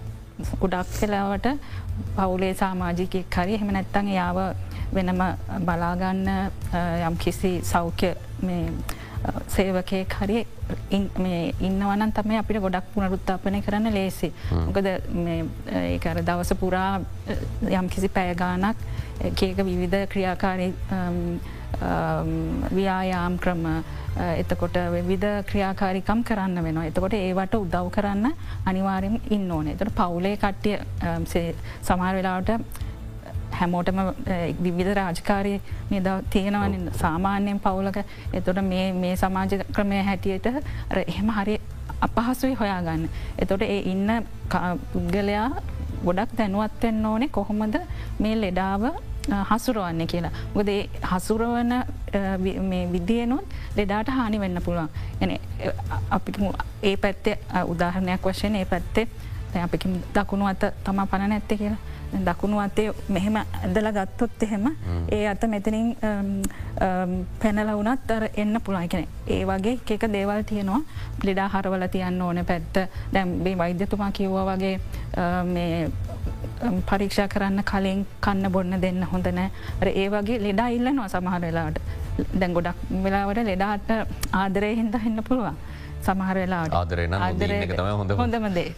ගොඩක් 0.62 0.96
කලාවට 1.00 1.48
පවුලේ 2.16 2.54
සාමාජිකෙක් 2.54 3.36
හරි 3.36 3.54
එහෙම 3.60 3.72
නැත්තන් 3.76 4.08
යාව 4.14 4.38
වෙනම 4.94 5.22
බලාගන්න 5.66 6.30
යම් 7.08 7.18
කිසි 7.24 7.52
සෞඛ්‍ය 7.72 8.14
සේවකයෙක් 9.48 10.14
හරි 10.22 10.46
ඉන්නවනන් 11.68 12.12
තමයි 12.18 12.40
අපිට 12.42 12.62
ගොඩක් 12.62 12.90
පුනරුත්තාපනය 12.94 13.62
කරන්න 13.66 13.94
ලේසි. 13.94 14.32
මොකද 14.66 14.88
ඒකර 14.88 16.22
දවස 16.24 16.54
පුරා 16.64 16.92
යම් 17.80 17.90
කිසි 17.90 18.10
පැයගානක් 18.18 18.78
කියක 19.36 19.58
විවිධ 19.70 20.06
ක්‍රියාකාරී 20.14 20.74
ව්‍යයාම් 22.78 23.38
ක්‍රම 23.38 23.66
එතකොට 24.18 24.78
විධ 25.08 25.28
ක්‍රියාකාරිකම් 25.50 26.24
කරන්න 26.24 26.64
වෙනවා. 26.64 26.86
එතකොට 26.92 27.14
ඒවට 27.14 27.56
උදව් 27.56 27.90
කරන්න 27.96 28.32
අනිවාරෙන් 28.66 29.22
ඉන්න 29.30 29.52
ඕනේ. 29.52 29.74
එතට 29.74 29.96
පවුලේ 29.96 30.38
කට්ටිය 30.38 30.78
සමහර 31.88 32.16
වෙලාවට 32.20 32.88
හැමෝටම 33.60 34.00
විවිධ 34.62 34.94
රාජකාරය 34.94 35.54
මේ 35.90 36.16
තියෙනවන 36.30 36.88
සාමාන්‍යයෙන් 36.94 37.60
පවුලක 37.60 38.00
එතොට 38.34 38.62
මේ 38.64 39.16
සමාජ 39.18 39.60
ක්‍රමය 39.72 40.04
හැටියට 40.04 40.48
එහෙම 40.48 41.30
හරි 41.32 41.60
අපහසුයි 42.02 42.56
හොයාගන්න. 42.56 43.10
එතොට 43.38 43.62
ඒ 43.64 43.80
ඉන්න 43.86 44.08
පුද්ගලයා 44.94 45.50
ගොඩක් 46.04 46.38
දැනුවත්වෙන්න 46.38 47.06
ඕනේ 47.06 47.30
කොහොමද 47.30 47.76
මේ 48.20 48.36
ලෙඩාව 48.38 48.84
හසුරුවන්න 49.50 50.08
කියලා. 50.08 50.32
ගොද 50.54 50.70
හසුරුවන 51.04 51.74
විදියනුත් 52.92 53.46
ලෙඩාට 53.76 54.08
හානි 54.10 54.40
වෙන්න 54.40 54.62
පුළුවන්. 54.62 54.90
එන 55.22 55.40
අපි 56.10 56.32
ඒ 56.84 56.98
පැත්තේ 56.98 57.38
උදාහරණයක් 57.66 58.22
වශයෙන් 58.24 58.56
ඒ 58.56 58.66
පැත්තේ 58.66 59.08
අපි 59.58 59.78
දකුණු 60.16 60.46
අත 60.48 60.64
තමා 60.84 61.06
පණ 61.08 61.30
නැත්ත 61.30 61.54
කියලා. 61.54 61.78
දකුණු 62.28 62.58
අතේ 62.60 62.88
මෙහෙම 63.16 63.36
ඇදල 63.38 63.90
ගත්තොත් 63.98 64.44
එහෙම 64.44 64.66
ඒ 65.12 65.28
අත 65.32 65.44
මෙතනින් 65.54 65.88
පැනල 67.42 67.72
වනත් 67.80 68.12
අර 68.18 68.24
එන්න 68.44 68.62
පුළයිකන 68.66 69.06
ඒ 69.28 69.42
වගේ 69.50 69.78
එක 69.96 70.04
දේවල් 70.16 70.44
තියෙනවා. 70.52 70.82
ලිඩා 71.24 71.48
හරවල 71.54 71.88
තියන්න 71.96 72.22
ඕන 72.22 72.46
පැත්ත. 72.52 72.76
දැම්බේ 73.14 73.58
වෛද්‍යතුමා 73.62 74.12
කිව්ව 74.12 74.38
වගේ 74.50 74.76
පරීක්ෂා 76.90 77.28
කරන්න 77.34 77.64
කලින් 77.72 78.06
කන්න 78.26 78.52
බොන්න 78.52 78.82
දෙන්න 78.82 79.04
හොඳ 79.14 79.28
නෑ. 79.40 79.50
ඒ 80.02 80.10
වගේ 80.10 80.44
ලෙඩා 80.48 80.70
ඉල්ලනවා 80.78 81.10
සමහර 81.16 81.42
වෙලාට 81.48 81.80
දැන් 82.40 82.54
ගොඩක් 82.54 82.78
වෙලාවට 83.04 83.44
ලෙඩාට 83.52 83.90
ආදරය 84.44 84.76
හින්ද 84.82 84.96
හෙන්න 85.06 85.24
පුළුවන්. 85.30 85.58
සමහර 86.08 86.38
වෙලාට 86.44 86.74
ආදරය 86.74 87.10
හොඳමදේ 88.22 88.72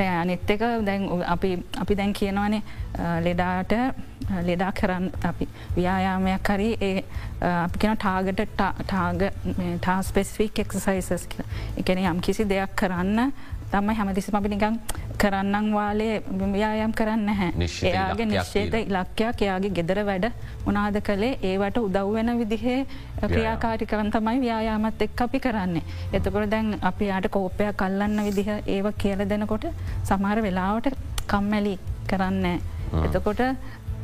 ඒකයි. 0.00 0.16
අනිත් 0.16 0.50
එක 0.50 0.60
දැන් 0.84 1.08
අපි 1.26 1.94
දැන් 1.94 2.12
කියනවනේ 2.12 2.62
ලෙඩාට 3.20 3.72
ලෙඩා 4.40 4.72
කරන්න 4.72 5.10
අපි 5.24 5.48
ව්‍යයාමයක් 5.76 6.42
කරි 6.42 6.70
ඒ 6.80 7.04
අපි 7.40 7.78
කෙන 7.78 7.96
ටාගට 7.96 8.42
ටාග 8.82 9.24
ටාස්පෙස්ෆික් 9.78 10.58
එක්සයිසස් 10.58 11.28
එකන 11.76 12.04
යම් 12.04 12.20
කිසි 12.20 12.44
දෙයක් 12.46 12.76
කරන්න 12.76 13.32
තමයි 13.70 13.94
හැමතිසි 13.94 14.34
අපි 14.34 14.48
නිකං 14.48 14.78
කරන්නම් 15.22 15.66
වාලේ 15.72 16.14
ව්‍යයාම් 16.54 16.92
කරන්න 16.98 17.28
හැ 17.40 17.48
එයාගේ 17.88 18.26
නිශ්ෂේත 18.30 18.74
ඉලක්කයක් 18.78 19.42
එයාගේ 19.46 19.72
ගෙදර 19.78 19.98
වැඩ 20.08 20.26
මොනාද 20.66 20.96
කළේ 21.08 21.32
ඒවට 21.50 21.78
උදව්වෙන 21.80 22.30
විදිහේ 22.40 22.78
ක්‍රියාකාරිකවන් 23.24 24.10
තමයි 24.14 24.40
ව්‍යයාමත් 24.44 25.02
එක් 25.06 25.20
අපි 25.20 25.40
කරන්නේ. 25.46 25.84
එතකොට 26.12 26.50
දැන් 26.54 26.68
අපි 26.82 27.10
යාට 27.10 27.28
කෝපයක් 27.36 27.76
කල්ලන්න 27.82 28.24
විදිහ 28.28 28.48
ඒව 28.66 28.88
කියල 29.02 29.22
දෙනකොට 29.32 29.66
සමහර 30.02 30.40
වෙලාවට 30.46 30.96
කම්මැලි 31.26 31.74
කරන්න. 32.10 32.46
එතකොට 33.06 33.42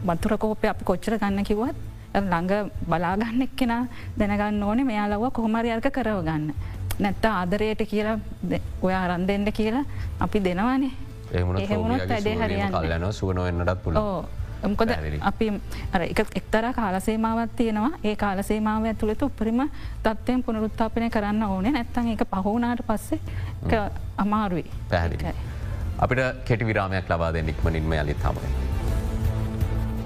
බතුර 0.06 0.36
කෝපය 0.38 0.68
අපි 0.68 0.84
කොච්චර 0.84 1.18
ගන්න 1.18 1.48
කිවත් 1.50 1.76
ළඟ 2.14 2.70
බලාගන්න 2.88 3.46
එක්කෙන 3.48 3.74
දැනගන්න 4.18 4.62
ඕනේ 4.62 4.90
මෙයාලව 4.92 5.26
කොහමරයල්ක 5.32 5.88
කරව 5.90 6.20
ගන්න. 6.28 6.52
නැත්ත 6.98 7.24
ආදරයට 7.30 7.82
කියලා 7.90 8.18
ඔය 8.82 8.94
අරන්දෙන්ට 8.94 9.50
කියලා 9.58 9.84
අපි 10.20 10.44
දෙනවානේ 10.44 11.05
එහමුණත් 11.32 12.08
වැඩේ 12.08 12.34
හරියන්න 12.40 12.76
ලන 12.82 13.12
සුවනුවන්නටත් 13.12 13.82
පුල 13.84 13.94
මොකද 14.66 14.90
අපි 15.20 15.48
එක 16.00 16.20
එක්තර 16.34 16.72
කාලසේමාවත් 16.76 17.56
තියෙනවා. 17.56 17.90
ඒ 18.04 18.16
කාලසේමාව 18.16 18.84
ඇතුළෙත 18.84 19.22
උපරිම 19.22 19.60
තත්වයෙන් 20.02 20.42
පුනරුත්තාපනය 20.42 21.10
කරන්න 21.10 21.42
ඕනේ. 21.42 21.72
නැත්තන් 21.72 22.08
එක 22.14 22.24
පහෝනාට 22.30 22.80
පස්සේ 22.86 23.20
අමාරුයි. 24.18 24.70
පැහැදිි. 24.90 25.34
අපිට 25.98 26.44
කෙටි 26.44 26.66
විරාමයක් 26.66 27.10
ලබා 27.10 27.32
දෙන්නික්මනින්ම 27.34 27.92
යලිත් 27.92 28.24
හමයි. 28.24 28.50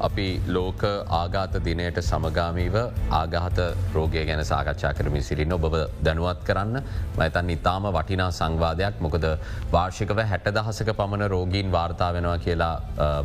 අපි 0.00 0.26
ලෝක 0.48 0.82
ආගාත 1.20 1.54
දිනයට 1.66 2.00
සමගාමීව 2.02 2.76
ආගාත 3.10 3.58
රෝගය 3.94 4.24
ගැන 4.28 4.44
සාකච්ඡා 4.44 4.92
කරමින් 4.98 5.24
සිරින්න 5.28 5.56
ඔබ 5.58 5.66
දැනුවත් 6.06 6.40
කරන්න 6.48 6.80
මතන් 7.18 7.50
ඉතාම 7.56 7.90
වටිනා 7.96 8.30
සංවාදයක් 8.40 9.02
මොකද 9.06 9.26
වාර්ෂිකව 9.74 10.24
හැට 10.32 10.48
දහසක 10.56 10.96
පමණ 11.00 11.30
රෝගීන් 11.34 11.72
වාර්තා 11.72 12.10
වෙනවා 12.16 12.38
කියලා 12.46 12.74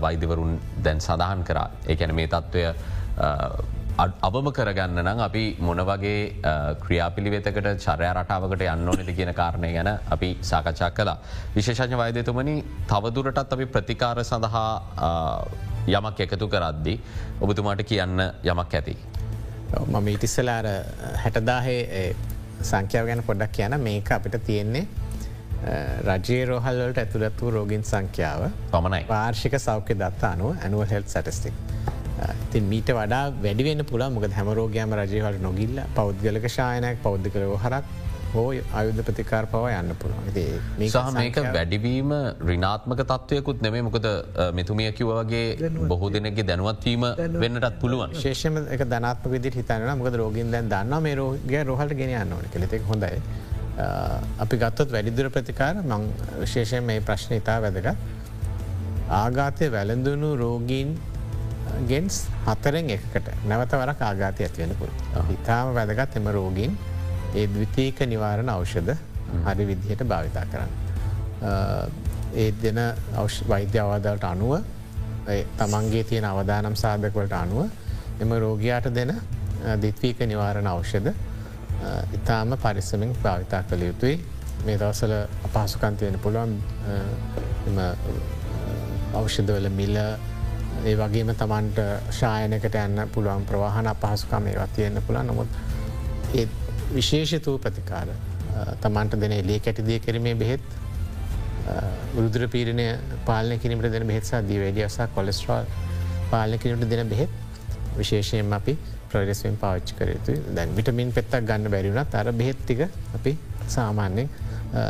වෛදවරුන් 0.01 0.59
දැන් 0.83 0.99
සඳහන් 0.99 1.43
කරා. 1.43 1.69
ඒැන 1.87 2.15
මේ 2.15 2.27
තත්ත්වය 2.27 2.63
අවම 4.27 4.47
කරගන්න 4.51 4.99
නම් 5.01 5.19
අපි 5.25 5.43
මොන 5.59 5.79
වගේ 5.89 6.17
ක්‍රියාපිළිවෙතකට 6.83 7.69
චරය 7.85 8.09
රටාවකට 8.09 8.65
යන්න 8.65 8.89
ඕනෙද 8.89 9.11
කියන 9.19 9.31
කාරණය 9.33 9.69
ගැන 9.73 9.89
අපි 10.15 10.29
සාකච්ඡා 10.41 10.91
කලා. 10.91 11.17
විශේෂඥ 11.55 11.97
වෛදතුමනි 11.97 12.55
තවදුරටත් 12.91 13.55
අපි 13.55 13.65
ප්‍රතිකාර 13.67 14.19
සඳහා 14.23 14.71
යමක් 15.87 16.19
එකතු 16.25 16.47
කරද්දි 16.53 16.95
ඔබතුමාට 17.41 17.83
කියන්න 17.91 18.25
යමක් 18.51 18.75
ඇති. 18.79 18.95
මම 19.87 20.07
ඉටිස්සලාර 20.15 20.67
හැටදාහේ 21.23 22.05
සංඛ්‍යාව 22.61 23.05
ගැන 23.09 23.23
පොඩ්ඩක් 23.29 23.51
කියන 23.57 23.79
මේක 23.87 24.11
අපිට 24.17 24.37
තියෙන්නේ 24.49 24.85
රජයේ 26.07 26.45
රෝහල්වලට 26.51 26.99
ඇතුළත්වූ 27.03 27.51
රෝගින් 27.57 27.83
සංඛ්‍යාව. 27.91 28.49
පමණයි. 28.71 29.05
වාර්ෂික 29.09 29.59
සෞඛ්‍ය 29.67 29.97
දත්තා 30.01 30.31
අනුව 30.37 30.57
ඇනුව 30.63 30.89
හෙල් 30.91 31.03
සටස්ටික්. 31.13 31.53
ති 32.51 32.61
මීට 32.71 32.89
වඩා 32.97 33.23
වැඩිවෙන 33.43 33.85
පුළ 33.91 34.03
මොක 34.15 34.25
හැමරෝගයම 34.39 34.93
රජයවට 34.99 35.41
නොගිල්ල 35.47 35.79
පෞද්ගලක 35.97 36.45
ශායනයක් 36.57 37.01
පෞද්ගලව 37.05 37.55
හරක් 37.63 37.83
හෝ 38.35 38.47
අයුද්ධ 38.79 39.01
ප්‍රතිකාර 39.07 39.45
පව 39.53 39.71
යන්න 39.79 39.95
පුළුවන්. 40.01 40.29
සහ 40.89 41.11
මේක 41.17 41.39
වැඩිවීම 41.57 42.13
රිනාත්මක 42.51 43.01
තත්වයකුත් 43.11 43.63
නෙමේ 43.65 43.85
මොකද 43.87 44.07
මෙතුමිය 44.59 44.91
කිව්වගේ 44.99 45.71
බොහෝ 45.91 46.11
දෙනෙගේ 46.17 46.47
දැනුවත්වීම 46.51 47.07
වෙන්නටත් 47.43 47.79
පුළුවන්. 47.83 48.15
ශේෂම 48.25 48.61
එක 48.77 48.85
ධනාත්ම 48.93 49.35
විදි 49.35 49.55
හිතන්න 49.57 49.89
මොකද 50.03 50.19
රෝගින් 50.23 50.53
දැන් 50.55 50.71
දන්න 50.75 51.03
මේ 51.07 51.15
රෝගය 51.21 51.57
රොහට 51.71 51.97
ගෙන 52.01 52.15
යන්න 52.21 52.37
ඕන 52.37 52.53
කෙලෙතෙක් 52.55 52.87
හොඳයි. 52.91 53.23
අපි 54.43 54.61
ගත්තොත් 54.61 54.93
වැඩිදුර 54.95 55.31
ප්‍රතිකාර 55.37 55.81
මං 55.83 56.07
විශේෂයෙන් 56.43 56.83
මේ 56.91 57.01
ප්‍රශ්න 57.09 57.35
ඉතා 57.41 57.57
වැදගත්. 57.65 57.97
ආගාතය 59.23 59.67
වැළඳුණු 59.75 60.29
රෝගීන් 60.43 60.95
ගෙන්ස් 61.89 62.17
හතරෙන් 62.45 62.89
එකට 62.95 63.27
නැවත 63.49 63.73
වරක් 63.81 64.01
ආගාතය 64.09 64.45
ඇත්වෙන 64.45 64.75
පුළ 64.79 64.93
ඉතාම 65.35 65.73
වැදගත් 65.77 66.15
එම 66.19 66.29
රෝගීන් 66.37 66.77
ඒ 67.35 67.47
දවිතීක 67.47 67.99
නිවාරණ 68.05 68.49
අවෂධ 68.49 68.95
හරි 69.45 69.63
විදිහට 69.65 70.03
භාවිතා 70.05 70.45
කරන්න. 70.45 70.71
ඒ 72.35 72.53
දෙන 72.53 72.79
වෛද්‍ය 73.47 73.79
අවදාට 73.79 74.23
අනුව 74.25 74.53
තමන්ගේ 75.55 76.03
තියෙන 76.05 76.25
අවදානම් 76.25 76.75
සාධකවලට 76.75 77.33
අනුව 77.33 77.69
එම 78.19 78.31
රෝගයාට 78.37 78.89
දෙන 78.91 79.13
දිත්වීක 79.77 80.19
නිවාරණ 80.21 80.67
අවෂධ 80.67 81.13
ඉතාම 82.13 82.57
පරිස්සමින් 82.57 83.15
භාවිතා 83.17 83.63
කළ 83.63 83.83
යුතුයි 83.83 84.15
මේ 84.65 84.77
දවසල 84.77 85.13
අපහසුකන්තියෙන 85.45 86.19
පුළුවන් 86.19 86.53
අවෂධවල 89.13 89.69
මිල 89.71 89.97
ඒ 90.83 90.95
වගේම 90.95 91.33
තමන්ට 91.33 91.79
ශායනකට 92.11 92.77
යන්න 92.77 93.07
පුළුවන් 93.09 93.45
ප්‍රවාහන 93.45 93.87
අපහසුකම 93.87 94.47
ඒවත් 94.47 94.75
තියෙන්න්න 94.75 95.03
පුළ 95.03 95.21
නොමුත් 95.23 95.47
ඒ 96.33 96.47
විශේෂතූ 96.95 97.57
ප්‍රතිකාර. 97.59 98.09
තමන්ට 98.81 99.21
දෙන 99.21 99.33
එලේ 99.33 99.59
කැටිදය 99.59 99.99
කිරීමේ 99.99 100.35
බෙහෙත් 100.35 100.65
උරුදුර 102.15 102.47
පීරණය 102.47 102.85
පාලන 103.25 103.59
කිරීමට 103.59 103.91
දෙන 103.91 104.07
බෙහෙත්සා 104.07 104.41
දී 104.41 104.59
වැඩියසා 104.59 105.07
කොලෙස්ට්‍රෝල් 105.09 105.65
පාලන 106.31 106.59
කිරීමට 106.59 106.89
දෙන 106.89 107.09
බෙහෙත් 107.09 107.41
විශේෂයෙන් 107.97 108.53
අපි 108.53 108.77
ප්‍රවරෙස්ෙන් 109.09 109.57
පාච්චි 109.57 109.99
කරයුතු 109.99 110.37
දැන් 110.55 110.75
විටමින් 110.77 111.11
පෙත්තක් 111.11 111.37
ගන්න 111.41 111.71
බැරිවුණත් 111.71 112.15
අර 112.15 112.31
බෙහෙත්තික 112.33 112.87
අපි 112.87 113.37
සාමාන්‍යෙන් 113.67 114.29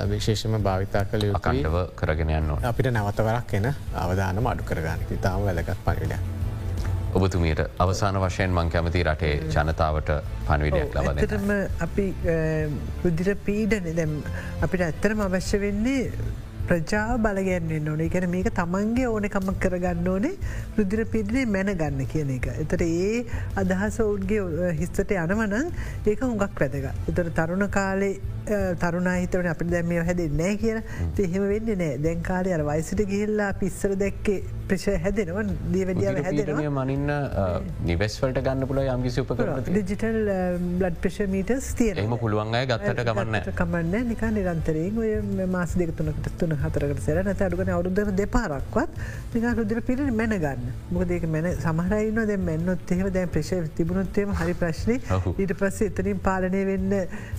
විශේෂම 0.09 0.57
භාවිතා 0.63 1.05
කළ 1.05 1.27
අකණ්ඩව 1.33 1.77
කරගෙන 1.99 2.33
යන්න 2.37 2.55
අපිට 2.63 2.93
නවතවරක් 2.93 3.59
එන 3.59 3.69
අවධානම 3.95 4.53
අඩු 4.53 4.71
කරගන්න. 4.71 5.21
තාම 5.21 5.45
වැදගත් 5.45 5.85
පනිවිඩ. 5.85 6.34
ඔබතුමීට 7.15 7.61
අවසාන 7.79 8.17
වශයෙන් 8.21 8.51
මං 8.51 8.71
කැමති 8.71 9.03
රටේ 9.07 9.35
ජනතාවට 9.49 10.09
පණවිඩයක් 10.47 10.95
ලබ 10.95 11.13
ඇතරම 11.13 11.51
අපි 11.85 12.07
රුදිර 13.03 13.29
පීඩන 13.45 13.87
දැම් 13.99 14.17
අපිට 14.61 14.83
ඇත්තරම 14.87 15.23
අවශ්‍ය 15.27 15.61
වෙන්නේ 15.63 16.01
ප්‍රජා 16.67 17.17
බලගැන්වෙන්න 17.17 17.89
ඕනේ 17.91 18.09
ගැන 18.09 18.27
මේක 18.29 18.49
තමන්ගේ 18.59 19.07
ඕනකම 19.07 19.49
කරගන්න 19.63 20.07
ඕනේ 20.13 20.35
රුදිර 20.77 21.05
පිඩිනේ 21.13 21.45
මැන 21.55 21.71
ගන්න 21.81 22.11
කියන 22.13 22.31
එක. 22.37 22.47
එතට 22.63 22.81
ඒ 22.81 23.25
අදහස 23.61 23.99
ඔවුන්ගේ 24.05 24.71
හිස්තට 24.79 25.13
යනවනං 25.17 25.69
ඒක 26.05 26.25
හුඟක් 26.25 26.63
වැදක. 26.63 26.89
එතට 27.09 27.35
තරුණ 27.39 27.69
කාලේ 27.77 28.15
තරුණ 28.81 29.09
හිතවන 29.13 29.49
අපි 29.53 29.69
දැම්ම 29.71 29.93
හැදෙන් 30.09 30.37
නෑ 30.41 30.57
කිය 30.57 30.75
එහෙම 31.25 31.47
වෙන්න 31.51 31.71
නෑ 31.73 31.97
දැන් 31.99 32.21
කාලය 32.23 32.53
අර 32.57 32.63
වයිසට 32.69 33.03
ගිහිල්ලා 33.03 33.51
පිස්සර 33.61 33.95
දැක්කේ 33.95 34.37
ප්‍රශ 34.69 34.87
හැදෙනව 35.03 35.39
දීවැඩියාව 35.73 36.21
හැදෙන 36.27 36.71
මනින්න 36.77 37.13
නිවෙස්වලට 37.85 38.41
ගන්න 38.41 38.69
පුල 38.71 38.81
යම්කිසි 38.85 39.25
උප 39.25 39.35
ඩිජිටල් 39.35 40.21
බ්ලඩ් 40.77 41.01
ප්‍රශ 41.03 41.21
මීටස් 41.29 41.71
තිය 41.75 41.93
එම 41.97 42.17
පුළුවන් 42.17 42.59
අය 42.61 42.69
ගත්තට 42.71 43.05
කමන්න 43.09 43.51
කමන්න 43.55 44.09
නිකා 44.11 44.31
නිරන්තරයෙන් 44.31 45.01
ඔය 45.03 45.47
මාස 45.49 45.75
දෙකතුනකට 45.77 46.31
තුන 46.39 46.55
හතරකට 46.57 47.01
සෙර 47.01 47.21
නැත 47.25 47.45
අඩුගන 47.45 47.71
අවුද්ධ 47.75 48.13
දෙපාරක්වත් 48.15 48.99
නිකා 49.33 49.53
රුදිර 49.55 49.81
පිරි 49.81 50.11
මැන 50.11 50.35
ගන්න. 50.37 50.73
මොකදේක 50.91 51.27
මැන 51.27 51.47
සමහරයින්න 51.57 52.21
දැ 52.23 52.37
මෙන්නොත් 52.39 52.91
එහෙම 52.91 53.11
දැන් 53.11 53.29
ප්‍රශ 53.29 53.69
තිබුණොත්තේම 53.77 54.33
හරි 54.33 54.55
ප්‍රශ්නය 54.55 54.97
ඊට 55.35 55.53
පස්ස 55.53 55.81
එතනින් 55.83 56.19
පාලනය 56.21 56.61
වෙන්න 56.69 56.95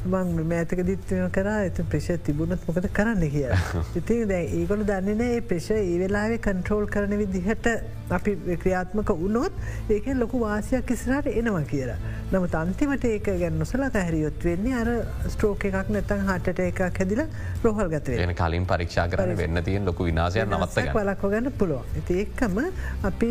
මං 0.07 0.35
මෑතකද 0.45 0.91
විත්වය 0.97 1.21
කර 1.31 1.49
ඇත 1.49 1.81
ප්‍රශ 1.87 2.11
තිබුණත් 2.23 2.67
මොකද 2.69 2.89
කරන්න 2.93 3.29
කිය. 3.29 3.47
ඉතින් 4.01 4.25
දැ 4.29 4.43
ඒගොල 4.53 4.85
දන්නන 4.85 5.23
ඒ 5.23 5.41
ප්‍රශ 5.43 5.71
ඒ 5.77 5.99
වෙලාවේ 5.99 6.41
කන්ට්‍රෝල් 6.41 6.89
කරන 6.89 7.17
විදිහට 7.19 7.71
අපි 8.11 8.37
ක්‍රියාත්මක 8.57 9.11
වුණොත් 9.17 9.53
ඒක 9.91 10.07
ලොකු 10.17 10.41
වාසයක් 10.41 10.91
ඉස්රට 10.91 11.31
එනවා 11.33 11.65
කියලා. 11.65 11.99
නමුත් 12.29 12.55
අන්තිමට 12.57 13.05
ඒක 13.07 13.31
ගැන්න 13.35 13.59
නොසලා 13.59 13.91
හැරියොත් 13.97 14.45
වෙන්නේ 14.45 14.75
අර 14.77 14.91
ස්ට්‍රෝක 15.29 15.67
එකක් 15.69 15.91
නැතන් 15.91 16.23
හටට 16.27 16.65
එකක් 16.65 16.83
හැදිල 16.95 17.23
රෝහල් 17.65 17.91
ගතව 17.91 18.35
කලින් 18.37 18.67
පරීක්ෂා 18.67 19.07
කරන 19.09 19.35
වෙන්න 19.37 19.63
තියෙන් 19.63 19.85
ලොකු 19.85 20.07
විනාසය 20.07 20.45
නවත්ත 20.45 20.87
ලක්ව 21.03 21.31
ගන්න 21.31 21.53
පුළුවන්. 21.55 21.85
ඇති 21.95 22.19
එක්කම 22.21 22.59
අපි 23.05 23.31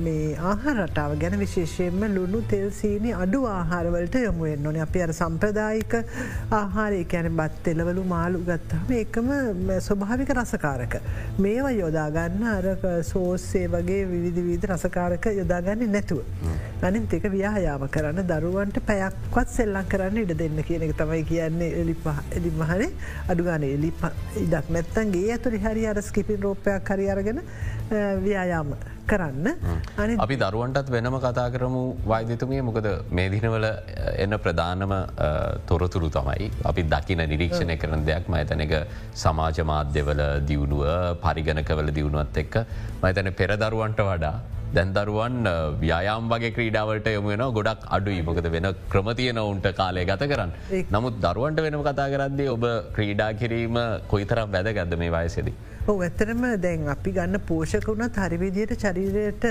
මේ 0.00 0.36
ආහාරටාව 0.44 1.16
ගැන 1.18 1.38
විශේෂයෙන්ම 1.38 2.04
ලුණු 2.10 2.42
තෙල් 2.48 2.68
සීනි 2.72 3.14
අඩු 3.16 3.42
ආහාරවලට 3.48 4.20
යොමුුවෙන් 4.20 4.62
නොන 4.62 4.78
අපි 4.78 5.02
අර 5.02 5.12
සම්ප්‍රදායික 5.12 5.96
ආහාරය 6.92 7.04
කැන 7.04 7.28
බත් 7.32 7.72
එලවලු 7.72 8.02
මාලු 8.04 8.38
ගත්තම 8.40 8.92
එකම 8.94 9.28
ස්වභාවික 9.78 10.30
රසකාරක. 10.32 10.94
මේවා 11.38 11.72
යොදාගන්න 11.72 12.44
අර 12.46 12.66
සෝස්සේ 13.02 13.66
වගේ 13.68 14.04
විවිධ 14.06 14.40
විධ 14.48 14.66
රසකාරක 14.70 15.26
යොදාගන්න 15.40 15.84
නැතුව. 15.88 16.22
අනිත් 16.82 17.12
එක 17.12 17.26
ව්‍යායාම 17.34 17.84
කරන්න 17.88 18.28
දරුවන්ට 18.30 18.80
පැයක්වත් 18.86 19.54
සෙල්ලං 19.58 19.90
කරන්න 19.92 20.22
ඉඩ 20.24 20.34
දෙන්න 20.38 20.62
කියන 20.62 20.86
එක 20.88 20.96
තමයි 20.96 21.22
කියන්නේ 21.24 21.70
එලිමහනේ 22.38 22.90
අඩුගාන 23.28 23.68
එලි 23.68 23.92
ඉඩක් 24.46 24.72
නැත්තන්ගේ 24.76 25.28
ඇතුරි 25.36 25.62
හරි 25.66 25.86
අර 25.86 26.02
ස්කිපින් 26.02 26.42
රෝපයක් 26.42 26.92
හරි 26.94 27.08
අරගෙන 27.10 27.44
ව්‍යයාම 28.26 28.76
කරන්න. 29.10 29.48
අපි 30.24 30.36
දරුවන්ටත් 30.42 30.92
වෙනම 30.94 31.16
කතා 31.24 31.48
කරමු. 31.54 31.82
වෛදතුමිය 32.12 32.62
මොකද 32.68 32.88
මේ 33.18 33.28
දිනවල 33.34 33.66
එන්න 34.24 34.36
ප්‍රධානම 34.44 34.94
තොරතුරු 35.70 36.10
තමයි 36.16 36.50
අපි 36.70 36.82
දකින 36.94 37.22
නිරීක්ෂණය 37.32 37.76
කරන 37.82 38.06
දෙයක්. 38.10 38.30
මඇතන 38.34 38.64
එක 38.66 38.74
සමාජ 39.24 39.60
මාධ්‍යවල 39.72 40.22
දියුණුව 40.50 40.86
පරිගණකවල 41.26 41.92
දියුණුවත් 41.98 42.42
එක්ක 42.44 42.56
මතන 43.02 43.30
පෙරදරුවන්ට 43.40 44.02
වඩා 44.10 44.34
දැන්දරුවන් 44.76 45.34
ව්‍යයාම් 45.80 46.28
වගේ 46.32 46.52
ක්‍රීඩාවට 46.56 47.08
යොමුෙන 47.16 47.42
ගොඩක් 47.58 47.82
අඩුයි. 47.96 48.22
මොකද 48.28 48.46
වෙන 48.54 48.68
ක්‍රමතියන 48.92 49.40
ඔවුන්ට 49.42 49.68
කාලය 49.80 50.04
ගත 50.10 50.28
කරන්න. 50.32 50.52
නමුත් 50.94 51.20
දරුවන්ට 51.24 51.60
වෙනම 51.66 51.82
කතා 51.88 52.08
කරද්දේ 52.14 52.48
ඔබ 52.54 52.64
ක්‍රීඩා 52.96 53.30
කිරීම 53.40 53.76
කොයිතරම් 54.12 54.48
වැද 54.56 54.70
ගද 54.78 54.98
මේ 55.02 55.12
වයසෙදී. 55.16 55.54
ඔ 55.84 55.94
ඇතරම 55.98 56.42
දැන් 56.62 56.88
අපි 56.88 57.12
ගන්න 57.12 57.40
පෝෂක 57.42 57.86
වුණත් 57.88 58.16
හරිවිදියට 58.16 58.74
චරීරයට 58.78 59.46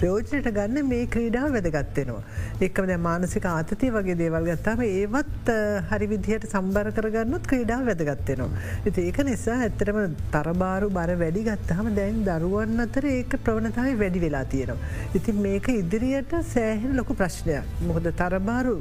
ප්‍රයෝජනයට 0.00 0.48
ගන්න 0.56 0.88
මේ 0.88 1.06
ක්‍රීඩාව 1.06 1.56
වැදගත්වෙනවා. 1.56 2.22
එක්කම 2.60 2.88
දැ 2.90 2.98
මානසික 3.06 3.46
ආතතිය 3.46 3.90
වගේ 3.90 4.16
දේවල් 4.20 4.48
ගත්තාම 4.50 4.82
ඒවත් 4.86 5.50
හරි 5.90 6.08
විදිහයට 6.12 6.46
සම්බර 6.48 6.90
කරගන්නත් 6.98 7.48
ක්‍රීඩාව 7.52 7.86
වැදගත්වෙනවා. 7.90 8.64
ඇති 8.78 9.06
ඒක 9.06 9.20
නිසා 9.30 9.56
ඇත්තරම 9.66 10.16
තරබාරු 10.34 10.90
බර 10.90 11.12
වැඩි 11.22 11.44
ගත්තහම 11.48 11.90
දැන් 11.98 12.20
දරුවන් 12.28 12.84
අතර 12.86 13.08
ඒක 13.12 13.38
ප්‍රවණතාව 13.46 13.90
වැඩි 14.02 14.24
වෙලා 14.26 14.44
තියෙනවා. 14.46 14.92
ඉතින් 15.14 15.40
මේක 15.46 15.68
ඉදිරියට 15.74 16.36
සෑහෙන් 16.46 16.96
ලොකු 16.96 17.14
ප්‍රශ්නයක්. 17.14 17.72
මොකද 17.88 18.10
තරබාරු 18.22 18.74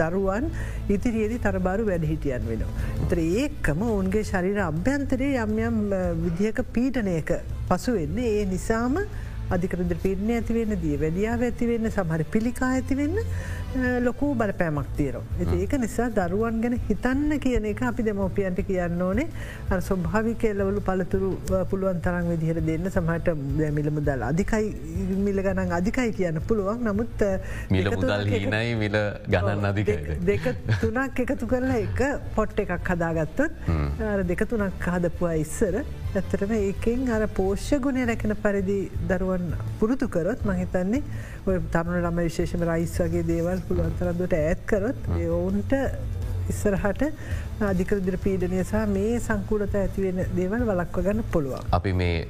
දරුවන් 0.00 0.50
ඉතිරියේදී 0.88 1.42
තරබාරු 1.46 1.88
වැඩ 1.90 2.08
හිටියන් 2.12 2.48
වෙනවා. 2.48 2.88
එතර 3.04 3.20
ඒකම 3.20 3.86
ඔවුන්ගේ 3.90 4.24
ශරීර 4.24 4.64
අභ්‍යන්තරයේ 4.66 5.44
යම් 5.44 5.54
යම් 5.68 5.78
විදිහක 6.24 6.64
පීටනයක 6.74 7.32
පසු 7.68 7.92
වෙන්නේ 7.92 8.34
ඒ 8.34 8.44
නිසාම 8.46 8.98
අධිකරද 9.54 9.92
පිරණය 10.04 10.34
ඇතිවෙන්න 10.38 10.74
දී 10.84 10.96
වැඩියාව 11.02 11.42
ඇතිවෙන්න 11.48 11.90
සමහර 11.90 12.22
පිළිකා 12.34 12.70
ඇතිවෙන්න 12.78 13.16
ලොකූ 14.06 14.30
බලපෑමක් 14.40 14.90
තීරෝ. 14.98 15.22
ඇති 15.38 15.56
ඒක 15.64 15.74
නිසා 15.84 16.08
දරුවන් 16.18 16.60
ගැන 16.64 16.76
හිතන්න 16.88 17.38
කියන 17.44 17.66
එක 17.72 17.82
අපි 17.90 18.06
දෙමෝපියන්ට 18.08 18.60
කියන්න 18.68 19.02
ඕනේ. 19.08 19.26
ස්වභාවි 19.88 20.34
කෙල්ලවලු 20.42 20.80
පළතුරු 20.88 21.30
පුළුවන් 21.70 22.00
තරන් 22.06 22.30
විදිහර 22.32 22.60
දෙන්න. 22.70 22.90
සමහට 22.96 23.28
මිල 23.78 23.90
මුදල් 23.98 24.26
අධිකයි 24.30 24.66
මිල 25.26 25.42
ගණන් 25.48 25.76
අධිකයි 25.80 26.16
කියන්න 26.20 26.40
පුළුවන්. 26.48 26.82
නමුත් 26.88 27.26
මිල 27.76 27.90
මුදල් 27.96 28.26
හිනයි 28.34 28.74
මිල 28.84 28.98
ගණන් 29.34 29.68
අධික 29.72 29.92
දෙක 30.32 30.48
තුනක් 30.80 31.22
එකතු 31.26 31.50
කරලා 31.52 31.78
එක 31.86 32.02
පොට් 32.38 32.64
එකක් 32.64 32.90
හදාගත්තත් 32.94 33.40
දෙක 34.32 34.42
තුනක් 34.50 34.90
හදපුවා 34.94 35.36
ඉස්සර 35.44 35.84
ඇත්තටම 36.16 36.52
ඒකෙන් 36.56 37.08
අර 37.10 37.24
පෝෂ්‍ය 37.30 37.78
ගුණය 37.78 38.04
රැකෙන 38.04 38.34
පරිදි 38.38 38.78
දරුවන් 39.06 39.48
පුරුතුකරොත් 39.80 40.44
මහිතන්නේ 40.44 41.02
ඔය 41.44 41.58
තරුණ 41.70 41.98
ළම 41.98 42.20
විශේෂම 42.20 42.64
රයිස් 42.64 42.94
වගේ 42.98 43.26
දේවල් 43.26 43.64
පුළුවන්තරන්දට 43.68 44.36
ඇත් 44.38 44.62
කරොත් 44.66 45.10
ඔවුන්ට 45.14 45.74
ඉස්සරහට 46.50 47.02
අධිකරදිර 47.58 48.16
පීඩනය 48.18 48.58
සහ 48.62 48.80
මේ 48.88 49.18
සංකූලත 49.18 49.74
ඇතිවෙන 49.74 50.18
දේවල් 50.36 50.64
වලක්ව 50.68 51.04
ගන්න 51.04 51.22
පුළුවන්. 51.32 51.70
අපි 51.72 51.92
මේ 51.92 52.26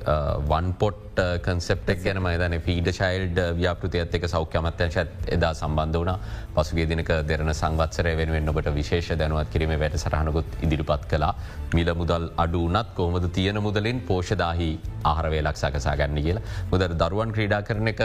වන් 0.48 0.68
පොට් 0.78 1.18
කන්සෙප්ටක් 1.42 2.04
ගැන 2.04 2.20
මයිතන 2.22 2.54
ෆීඩ 2.60 2.90
ශයිල්ඩ් 2.92 3.40
ව්‍යාපෘතියත් 3.58 4.14
එක 4.14 4.28
සෞඛ්‍යමත්‍යංශත් 4.28 5.32
එදා 5.36 5.52
සම්බන්ධ 5.54 5.98
වන 5.98 6.12
පසුගේ 6.54 6.86
දිනක 6.86 7.10
දෙරන 7.26 7.52
සංවත්සරය 7.52 8.14
වෙනුවෙන් 8.16 8.48
ඔබට 8.48 8.70
විශේෂ 8.78 9.18
දැනුවත් 9.18 9.50
කිරීම 9.50 9.74
වැට 9.76 9.98
සරහනකුත් 9.98 10.58
ඉදිරිපත් 10.62 11.10
කලා 11.10 11.34
මිල 11.74 11.94
මුදල් 11.94 12.30
අඩු 12.36 12.62
වනත් 12.68 12.94
කොහොමද 12.94 13.28
තියෙන 13.32 13.62
මුදලින් 13.62 14.00
පෝෂදාහි 14.02 14.70
ආහරවේ 15.04 15.42
ලක්සාකසා 15.42 15.96
ගන්න 15.96 16.22
කියලා. 16.22 16.46
මුදර 16.72 16.94
දරුවන් 16.94 17.34
ක්‍රීඩා 17.34 17.62
කරන 17.62 17.88
එක 17.88 18.02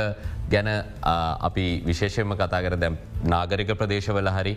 ගැන 0.49 0.69
අපි 1.41 1.67
විශේෂයම 1.85 2.33
කතා 2.35 2.65
කර 2.65 2.77
දැම් 2.77 2.97
නාගරික 3.25 3.77
ප්‍රදේශවල 3.77 4.29
හරි 4.29 4.55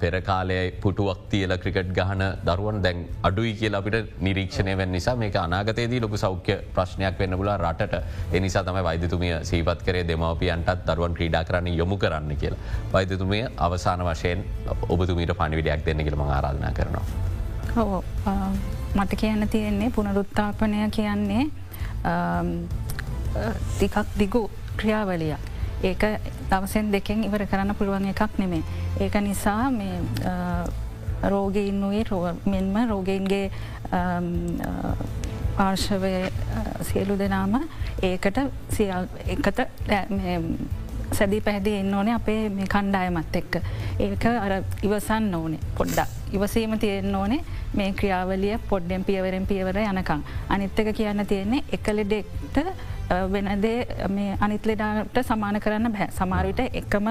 පෙරකාලය 0.00 0.58
පුටුවක් 0.82 1.28
තියල 1.30 1.52
ක්‍රිකට් 1.78 1.94
ගහන 1.94 2.22
දරුවන් 2.46 2.82
දැන් 2.82 2.98
අඩුයි 3.22 3.52
කියලා 3.54 3.80
අපිට 3.80 4.10
නිරීක්ෂණය 4.20 4.76
වෙන් 4.76 4.92
නිසා 4.92 5.14
මේ 5.16 5.30
අනාගතයේදී 5.38 6.00
ලොකු 6.00 6.16
සෞඛ්‍ය 6.16 6.56
ප්‍රශ්නයක් 6.74 7.18
වෙන්න 7.18 7.36
පුලා 7.38 7.56
රට 7.58 8.02
එනිසා 8.32 8.62
තම 8.64 8.78
වෛදතුමිය 8.84 9.34
සීපත් 9.42 9.82
කරේ 9.86 10.04
දෙමවපියන්ටත් 10.08 10.86
දරුවන් 10.88 11.14
ක්‍රීඩා 11.14 11.44
කරන්න 11.44 11.78
යොමු 11.80 11.96
කරන්න 11.96 12.36
කියලා. 12.36 12.58
වෛදතුමිය 12.92 13.44
අවසාන 13.58 14.00
වශයෙන් 14.00 14.44
ඔබතුමීට 14.88 15.34
පණිවිඩයක් 15.40 15.86
දෙන්න 15.86 16.04
කියලම 16.06 16.20
ආරාධනා 16.20 16.72
කරනවා. 16.72 17.04
හෝ 17.76 18.02
මට 18.94 19.12
කියන්න 19.16 19.48
තියෙන්නේ 19.48 19.90
පුනරුත්තාපනය 19.90 20.90
කියන්නේ 20.90 21.44
ටිකක් 23.76 23.96
දිගු 24.18 24.50
ක්‍රියාවලිය. 24.76 25.36
ඒක 25.82 26.02
දවසෙන් 26.50 26.92
දෙකෙන් 26.92 27.24
ඉවර 27.24 27.46
කරන්න 27.46 27.74
පුළුවන් 27.74 28.10
එකක් 28.14 28.38
නෙමේ. 28.38 28.62
ඒක 29.00 29.14
නිසා 29.22 29.70
මේ 31.22 31.30
රෝගයින් 31.30 31.80
වයේ 31.90 32.34
මෙන්ම 32.46 32.90
රෝගයින්ගේ 32.90 33.50
පාර්ශවය 35.56 36.12
සියලු 36.82 37.18
දෙනාම 37.18 37.54
ඒකට 38.02 38.38
සියල් 38.70 39.08
එකට 39.26 39.60
සැදී 41.12 41.40
පැහැදි 41.40 41.74
එන්න 41.74 41.94
ඕනේ 41.94 42.14
අපේ 42.14 42.48
මේ 42.50 42.66
කණ්ඩායමත් 42.66 43.36
එක්ක. 43.36 43.54
ඒක 43.98 44.24
අර 44.26 44.52
ඉවසන් 44.82 45.34
ඕනේ 45.34 45.60
පොඩ්ඩක්. 45.78 46.08
ඉවසීම 46.32 46.78
තියෙන්න්න 46.78 47.14
ඕනේ 47.14 47.40
මේ 47.74 47.92
ක්‍රියාවලිය 47.92 48.58
පොඩ්ඩෙන් 48.68 49.04
පියවරෙන් 49.04 49.46
පියවර 49.46 49.78
යනකං. 49.84 50.22
අනිත්තක 50.48 50.92
කියන්න 50.94 51.26
තියෙන්නේ 51.26 51.64
එකලෙඩෙක්ට 51.72 52.58
වෙනදේ 53.08 53.86
මේ 54.08 54.36
අනිත් 54.40 54.66
ලෙඩාට 54.66 55.18
සමාන 55.22 55.60
කරන්න 55.60 55.92
බැ 55.92 56.08
සමාරිට 56.10 56.60
එකම 56.72 57.08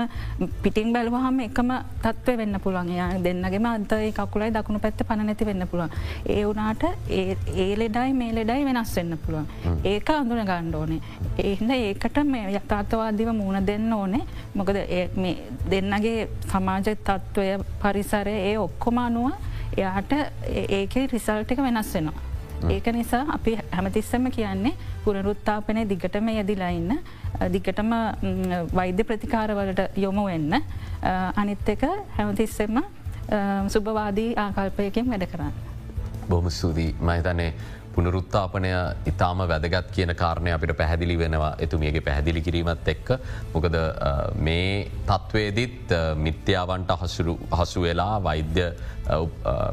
පිටිං 0.63 0.93
බැලවහම 0.93 1.39
එකම 1.39 1.71
තත්ව 2.03 2.37
වෙන්න 2.37 2.59
පුළුවන් 2.59 2.91
යා 2.91 3.09
දෙන්නගේම 3.19 3.65
අන්තයි 3.65 4.11
කකුලයි 4.13 4.51
දකුණු 4.51 4.79
පැත්ත 4.79 5.01
පණ 5.03 5.25
නැති 5.25 5.45
වෙන්න 5.45 5.67
පුළුවන්. 5.67 5.89
ඒ 6.27 6.43
වනාට 6.45 6.83
ඒ 7.09 7.73
ලෙඩයි 7.75 8.13
මේ 8.13 8.31
ලෙඩයි 8.31 8.65
වෙනස් 8.65 8.95
වෙන්න 8.95 9.17
පුළුවන්. 9.17 9.47
ඒක 9.85 10.09
අඳුන 10.11 10.43
ගණ්ඩෝනේ. 10.43 11.01
ඒහින්ද 11.39 11.71
ඒකට 11.71 12.23
මේ 12.25 12.53
යථාර්ථවාදිව 12.53 13.33
මුණ 13.33 13.65
දෙන්න 13.65 13.93
ඕනේ 13.93 14.23
මොකද 14.55 14.77
දෙන්නගේ 15.71 16.29
සමාජ 16.47 16.83
තත්ත්වය 16.85 17.49
පරිසරය 17.81 18.37
ඒ 18.43 18.55
ඔක්කොම 18.59 18.97
අනුව 18.99 19.31
එයාට 19.77 20.13
ඒක 20.71 20.95
රිසල්ට 21.11 21.51
එක 21.51 21.59
වෙනස් 21.59 21.93
වෙනවා. 21.93 22.26
ඒක 22.69 22.87
නිසා 22.93 23.23
අපි 23.35 23.57
හැමතිස්සම 23.71 24.27
කියන්නේ 24.37 24.73
පුනරුත්තාපනය 25.05 25.85
දිගටම 25.89 26.29
යදිලා 26.33 26.69
ඉන්න 26.79 26.97
දිගටම 27.53 27.91
වෛද්‍ය 28.73 29.03
ප්‍රතිකාරවලට 29.03 29.97
යොමු 29.97 30.25
වෙන්න 30.25 30.53
අනිත් 31.35 31.69
එක 31.75 31.85
හැමතිස්සෙම 32.17 32.81
සුභවාදී 33.67 34.29
ආකල්පයකින් 34.43 35.09
වැඩ 35.11 35.27
කරන්න. 35.31 35.53
බොහම 36.29 36.49
ස්තුතියි 36.49 36.95
මහිතන්නේ 37.01 37.53
පුනරුත්තාපනය 37.97 38.69
ඉතාම 39.11 39.39
වැදගත් 39.51 39.89
කියන 39.95 40.13
කාරණය 40.21 40.51
අපිට 40.55 40.73
පැහැදිලි 40.81 41.15
වෙනවා. 41.21 41.53
එතුමියගේ 41.65 42.03
පැහැදිලි 42.07 42.41
කිරීමත් 42.47 42.91
එක්ක. 42.93 43.09
මොකද 43.53 43.77
මේ 44.47 44.91
තත්ත්වේදිත් 45.09 45.95
මිත්‍යාවන්ට 46.27 46.91
හසු 47.59 47.81
වෙලා 47.87 48.15
වෛද්‍ය 48.29 48.67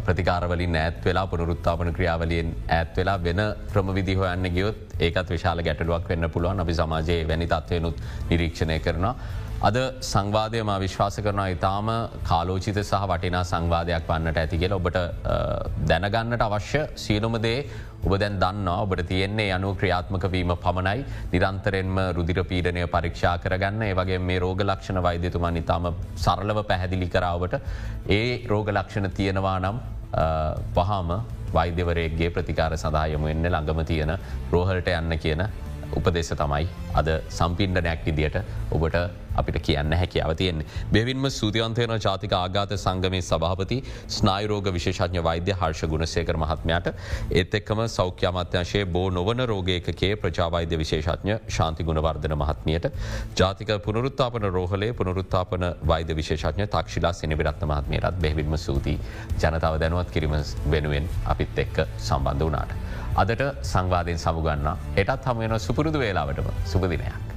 ප්‍රතිකාරවලින් 0.06 0.76
ඇත් 0.84 1.04
වෙලා 1.04 1.26
පුනරුත්තාපන 1.26 1.92
ක්‍රියාවලියෙන් 1.92 2.56
ඇත් 2.78 2.96
වෙලා 2.96 3.18
වෙන 3.28 3.42
ක්‍රමවිදි 3.72 4.14
හොයන්න 4.20 4.50
ගියොත් 4.56 4.98
ඒකත් 5.06 5.30
විශාල 5.36 5.62
ගැටලුවක් 5.68 6.08
වෙන්න 6.08 6.30
පුළුවන්. 6.30 6.60
අපි 6.60 6.74
සමාජයේ 6.80 7.28
වැනි 7.28 7.50
තත්වයනුත් 7.54 8.04
නිරීක්ෂණය 8.30 8.78
කරනවා. 8.80 9.14
අද 9.68 9.76
සංවාදය 10.08 10.58
ම 10.62 10.70
විශ්වාස 10.82 11.14
කරනවා 11.24 11.52
ඉතාම 11.54 11.86
කාලෝචිත 12.30 12.78
සහ 12.80 13.04
වටිනා 13.10 13.44
සංවාධයක් 13.50 14.04
වන්නට 14.10 14.40
ඇති 14.42 14.58
කියල 14.62 14.74
ඔබට 14.76 14.98
දැනගන්නට 15.90 16.44
අවශ්‍ය 16.46 16.82
සියලුමදේ 17.04 17.54
ඔබ 18.04 18.12
දැන් 18.22 18.36
දන්නවා. 18.42 18.82
ඔබට 18.84 19.02
තියෙන්නේ 19.12 19.48
යනු 19.56 19.70
ක්‍රියාත්මක 19.80 20.26
වීම 20.34 20.52
පමණයි. 20.64 21.04
නිරන්තරෙන්ම 21.32 21.96
රුදිර 22.16 22.40
පීඩනය 22.50 22.84
පරීක්ෂා 22.94 23.34
කරගන්න. 23.44 23.82
ඒ 23.88 23.94
වගේ 24.00 24.20
මේ 24.28 24.38
රෝග 24.44 24.60
ලක්ෂණ 24.60 25.02
වෛද්‍යතුමන් 25.08 25.60
ඉතාම 25.62 25.88
සරලව 26.16 26.60
පැහැදිලි 26.70 27.08
කරාවට 27.16 27.54
ඒ 28.18 28.28
රෝග 28.52 28.68
ලක්ෂණ 28.76 29.10
තියෙනවා 29.18 29.58
නම් 29.64 29.78
පහම 30.76 31.10
වෛද්‍යවරයගේ 31.56 32.34
ප්‍රතිකාර 32.36 32.76
සඳහයම 32.76 33.30
එන්න 33.32 33.46
ළඟම 33.48 33.80
තියෙන 33.92 34.18
රෝහලට 34.52 34.96
යන්න 35.00 35.22
කියන 35.24 35.42
උපදේශ 35.92 36.32
තමයි 36.36 36.64
අද 36.94 37.12
සම්පින්ඩනයක් 37.30 38.08
විදියට 38.08 38.40
ඔබට 38.70 38.96
අපිට 39.36 39.58
කියන්න 39.60 39.92
හැකියාව 39.92 40.34
තියෙන් 40.34 40.62
බෙවින්ම 40.92 41.26
සූතියන්තයන 41.28 41.94
ජාතික 41.98 42.32
ආගාත 42.32 42.74
සංගමේ 42.76 43.22
සභාපති 43.22 43.78
ස්නායරෝග 44.08 44.70
විශේෂඥ 44.76 45.22
වෛද්‍ය 45.22 45.52
හර්ෂ 45.52 45.86
ගුණසේකර 45.86 46.36
මහත්මයට. 46.36 46.92
ඒත් 47.32 47.54
එක්කම 47.54 47.82
සෞඛ්‍යමත්‍යංශයේ 47.88 48.86
බෝ 48.86 49.10
නොවන 49.10 49.44
රෝගයකේ 49.44 50.12
ප්‍රජාවෛද්‍ය 50.16 50.78
විශේෂඥ 50.78 51.38
ශාන්ති 51.48 51.84
ගුණවර්ධන 51.84 52.36
මහත්මියට. 52.36 52.90
ජාතික 53.36 53.74
පුනරුත්තාපන 53.84 54.50
රෝහලේ 54.50 54.92
පුනරුත්තාපන 54.94 55.68
වෛද්‍ය 55.86 56.16
විශේෂඥ 56.16 56.66
තක්ෂිලා 56.68 57.12
සෙනවිරත්න 57.14 57.68
මහත්මයටත් 57.68 58.20
බෙවින්ම 58.20 58.58
සූති 58.58 58.98
ජනතාව 59.38 59.80
දැනුවත් 59.80 60.10
කිරීම 60.10 60.40
වෙනුවෙන් 60.70 61.08
අපිත් 61.26 61.58
එක්ක 61.58 61.86
සම්බන්ධ 61.98 62.50
වනාට. 62.50 62.83
අදට 63.16 63.44
සංවාධයෙන් 63.64 64.18
සමුගන්න 64.18 64.72
එටත් 64.96 65.28
හමුවෙන 65.28 65.60
සුපුරුදු 65.60 65.98
වේලාවටම 65.98 66.50
සුපදිනයක්. 66.66 67.33